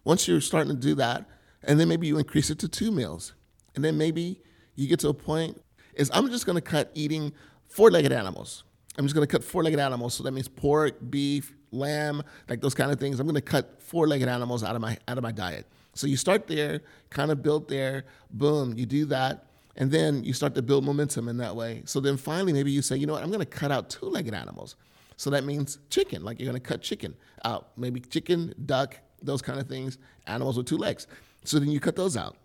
Once 0.04 0.28
you're 0.28 0.40
starting 0.40 0.74
to 0.74 0.80
do 0.80 0.94
that, 0.94 1.28
and 1.64 1.80
then 1.80 1.88
maybe 1.88 2.06
you 2.06 2.16
increase 2.18 2.50
it 2.50 2.58
to 2.60 2.68
two 2.68 2.92
meals. 2.92 3.32
And 3.74 3.84
then 3.84 3.98
maybe 3.98 4.40
you 4.76 4.86
get 4.86 5.00
to 5.00 5.08
a 5.08 5.14
point 5.14 5.60
is 5.94 6.10
I'm 6.14 6.30
just 6.30 6.46
gonna 6.46 6.60
cut 6.60 6.92
eating 6.94 7.32
four-legged 7.66 8.12
animals. 8.12 8.62
I'm 8.96 9.04
just 9.04 9.14
gonna 9.14 9.26
cut 9.26 9.42
four-legged 9.42 9.80
animals. 9.80 10.14
So 10.14 10.22
that 10.22 10.30
means 10.30 10.46
pork, 10.46 10.98
beef, 11.10 11.55
lamb, 11.70 12.22
like 12.48 12.60
those 12.60 12.74
kind 12.74 12.90
of 12.90 12.98
things. 12.98 13.20
I'm 13.20 13.26
gonna 13.26 13.40
cut 13.40 13.80
four-legged 13.82 14.28
animals 14.28 14.62
out 14.62 14.74
of 14.74 14.82
my 14.82 14.98
out 15.08 15.18
of 15.18 15.22
my 15.22 15.32
diet. 15.32 15.66
So 15.94 16.06
you 16.06 16.16
start 16.16 16.46
there, 16.46 16.82
kind 17.10 17.30
of 17.30 17.42
build 17.42 17.68
there, 17.68 18.04
boom, 18.30 18.74
you 18.76 18.84
do 18.84 19.06
that, 19.06 19.46
and 19.76 19.90
then 19.90 20.24
you 20.24 20.32
start 20.32 20.54
to 20.56 20.62
build 20.62 20.84
momentum 20.84 21.28
in 21.28 21.38
that 21.38 21.56
way. 21.56 21.82
So 21.86 22.00
then 22.00 22.16
finally, 22.16 22.52
maybe 22.52 22.70
you 22.70 22.82
say, 22.82 22.96
you 22.96 23.06
know 23.06 23.14
what, 23.14 23.22
I'm 23.22 23.30
gonna 23.30 23.46
cut 23.46 23.70
out 23.70 23.88
two-legged 23.88 24.34
animals. 24.34 24.76
So 25.16 25.30
that 25.30 25.44
means 25.44 25.78
chicken, 25.88 26.22
like 26.22 26.38
you're 26.38 26.46
gonna 26.46 26.60
cut 26.60 26.82
chicken 26.82 27.14
out, 27.44 27.68
maybe 27.76 28.00
chicken, 28.00 28.54
duck, 28.66 28.98
those 29.22 29.40
kind 29.40 29.58
of 29.58 29.66
things, 29.68 29.96
animals 30.26 30.58
with 30.58 30.66
two 30.66 30.76
legs. 30.76 31.06
So 31.44 31.58
then 31.58 31.70
you 31.70 31.80
cut 31.80 31.96
those 31.96 32.16
out. 32.16 32.36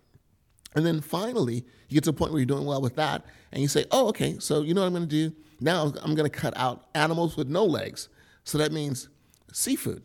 And 0.74 0.86
then 0.86 1.02
finally, 1.02 1.66
you 1.90 1.96
get 1.96 2.06
to 2.06 2.12
a 2.12 2.14
point 2.14 2.32
where 2.32 2.40
you're 2.40 2.46
doing 2.46 2.66
well 2.66 2.82
with 2.82 2.96
that, 2.96 3.26
and 3.52 3.62
you 3.62 3.68
say, 3.68 3.84
oh, 3.92 4.08
okay, 4.08 4.38
so 4.40 4.62
you 4.62 4.74
know 4.74 4.82
what 4.82 4.88
I'm 4.88 4.94
gonna 4.94 5.06
do? 5.06 5.34
Now 5.60 5.92
I'm 6.02 6.16
gonna 6.16 6.30
cut 6.30 6.56
out 6.56 6.86
animals 6.96 7.36
with 7.36 7.50
no 7.50 7.66
legs. 7.66 8.08
So 8.44 8.58
that 8.58 8.72
means 8.72 9.10
seafood, 9.54 10.04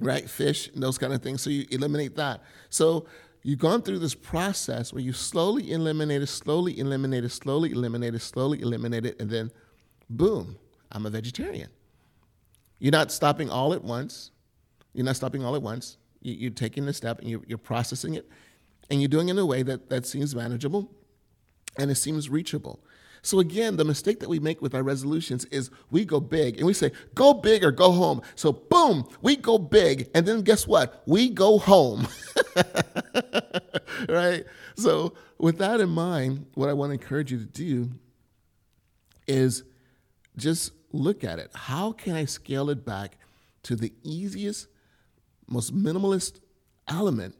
right? 0.00 0.28
Fish 0.28 0.68
and 0.74 0.82
those 0.82 0.98
kind 0.98 1.12
of 1.12 1.22
things. 1.22 1.42
So 1.42 1.50
you 1.50 1.66
eliminate 1.70 2.16
that. 2.16 2.42
So 2.70 3.06
you've 3.42 3.58
gone 3.58 3.82
through 3.82 4.00
this 4.00 4.14
process 4.14 4.92
where 4.92 5.02
you 5.02 5.12
slowly 5.12 5.70
eliminate 5.70 6.22
it, 6.22 6.26
slowly 6.26 6.78
eliminate 6.78 7.24
it, 7.24 7.30
slowly 7.30 7.72
eliminate 7.72 8.14
it, 8.14 8.20
slowly 8.20 8.60
eliminate 8.60 9.06
it, 9.06 9.20
and 9.20 9.30
then 9.30 9.50
boom, 10.10 10.56
I'm 10.92 11.06
a 11.06 11.10
vegetarian. 11.10 11.70
You're 12.78 12.92
not 12.92 13.10
stopping 13.10 13.50
all 13.50 13.72
at 13.72 13.82
once. 13.82 14.30
You're 14.92 15.06
not 15.06 15.16
stopping 15.16 15.44
all 15.44 15.54
at 15.54 15.62
once. 15.62 15.96
You're 16.22 16.50
taking 16.50 16.86
the 16.86 16.92
step 16.92 17.20
and 17.20 17.28
you're 17.28 17.58
processing 17.58 18.14
it, 18.14 18.28
and 18.90 19.00
you're 19.00 19.08
doing 19.08 19.28
it 19.28 19.32
in 19.32 19.38
a 19.38 19.46
way 19.46 19.62
that, 19.62 19.88
that 19.90 20.06
seems 20.06 20.34
manageable 20.34 20.90
and 21.78 21.90
it 21.90 21.96
seems 21.96 22.28
reachable. 22.28 22.80
So 23.26 23.40
again, 23.40 23.76
the 23.76 23.84
mistake 23.84 24.20
that 24.20 24.28
we 24.28 24.38
make 24.38 24.62
with 24.62 24.72
our 24.72 24.84
resolutions 24.84 25.46
is 25.46 25.68
we 25.90 26.04
go 26.04 26.20
big 26.20 26.58
and 26.58 26.66
we 26.66 26.72
say, 26.72 26.92
go 27.16 27.34
big 27.34 27.64
or 27.64 27.72
go 27.72 27.90
home. 27.90 28.22
So 28.36 28.52
boom, 28.52 29.08
we 29.20 29.34
go 29.34 29.58
big. 29.58 30.08
And 30.14 30.24
then 30.24 30.42
guess 30.42 30.64
what? 30.64 31.02
We 31.06 31.30
go 31.30 31.58
home. 31.58 32.06
right? 34.08 34.44
So 34.76 35.14
with 35.38 35.58
that 35.58 35.80
in 35.80 35.88
mind, 35.88 36.46
what 36.54 36.68
I 36.68 36.72
want 36.72 36.90
to 36.90 36.92
encourage 36.92 37.32
you 37.32 37.38
to 37.38 37.44
do 37.44 37.90
is 39.26 39.64
just 40.36 40.70
look 40.92 41.24
at 41.24 41.40
it. 41.40 41.50
How 41.52 41.90
can 41.90 42.14
I 42.14 42.26
scale 42.26 42.70
it 42.70 42.84
back 42.84 43.18
to 43.64 43.74
the 43.74 43.92
easiest, 44.04 44.68
most 45.48 45.76
minimalist 45.76 46.38
element 46.86 47.34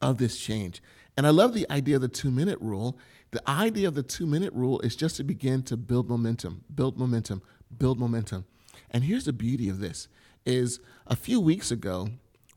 of 0.00 0.16
this 0.16 0.38
change? 0.38 0.82
And 1.18 1.26
I 1.26 1.30
love 1.30 1.52
the 1.52 1.70
idea 1.70 1.96
of 1.96 2.00
the 2.00 2.08
two 2.08 2.30
minute 2.30 2.58
rule 2.62 2.98
the 3.30 3.48
idea 3.48 3.86
of 3.86 3.94
the 3.94 4.02
two 4.02 4.26
minute 4.26 4.52
rule 4.52 4.80
is 4.80 4.96
just 4.96 5.16
to 5.16 5.24
begin 5.24 5.62
to 5.64 5.76
build 5.76 6.08
momentum, 6.08 6.64
build 6.74 6.98
momentum, 6.98 7.42
build 7.76 7.98
momentum. 7.98 8.44
And 8.90 9.04
here's 9.04 9.24
the 9.24 9.32
beauty 9.32 9.68
of 9.68 9.78
this 9.80 10.08
is 10.44 10.80
a 11.06 11.14
few 11.14 11.40
weeks 11.40 11.70
ago, 11.70 12.08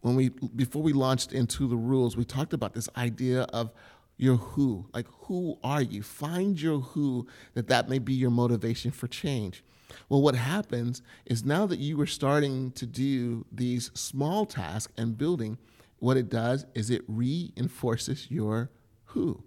when 0.02 0.16
we 0.16 0.30
before 0.30 0.82
we 0.82 0.94
launched 0.94 1.32
into 1.32 1.68
the 1.68 1.76
rules, 1.76 2.18
we 2.18 2.26
talked 2.26 2.54
about 2.54 2.74
this 2.74 2.90
idea 2.98 3.44
of 3.44 3.72
your 4.18 4.36
who, 4.36 4.86
like 4.94 5.08
who 5.24 5.58
are 5.64 5.82
you? 5.82 6.04
Find 6.04 6.60
your 6.60 6.80
who, 6.80 7.28
that 7.54 7.68
that 7.68 7.90
may 7.90 8.00
be 8.00 8.14
your 8.14 8.30
motivation 8.30 8.92
for 8.92 9.08
change. 9.08 9.64
Well, 10.10 10.22
what 10.22 10.36
happens 10.36 11.02
is 11.26 11.44
now 11.44 11.66
that 11.68 11.80
you 11.80 12.00
are 12.02 12.08
starting 12.08 12.72
to 12.72 12.86
do 12.86 13.46
these 13.52 13.92
small 13.94 14.46
tasks 14.46 14.92
and 14.98 15.18
building, 15.18 15.58
what 16.00 16.18
it 16.18 16.30
does 16.30 16.66
is 16.74 16.90
it 16.90 17.04
reinforces 17.08 18.30
your 18.30 18.70
who. 19.06 19.44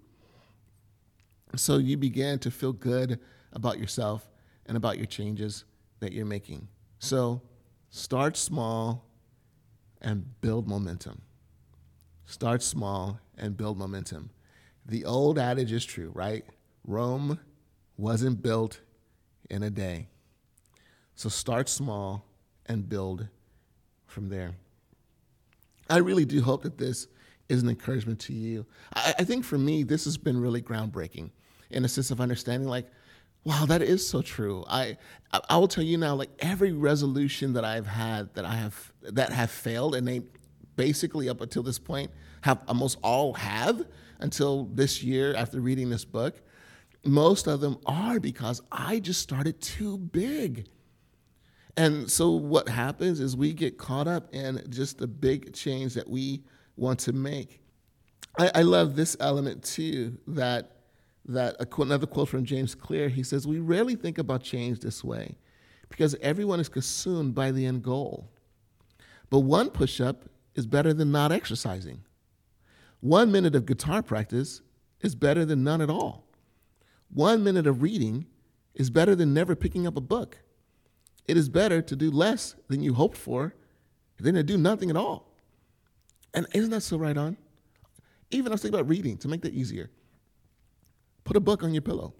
So 1.55 1.77
you 1.77 1.97
began 1.97 2.39
to 2.39 2.51
feel 2.51 2.73
good 2.73 3.19
about 3.53 3.79
yourself 3.79 4.29
and 4.65 4.77
about 4.77 4.97
your 4.97 5.05
changes 5.05 5.65
that 5.99 6.11
you're 6.11 6.25
making. 6.25 6.67
So 6.99 7.41
start 7.89 8.37
small 8.37 9.05
and 10.01 10.39
build 10.41 10.67
momentum. 10.67 11.21
Start 12.25 12.61
small 12.61 13.19
and 13.37 13.55
build 13.55 13.77
momentum. 13.77 14.29
The 14.85 15.05
old 15.05 15.39
adage 15.39 15.71
is 15.71 15.85
true, 15.85 16.11
right? 16.13 16.43
Rome 16.85 17.39
wasn't 17.97 18.41
built 18.41 18.81
in 19.49 19.63
a 19.63 19.69
day. 19.69 20.07
So 21.15 21.29
start 21.29 21.67
small 21.69 22.25
and 22.65 22.87
build 22.87 23.27
from 24.05 24.29
there. 24.29 24.55
I 25.89 25.97
really 25.97 26.25
do 26.25 26.41
hope 26.41 26.63
that 26.63 26.77
this 26.77 27.07
is 27.49 27.63
an 27.63 27.69
encouragement 27.69 28.19
to 28.21 28.33
you. 28.33 28.65
I, 28.93 29.15
I 29.19 29.23
think 29.23 29.45
for 29.45 29.57
me, 29.57 29.83
this 29.83 30.05
has 30.05 30.17
been 30.17 30.39
really 30.39 30.61
groundbreaking 30.61 31.31
in 31.69 31.85
a 31.85 31.87
sense 31.87 32.11
of 32.11 32.21
understanding, 32.21 32.67
like, 32.67 32.87
wow, 33.43 33.65
that 33.65 33.81
is 33.81 34.07
so 34.07 34.21
true. 34.21 34.65
I 34.67 34.97
I 35.49 35.57
will 35.57 35.67
tell 35.67 35.83
you 35.83 35.97
now, 35.97 36.15
like 36.15 36.31
every 36.39 36.73
resolution 36.73 37.53
that 37.53 37.63
I've 37.63 37.87
had 37.87 38.33
that 38.35 38.45
I 38.45 38.55
have 38.55 38.91
that 39.03 39.31
have 39.31 39.49
failed, 39.49 39.95
and 39.95 40.07
they 40.07 40.21
basically 40.75 41.29
up 41.29 41.41
until 41.41 41.63
this 41.63 41.79
point 41.79 42.11
have 42.41 42.61
almost 42.67 42.97
all 43.03 43.33
have 43.33 43.85
until 44.19 44.65
this 44.65 45.03
year 45.03 45.33
after 45.35 45.59
reading 45.59 45.89
this 45.89 46.05
book. 46.05 46.41
Most 47.05 47.47
of 47.47 47.61
them 47.61 47.77
are 47.85 48.19
because 48.19 48.61
I 48.71 48.99
just 48.99 49.21
started 49.21 49.61
too 49.61 49.97
big. 49.97 50.67
And 51.77 52.09
so 52.11 52.31
what 52.31 52.67
happens 52.67 53.19
is 53.19 53.37
we 53.37 53.53
get 53.53 53.77
caught 53.77 54.07
up 54.07 54.33
in 54.33 54.65
just 54.69 54.97
the 54.97 55.07
big 55.07 55.53
change 55.53 55.93
that 55.93 56.09
we 56.09 56.43
want 56.77 56.99
to 57.01 57.13
make. 57.13 57.59
I, 58.39 58.51
I 58.55 58.61
love 58.61 58.95
this 58.95 59.17
element 59.19 59.63
too 59.63 60.17
that 60.27 60.71
that 61.25 61.57
another 61.77 62.07
quote 62.07 62.29
from 62.29 62.45
James 62.45 62.73
Clear. 62.73 63.09
He 63.09 63.23
says, 63.23 63.45
"We 63.45 63.59
rarely 63.59 63.95
think 63.95 64.17
about 64.17 64.43
change 64.43 64.79
this 64.79 65.03
way, 65.03 65.37
because 65.89 66.15
everyone 66.21 66.59
is 66.59 66.69
consumed 66.69 67.35
by 67.35 67.51
the 67.51 67.65
end 67.65 67.83
goal. 67.83 68.31
But 69.29 69.39
one 69.39 69.69
push-up 69.69 70.29
is 70.55 70.65
better 70.65 70.93
than 70.93 71.11
not 71.11 71.31
exercising. 71.33 72.03
One 73.01 73.31
minute 73.31 73.55
of 73.55 73.65
guitar 73.65 74.01
practice 74.01 74.61
is 75.01 75.15
better 75.15 75.43
than 75.43 75.63
none 75.63 75.81
at 75.81 75.89
all. 75.89 76.25
One 77.09 77.43
minute 77.43 77.67
of 77.67 77.81
reading 77.81 78.25
is 78.73 78.89
better 78.89 79.15
than 79.15 79.33
never 79.33 79.55
picking 79.55 79.85
up 79.85 79.97
a 79.97 80.01
book. 80.01 80.39
It 81.27 81.35
is 81.35 81.49
better 81.49 81.81
to 81.81 81.95
do 81.95 82.09
less 82.09 82.55
than 82.69 82.81
you 82.81 82.93
hoped 82.93 83.17
for 83.17 83.53
than 84.17 84.35
to 84.35 84.43
do 84.43 84.57
nothing 84.57 84.89
at 84.89 84.95
all. 84.95 85.26
And 86.33 86.45
isn't 86.53 86.69
that 86.71 86.81
so 86.81 86.97
right 86.97 87.17
on? 87.17 87.37
Even 88.31 88.51
I 88.51 88.55
was 88.55 88.61
thinking 88.61 88.79
about 88.79 88.89
reading 88.89 89.17
to 89.19 89.27
make 89.27 89.41
that 89.41 89.53
easier. 89.53 89.89
Put 91.23 91.37
a 91.37 91.39
book 91.39 91.63
on 91.63 91.73
your 91.73 91.81
pillow. 91.81 92.13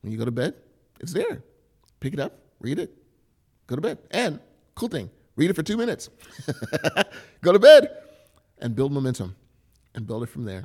When 0.00 0.12
you 0.12 0.18
go 0.18 0.24
to 0.24 0.30
bed, 0.30 0.54
it's 1.00 1.12
there. 1.12 1.42
Pick 2.00 2.14
it 2.14 2.20
up, 2.20 2.38
read 2.60 2.78
it, 2.78 2.92
go 3.66 3.76
to 3.76 3.80
bed. 3.80 3.98
And 4.10 4.40
cool 4.74 4.88
thing, 4.88 5.10
read 5.36 5.50
it 5.50 5.54
for 5.54 5.62
two 5.62 5.76
minutes. 5.76 6.08
go 7.40 7.52
to 7.52 7.58
bed 7.58 7.88
and 8.58 8.74
build 8.74 8.92
momentum 8.92 9.36
and 9.94 10.06
build 10.06 10.24
it 10.24 10.26
from 10.26 10.44
there 10.44 10.64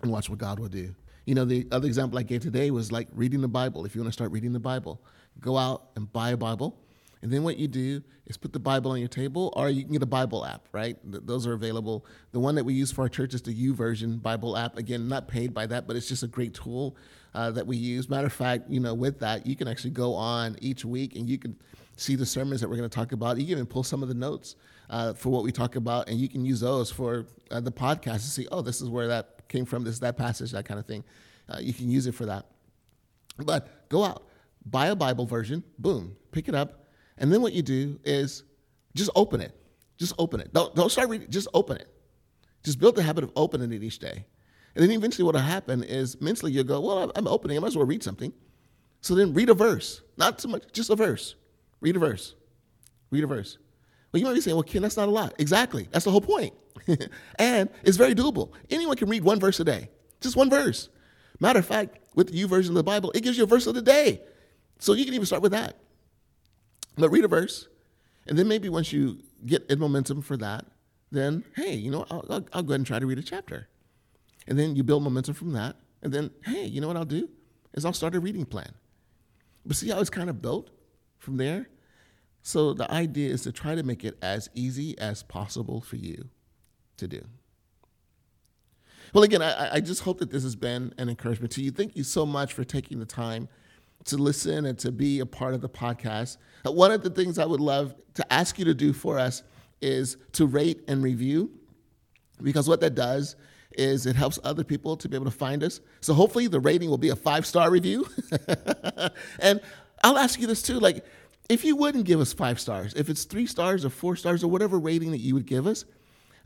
and 0.00 0.10
watch 0.10 0.30
what 0.30 0.38
God 0.38 0.58
will 0.58 0.68
do. 0.68 0.94
You 1.26 1.34
know, 1.34 1.44
the 1.44 1.66
other 1.72 1.86
example 1.86 2.18
I 2.18 2.22
gave 2.22 2.40
today 2.40 2.70
was 2.70 2.92
like 2.92 3.08
reading 3.12 3.40
the 3.40 3.48
Bible. 3.48 3.84
If 3.84 3.94
you 3.94 4.00
want 4.00 4.08
to 4.08 4.12
start 4.12 4.30
reading 4.30 4.52
the 4.52 4.60
Bible, 4.60 5.02
go 5.40 5.58
out 5.58 5.90
and 5.96 6.10
buy 6.12 6.30
a 6.30 6.36
Bible. 6.36 6.78
And 7.22 7.32
then 7.32 7.42
what 7.42 7.56
you 7.56 7.66
do 7.66 8.02
is 8.26 8.36
put 8.36 8.52
the 8.52 8.58
Bible 8.58 8.90
on 8.90 8.98
your 8.98 9.08
table, 9.08 9.52
or 9.56 9.70
you 9.70 9.82
can 9.82 9.92
get 9.92 10.02
a 10.02 10.06
Bible 10.06 10.44
app, 10.44 10.68
right? 10.72 10.96
Th- 11.10 11.22
those 11.24 11.46
are 11.46 11.54
available. 11.54 12.04
The 12.32 12.40
one 12.40 12.54
that 12.56 12.64
we 12.64 12.74
use 12.74 12.92
for 12.92 13.02
our 13.02 13.08
church 13.08 13.34
is 13.34 13.42
the 13.42 13.54
YouVersion 13.54 14.20
Bible 14.20 14.56
app. 14.56 14.76
Again, 14.76 15.08
not 15.08 15.26
paid 15.26 15.54
by 15.54 15.66
that, 15.66 15.86
but 15.86 15.96
it's 15.96 16.08
just 16.08 16.22
a 16.22 16.28
great 16.28 16.54
tool 16.54 16.96
uh, 17.34 17.50
that 17.52 17.66
we 17.66 17.76
use. 17.76 18.08
Matter 18.08 18.26
of 18.26 18.32
fact, 18.32 18.68
you 18.68 18.80
know, 18.80 18.94
with 18.94 19.20
that, 19.20 19.46
you 19.46 19.56
can 19.56 19.66
actually 19.66 19.90
go 19.90 20.14
on 20.14 20.56
each 20.60 20.84
week 20.84 21.16
and 21.16 21.28
you 21.28 21.38
can 21.38 21.56
see 21.96 22.14
the 22.14 22.26
sermons 22.26 22.60
that 22.60 22.68
we're 22.68 22.76
going 22.76 22.88
to 22.88 22.94
talk 22.94 23.12
about. 23.12 23.38
You 23.38 23.44
can 23.44 23.52
even 23.52 23.66
pull 23.66 23.82
some 23.82 24.02
of 24.02 24.08
the 24.08 24.14
notes 24.14 24.56
uh, 24.90 25.14
for 25.14 25.30
what 25.30 25.42
we 25.42 25.52
talk 25.52 25.76
about, 25.76 26.08
and 26.08 26.18
you 26.18 26.28
can 26.28 26.44
use 26.44 26.60
those 26.60 26.90
for 26.90 27.26
uh, 27.50 27.60
the 27.60 27.72
podcast 27.72 28.16
to 28.16 28.30
see, 28.30 28.46
oh, 28.52 28.60
this 28.62 28.80
is 28.80 28.88
where 28.88 29.08
that 29.08 29.48
came 29.48 29.64
from, 29.64 29.84
this 29.84 29.94
is 29.94 30.00
that 30.00 30.16
passage, 30.16 30.52
that 30.52 30.64
kind 30.64 30.78
of 30.78 30.86
thing. 30.86 31.02
Uh, 31.48 31.58
you 31.60 31.72
can 31.72 31.90
use 31.90 32.06
it 32.06 32.12
for 32.12 32.26
that. 32.26 32.46
But 33.38 33.88
go 33.88 34.04
out, 34.04 34.28
buy 34.64 34.86
a 34.88 34.96
Bible 34.96 35.26
version, 35.26 35.64
boom, 35.78 36.16
pick 36.32 36.48
it 36.48 36.54
up, 36.54 36.85
and 37.18 37.32
then 37.32 37.42
what 37.42 37.52
you 37.52 37.62
do 37.62 37.98
is 38.04 38.44
just 38.94 39.10
open 39.14 39.40
it. 39.40 39.52
Just 39.98 40.12
open 40.18 40.40
it. 40.40 40.52
Don't, 40.52 40.74
don't 40.74 40.90
start 40.90 41.08
reading, 41.08 41.30
just 41.30 41.48
open 41.54 41.76
it. 41.78 41.88
Just 42.62 42.78
build 42.78 42.96
the 42.96 43.02
habit 43.02 43.24
of 43.24 43.32
opening 43.36 43.72
it 43.72 43.82
each 43.82 43.98
day. 43.98 44.24
And 44.74 44.82
then 44.82 44.90
eventually 44.90 45.24
what 45.24 45.34
will 45.34 45.40
happen 45.40 45.82
is 45.82 46.20
mentally 46.20 46.52
you'll 46.52 46.64
go, 46.64 46.80
well, 46.80 47.10
I'm 47.14 47.26
opening, 47.26 47.56
I 47.56 47.60
might 47.60 47.68
as 47.68 47.76
well 47.76 47.86
read 47.86 48.02
something. 48.02 48.32
So 49.00 49.14
then 49.14 49.32
read 49.32 49.48
a 49.48 49.54
verse. 49.54 50.02
Not 50.16 50.38
too 50.38 50.48
much, 50.48 50.64
just 50.72 50.90
a 50.90 50.96
verse. 50.96 51.36
Read 51.80 51.96
a 51.96 51.98
verse. 51.98 52.34
Read 53.10 53.24
a 53.24 53.26
verse. 53.26 53.58
Well, 54.12 54.20
you 54.20 54.26
might 54.26 54.34
be 54.34 54.40
saying, 54.40 54.56
well, 54.56 54.62
Ken, 54.62 54.82
that's 54.82 54.96
not 54.96 55.08
a 55.08 55.12
lot. 55.12 55.34
Exactly. 55.38 55.88
That's 55.90 56.04
the 56.04 56.10
whole 56.10 56.20
point. 56.20 56.52
and 57.38 57.70
it's 57.84 57.96
very 57.96 58.14
doable. 58.14 58.50
Anyone 58.68 58.96
can 58.96 59.08
read 59.08 59.24
one 59.24 59.40
verse 59.40 59.58
a 59.60 59.64
day, 59.64 59.88
just 60.20 60.36
one 60.36 60.50
verse. 60.50 60.90
Matter 61.40 61.58
of 61.58 61.66
fact, 61.66 61.98
with 62.14 62.32
the 62.32 62.42
YouVersion 62.42 62.70
of 62.70 62.74
the 62.74 62.82
Bible, 62.82 63.12
it 63.12 63.22
gives 63.22 63.38
you 63.38 63.44
a 63.44 63.46
verse 63.46 63.66
of 63.66 63.74
the 63.74 63.82
day. 63.82 64.22
So 64.78 64.92
you 64.92 65.04
can 65.04 65.14
even 65.14 65.26
start 65.26 65.42
with 65.42 65.52
that. 65.52 65.78
But 66.96 67.10
read 67.10 67.24
a 67.24 67.28
verse, 67.28 67.68
and 68.26 68.38
then 68.38 68.48
maybe 68.48 68.68
once 68.68 68.92
you 68.92 69.18
get 69.44 69.68
in 69.70 69.78
momentum 69.78 70.22
for 70.22 70.36
that, 70.38 70.64
then 71.10 71.44
hey, 71.54 71.74
you 71.74 71.90
know, 71.90 72.06
I'll, 72.10 72.24
I'll, 72.28 72.46
I'll 72.52 72.62
go 72.62 72.72
ahead 72.72 72.80
and 72.80 72.86
try 72.86 72.98
to 72.98 73.06
read 73.06 73.18
a 73.18 73.22
chapter. 73.22 73.68
And 74.46 74.58
then 74.58 74.76
you 74.76 74.82
build 74.82 75.02
momentum 75.02 75.34
from 75.34 75.52
that. 75.52 75.76
And 76.02 76.12
then, 76.12 76.30
hey, 76.44 76.64
you 76.64 76.80
know 76.80 76.86
what 76.86 76.96
I'll 76.96 77.04
do? 77.04 77.28
Is 77.74 77.84
I'll 77.84 77.92
start 77.92 78.14
a 78.14 78.20
reading 78.20 78.44
plan. 78.44 78.72
But 79.64 79.76
see 79.76 79.90
how 79.90 80.00
it's 80.00 80.10
kind 80.10 80.30
of 80.30 80.40
built 80.40 80.70
from 81.18 81.36
there? 81.36 81.68
So 82.42 82.72
the 82.72 82.90
idea 82.92 83.30
is 83.30 83.42
to 83.42 83.52
try 83.52 83.74
to 83.74 83.82
make 83.82 84.04
it 84.04 84.16
as 84.22 84.48
easy 84.54 84.96
as 84.98 85.24
possible 85.24 85.80
for 85.80 85.96
you 85.96 86.28
to 86.96 87.08
do. 87.08 87.22
Well, 89.12 89.24
again, 89.24 89.42
I, 89.42 89.74
I 89.74 89.80
just 89.80 90.02
hope 90.02 90.18
that 90.18 90.30
this 90.30 90.44
has 90.44 90.54
been 90.54 90.94
an 90.98 91.08
encouragement 91.08 91.52
to 91.52 91.62
you. 91.62 91.70
Thank 91.72 91.96
you 91.96 92.04
so 92.04 92.24
much 92.24 92.52
for 92.52 92.64
taking 92.64 93.00
the 93.00 93.06
time 93.06 93.48
to 94.06 94.16
listen 94.16 94.66
and 94.66 94.78
to 94.78 94.90
be 94.90 95.20
a 95.20 95.26
part 95.26 95.54
of 95.54 95.60
the 95.60 95.68
podcast. 95.68 96.36
One 96.64 96.90
of 96.90 97.02
the 97.02 97.10
things 97.10 97.38
I 97.38 97.44
would 97.44 97.60
love 97.60 97.94
to 98.14 98.32
ask 98.32 98.58
you 98.58 98.64
to 98.64 98.74
do 98.74 98.92
for 98.92 99.18
us 99.18 99.42
is 99.80 100.16
to 100.32 100.46
rate 100.46 100.82
and 100.88 101.02
review, 101.02 101.50
because 102.42 102.68
what 102.68 102.80
that 102.80 102.94
does 102.94 103.36
is 103.72 104.06
it 104.06 104.16
helps 104.16 104.38
other 104.42 104.64
people 104.64 104.96
to 104.96 105.08
be 105.08 105.16
able 105.16 105.26
to 105.26 105.30
find 105.30 105.62
us. 105.62 105.80
So 106.00 106.14
hopefully 106.14 106.46
the 106.46 106.60
rating 106.60 106.88
will 106.88 106.98
be 106.98 107.10
a 107.10 107.16
five 107.16 107.46
star 107.46 107.70
review. 107.70 108.08
and 109.38 109.60
I'll 110.02 110.18
ask 110.18 110.40
you 110.40 110.46
this 110.46 110.62
too 110.62 110.80
like, 110.80 111.04
if 111.48 111.64
you 111.64 111.76
wouldn't 111.76 112.04
give 112.04 112.20
us 112.20 112.32
five 112.32 112.58
stars, 112.58 112.94
if 112.94 113.08
it's 113.08 113.24
three 113.24 113.46
stars 113.46 113.84
or 113.84 113.90
four 113.90 114.16
stars 114.16 114.42
or 114.42 114.50
whatever 114.50 114.78
rating 114.78 115.12
that 115.12 115.20
you 115.20 115.34
would 115.34 115.46
give 115.46 115.66
us, 115.66 115.84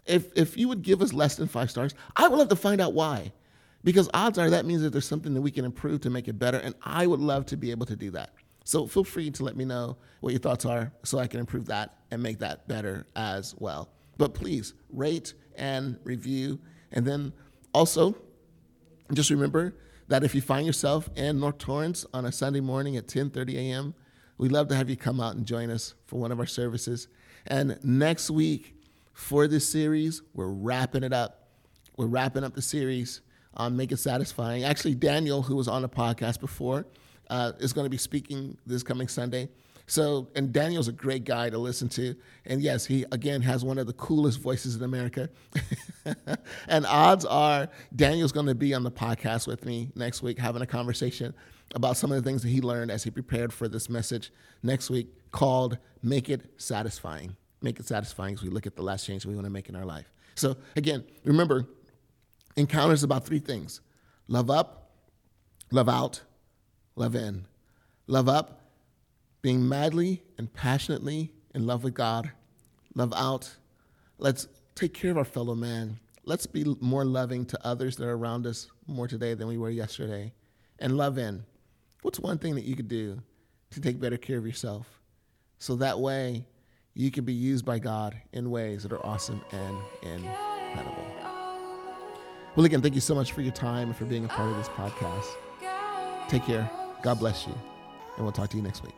if, 0.06 0.30
if 0.36 0.56
you 0.56 0.68
would 0.68 0.82
give 0.82 1.00
us 1.02 1.12
less 1.12 1.36
than 1.36 1.48
five 1.48 1.70
stars, 1.70 1.94
I 2.16 2.28
would 2.28 2.38
love 2.38 2.48
to 2.48 2.56
find 2.56 2.80
out 2.80 2.92
why. 2.92 3.32
Because 3.82 4.10
odds 4.12 4.38
are 4.38 4.50
that 4.50 4.66
means 4.66 4.82
that 4.82 4.90
there's 4.90 5.06
something 5.06 5.34
that 5.34 5.40
we 5.40 5.50
can 5.50 5.64
improve 5.64 6.02
to 6.02 6.10
make 6.10 6.28
it 6.28 6.38
better. 6.38 6.58
And 6.58 6.74
I 6.82 7.06
would 7.06 7.20
love 7.20 7.46
to 7.46 7.56
be 7.56 7.70
able 7.70 7.86
to 7.86 7.96
do 7.96 8.10
that. 8.10 8.34
So 8.64 8.86
feel 8.86 9.04
free 9.04 9.30
to 9.30 9.44
let 9.44 9.56
me 9.56 9.64
know 9.64 9.96
what 10.20 10.30
your 10.30 10.40
thoughts 10.40 10.66
are 10.66 10.92
so 11.02 11.18
I 11.18 11.26
can 11.26 11.40
improve 11.40 11.66
that 11.66 11.98
and 12.10 12.22
make 12.22 12.38
that 12.40 12.68
better 12.68 13.06
as 13.16 13.54
well. 13.58 13.90
But 14.18 14.34
please 14.34 14.74
rate 14.90 15.32
and 15.56 15.98
review. 16.04 16.60
And 16.92 17.06
then 17.06 17.32
also, 17.72 18.16
just 19.12 19.30
remember 19.30 19.74
that 20.08 20.24
if 20.24 20.34
you 20.34 20.40
find 20.40 20.66
yourself 20.66 21.08
in 21.16 21.40
North 21.40 21.58
Torrance 21.58 22.04
on 22.12 22.26
a 22.26 22.32
Sunday 22.32 22.60
morning 22.60 22.96
at 22.96 23.06
10:30 23.06 23.54
a.m., 23.56 23.94
We'd 24.40 24.52
love 24.52 24.68
to 24.68 24.74
have 24.74 24.88
you 24.88 24.96
come 24.96 25.20
out 25.20 25.34
and 25.36 25.44
join 25.44 25.68
us 25.68 25.92
for 26.06 26.18
one 26.18 26.32
of 26.32 26.40
our 26.40 26.46
services. 26.46 27.08
And 27.46 27.78
next 27.84 28.30
week 28.30 28.74
for 29.12 29.46
this 29.46 29.68
series, 29.68 30.22
we're 30.32 30.48
wrapping 30.48 31.02
it 31.02 31.12
up. 31.12 31.50
We're 31.98 32.06
wrapping 32.06 32.42
up 32.42 32.54
the 32.54 32.62
series 32.62 33.20
on 33.54 33.76
Make 33.76 33.92
It 33.92 33.98
Satisfying. 33.98 34.64
Actually, 34.64 34.94
Daniel, 34.94 35.42
who 35.42 35.56
was 35.56 35.68
on 35.68 35.82
the 35.82 35.88
podcast 35.88 36.40
before, 36.40 36.86
uh, 37.28 37.52
is 37.58 37.72
going 37.72 37.84
to 37.84 37.90
be 37.90 37.96
speaking 37.96 38.56
this 38.66 38.82
coming 38.82 39.08
Sunday. 39.08 39.48
So, 39.86 40.28
and 40.36 40.52
Daniel's 40.52 40.86
a 40.86 40.92
great 40.92 41.24
guy 41.24 41.50
to 41.50 41.58
listen 41.58 41.88
to. 41.90 42.14
And 42.46 42.62
yes, 42.62 42.86
he 42.86 43.04
again 43.10 43.42
has 43.42 43.64
one 43.64 43.76
of 43.76 43.88
the 43.88 43.92
coolest 43.94 44.38
voices 44.38 44.76
in 44.76 44.84
America. 44.84 45.28
and 46.68 46.86
odds 46.86 47.24
are 47.24 47.68
Daniel's 47.96 48.30
going 48.30 48.46
to 48.46 48.54
be 48.54 48.72
on 48.72 48.84
the 48.84 48.90
podcast 48.92 49.48
with 49.48 49.64
me 49.64 49.90
next 49.96 50.22
week 50.22 50.38
having 50.38 50.62
a 50.62 50.66
conversation 50.66 51.34
about 51.74 51.96
some 51.96 52.12
of 52.12 52.22
the 52.22 52.28
things 52.28 52.42
that 52.42 52.50
he 52.50 52.60
learned 52.60 52.90
as 52.92 53.02
he 53.02 53.10
prepared 53.10 53.52
for 53.52 53.66
this 53.66 53.88
message 53.88 54.32
next 54.62 54.90
week 54.90 55.08
called 55.32 55.76
Make 56.04 56.28
It 56.28 56.52
Satisfying. 56.56 57.36
Make 57.60 57.80
it 57.80 57.86
satisfying 57.88 58.34
as 58.34 58.42
we 58.42 58.48
look 58.48 58.68
at 58.68 58.76
the 58.76 58.82
last 58.82 59.04
change 59.04 59.26
we 59.26 59.34
want 59.34 59.44
to 59.46 59.50
make 59.50 59.68
in 59.68 59.74
our 59.74 59.84
life. 59.84 60.10
So, 60.36 60.56
again, 60.76 61.04
remember, 61.24 61.66
Encounter's 62.56 63.02
about 63.02 63.24
three 63.24 63.38
things 63.38 63.80
love 64.28 64.50
up, 64.50 64.90
love 65.70 65.88
out, 65.88 66.22
love 66.96 67.14
in. 67.14 67.46
Love 68.06 68.28
up, 68.28 68.60
being 69.40 69.68
madly 69.68 70.22
and 70.36 70.52
passionately 70.52 71.32
in 71.54 71.66
love 71.66 71.84
with 71.84 71.94
God. 71.94 72.32
Love 72.94 73.12
out, 73.14 73.56
let's 74.18 74.48
take 74.74 74.94
care 74.94 75.12
of 75.12 75.18
our 75.18 75.24
fellow 75.24 75.54
man. 75.54 76.00
Let's 76.24 76.46
be 76.46 76.64
more 76.80 77.04
loving 77.04 77.46
to 77.46 77.66
others 77.66 77.96
that 77.96 78.06
are 78.06 78.16
around 78.16 78.46
us 78.46 78.68
more 78.86 79.06
today 79.06 79.34
than 79.34 79.46
we 79.46 79.58
were 79.58 79.70
yesterday. 79.70 80.32
And 80.78 80.96
love 80.96 81.18
in, 81.18 81.44
What's 82.02 82.18
one 82.18 82.38
thing 82.38 82.54
that 82.54 82.64
you 82.64 82.76
could 82.76 82.88
do 82.88 83.20
to 83.72 83.80
take 83.80 84.00
better 84.00 84.16
care 84.16 84.38
of 84.38 84.46
yourself? 84.46 84.86
So 85.58 85.76
that 85.76 86.00
way 86.00 86.46
you 86.94 87.10
can 87.10 87.24
be 87.24 87.34
used 87.34 87.64
by 87.64 87.78
God 87.78 88.16
in 88.32 88.50
ways 88.50 88.82
that 88.84 88.92
are 88.92 89.04
awesome 89.04 89.42
and 89.52 89.76
incredible. 90.02 91.19
Well, 92.56 92.66
again, 92.66 92.82
thank 92.82 92.96
you 92.96 93.00
so 93.00 93.14
much 93.14 93.30
for 93.30 93.42
your 93.42 93.52
time 93.52 93.86
and 93.88 93.96
for 93.96 94.04
being 94.04 94.24
a 94.24 94.28
part 94.28 94.50
of 94.50 94.56
this 94.56 94.66
podcast. 94.68 95.36
Take 96.28 96.42
care. 96.44 96.68
God 97.02 97.20
bless 97.20 97.46
you. 97.46 97.54
And 98.16 98.24
we'll 98.24 98.32
talk 98.32 98.50
to 98.50 98.56
you 98.56 98.62
next 98.62 98.82
week. 98.82 98.96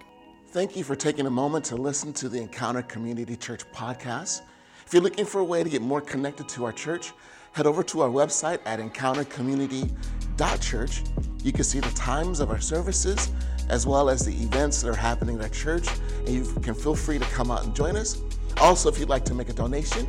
Thank 0.48 0.74
you 0.74 0.82
for 0.84 0.96
taking 0.96 1.26
a 1.26 1.30
moment 1.30 1.66
to 1.66 1.76
listen 1.76 2.14
to 2.14 2.30
the 2.30 2.40
Encounter 2.40 2.80
Community 2.82 3.36
Church 3.36 3.70
podcast. 3.72 4.40
If 4.86 4.94
you're 4.94 5.02
looking 5.02 5.26
for 5.26 5.40
a 5.40 5.44
way 5.44 5.62
to 5.62 5.68
get 5.68 5.82
more 5.82 6.00
connected 6.00 6.48
to 6.50 6.64
our 6.64 6.72
church, 6.72 7.12
head 7.52 7.66
over 7.66 7.82
to 7.82 8.00
our 8.00 8.08
website 8.08 8.58
at 8.64 8.80
encountercommunity.church. 8.80 11.02
You 11.44 11.52
can 11.52 11.64
see 11.64 11.80
the 11.80 11.90
times 11.90 12.40
of 12.40 12.48
our 12.50 12.60
services 12.60 13.30
as 13.68 13.86
well 13.86 14.08
as 14.08 14.24
the 14.24 14.32
events 14.32 14.80
that 14.82 14.88
are 14.88 14.94
happening 14.94 15.36
at 15.36 15.42
our 15.42 15.50
church, 15.50 15.86
and 16.18 16.30
you 16.30 16.44
can 16.62 16.72
feel 16.74 16.94
free 16.94 17.18
to 17.18 17.24
come 17.26 17.50
out 17.50 17.64
and 17.64 17.76
join 17.76 17.96
us. 17.96 18.22
Also, 18.60 18.88
if 18.88 18.98
you'd 18.98 19.10
like 19.10 19.26
to 19.26 19.34
make 19.34 19.50
a 19.50 19.52
donation 19.52 20.08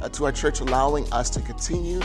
uh, 0.00 0.08
to 0.10 0.24
our 0.24 0.32
church, 0.32 0.60
allowing 0.60 1.10
us 1.12 1.28
to 1.30 1.40
continue 1.40 2.00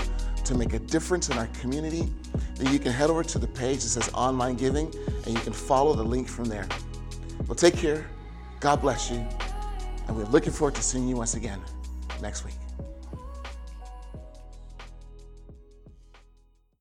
to 0.48 0.56
make 0.56 0.74
a 0.74 0.80
difference 0.80 1.30
in 1.30 1.38
our 1.38 1.48
community, 1.60 2.12
then 2.56 2.72
you 2.72 2.80
can 2.80 2.92
head 2.92 3.10
over 3.10 3.24
to 3.24 3.40
the 3.40 3.48
page 3.48 3.84
that 3.84 3.90
says 3.90 4.10
online 4.14 4.56
giving 4.56 4.94
and 5.26 5.28
you 5.28 5.40
can 5.40 5.54
follow 5.54 5.94
the 5.94 6.04
link 6.04 6.28
from 6.28 6.46
there. 6.46 6.68
Well, 7.48 7.56
take 7.56 7.76
care. 7.76 8.08
God 8.60 8.82
bless 8.82 9.12
you. 9.12 9.26
And 10.08 10.16
we're 10.16 10.26
looking 10.26 10.54
forward 10.54 10.76
to 10.76 10.82
seeing 10.82 11.08
you 11.08 11.18
once 11.18 11.36
again 11.36 11.62
next 12.22 12.46
week. 12.46 12.56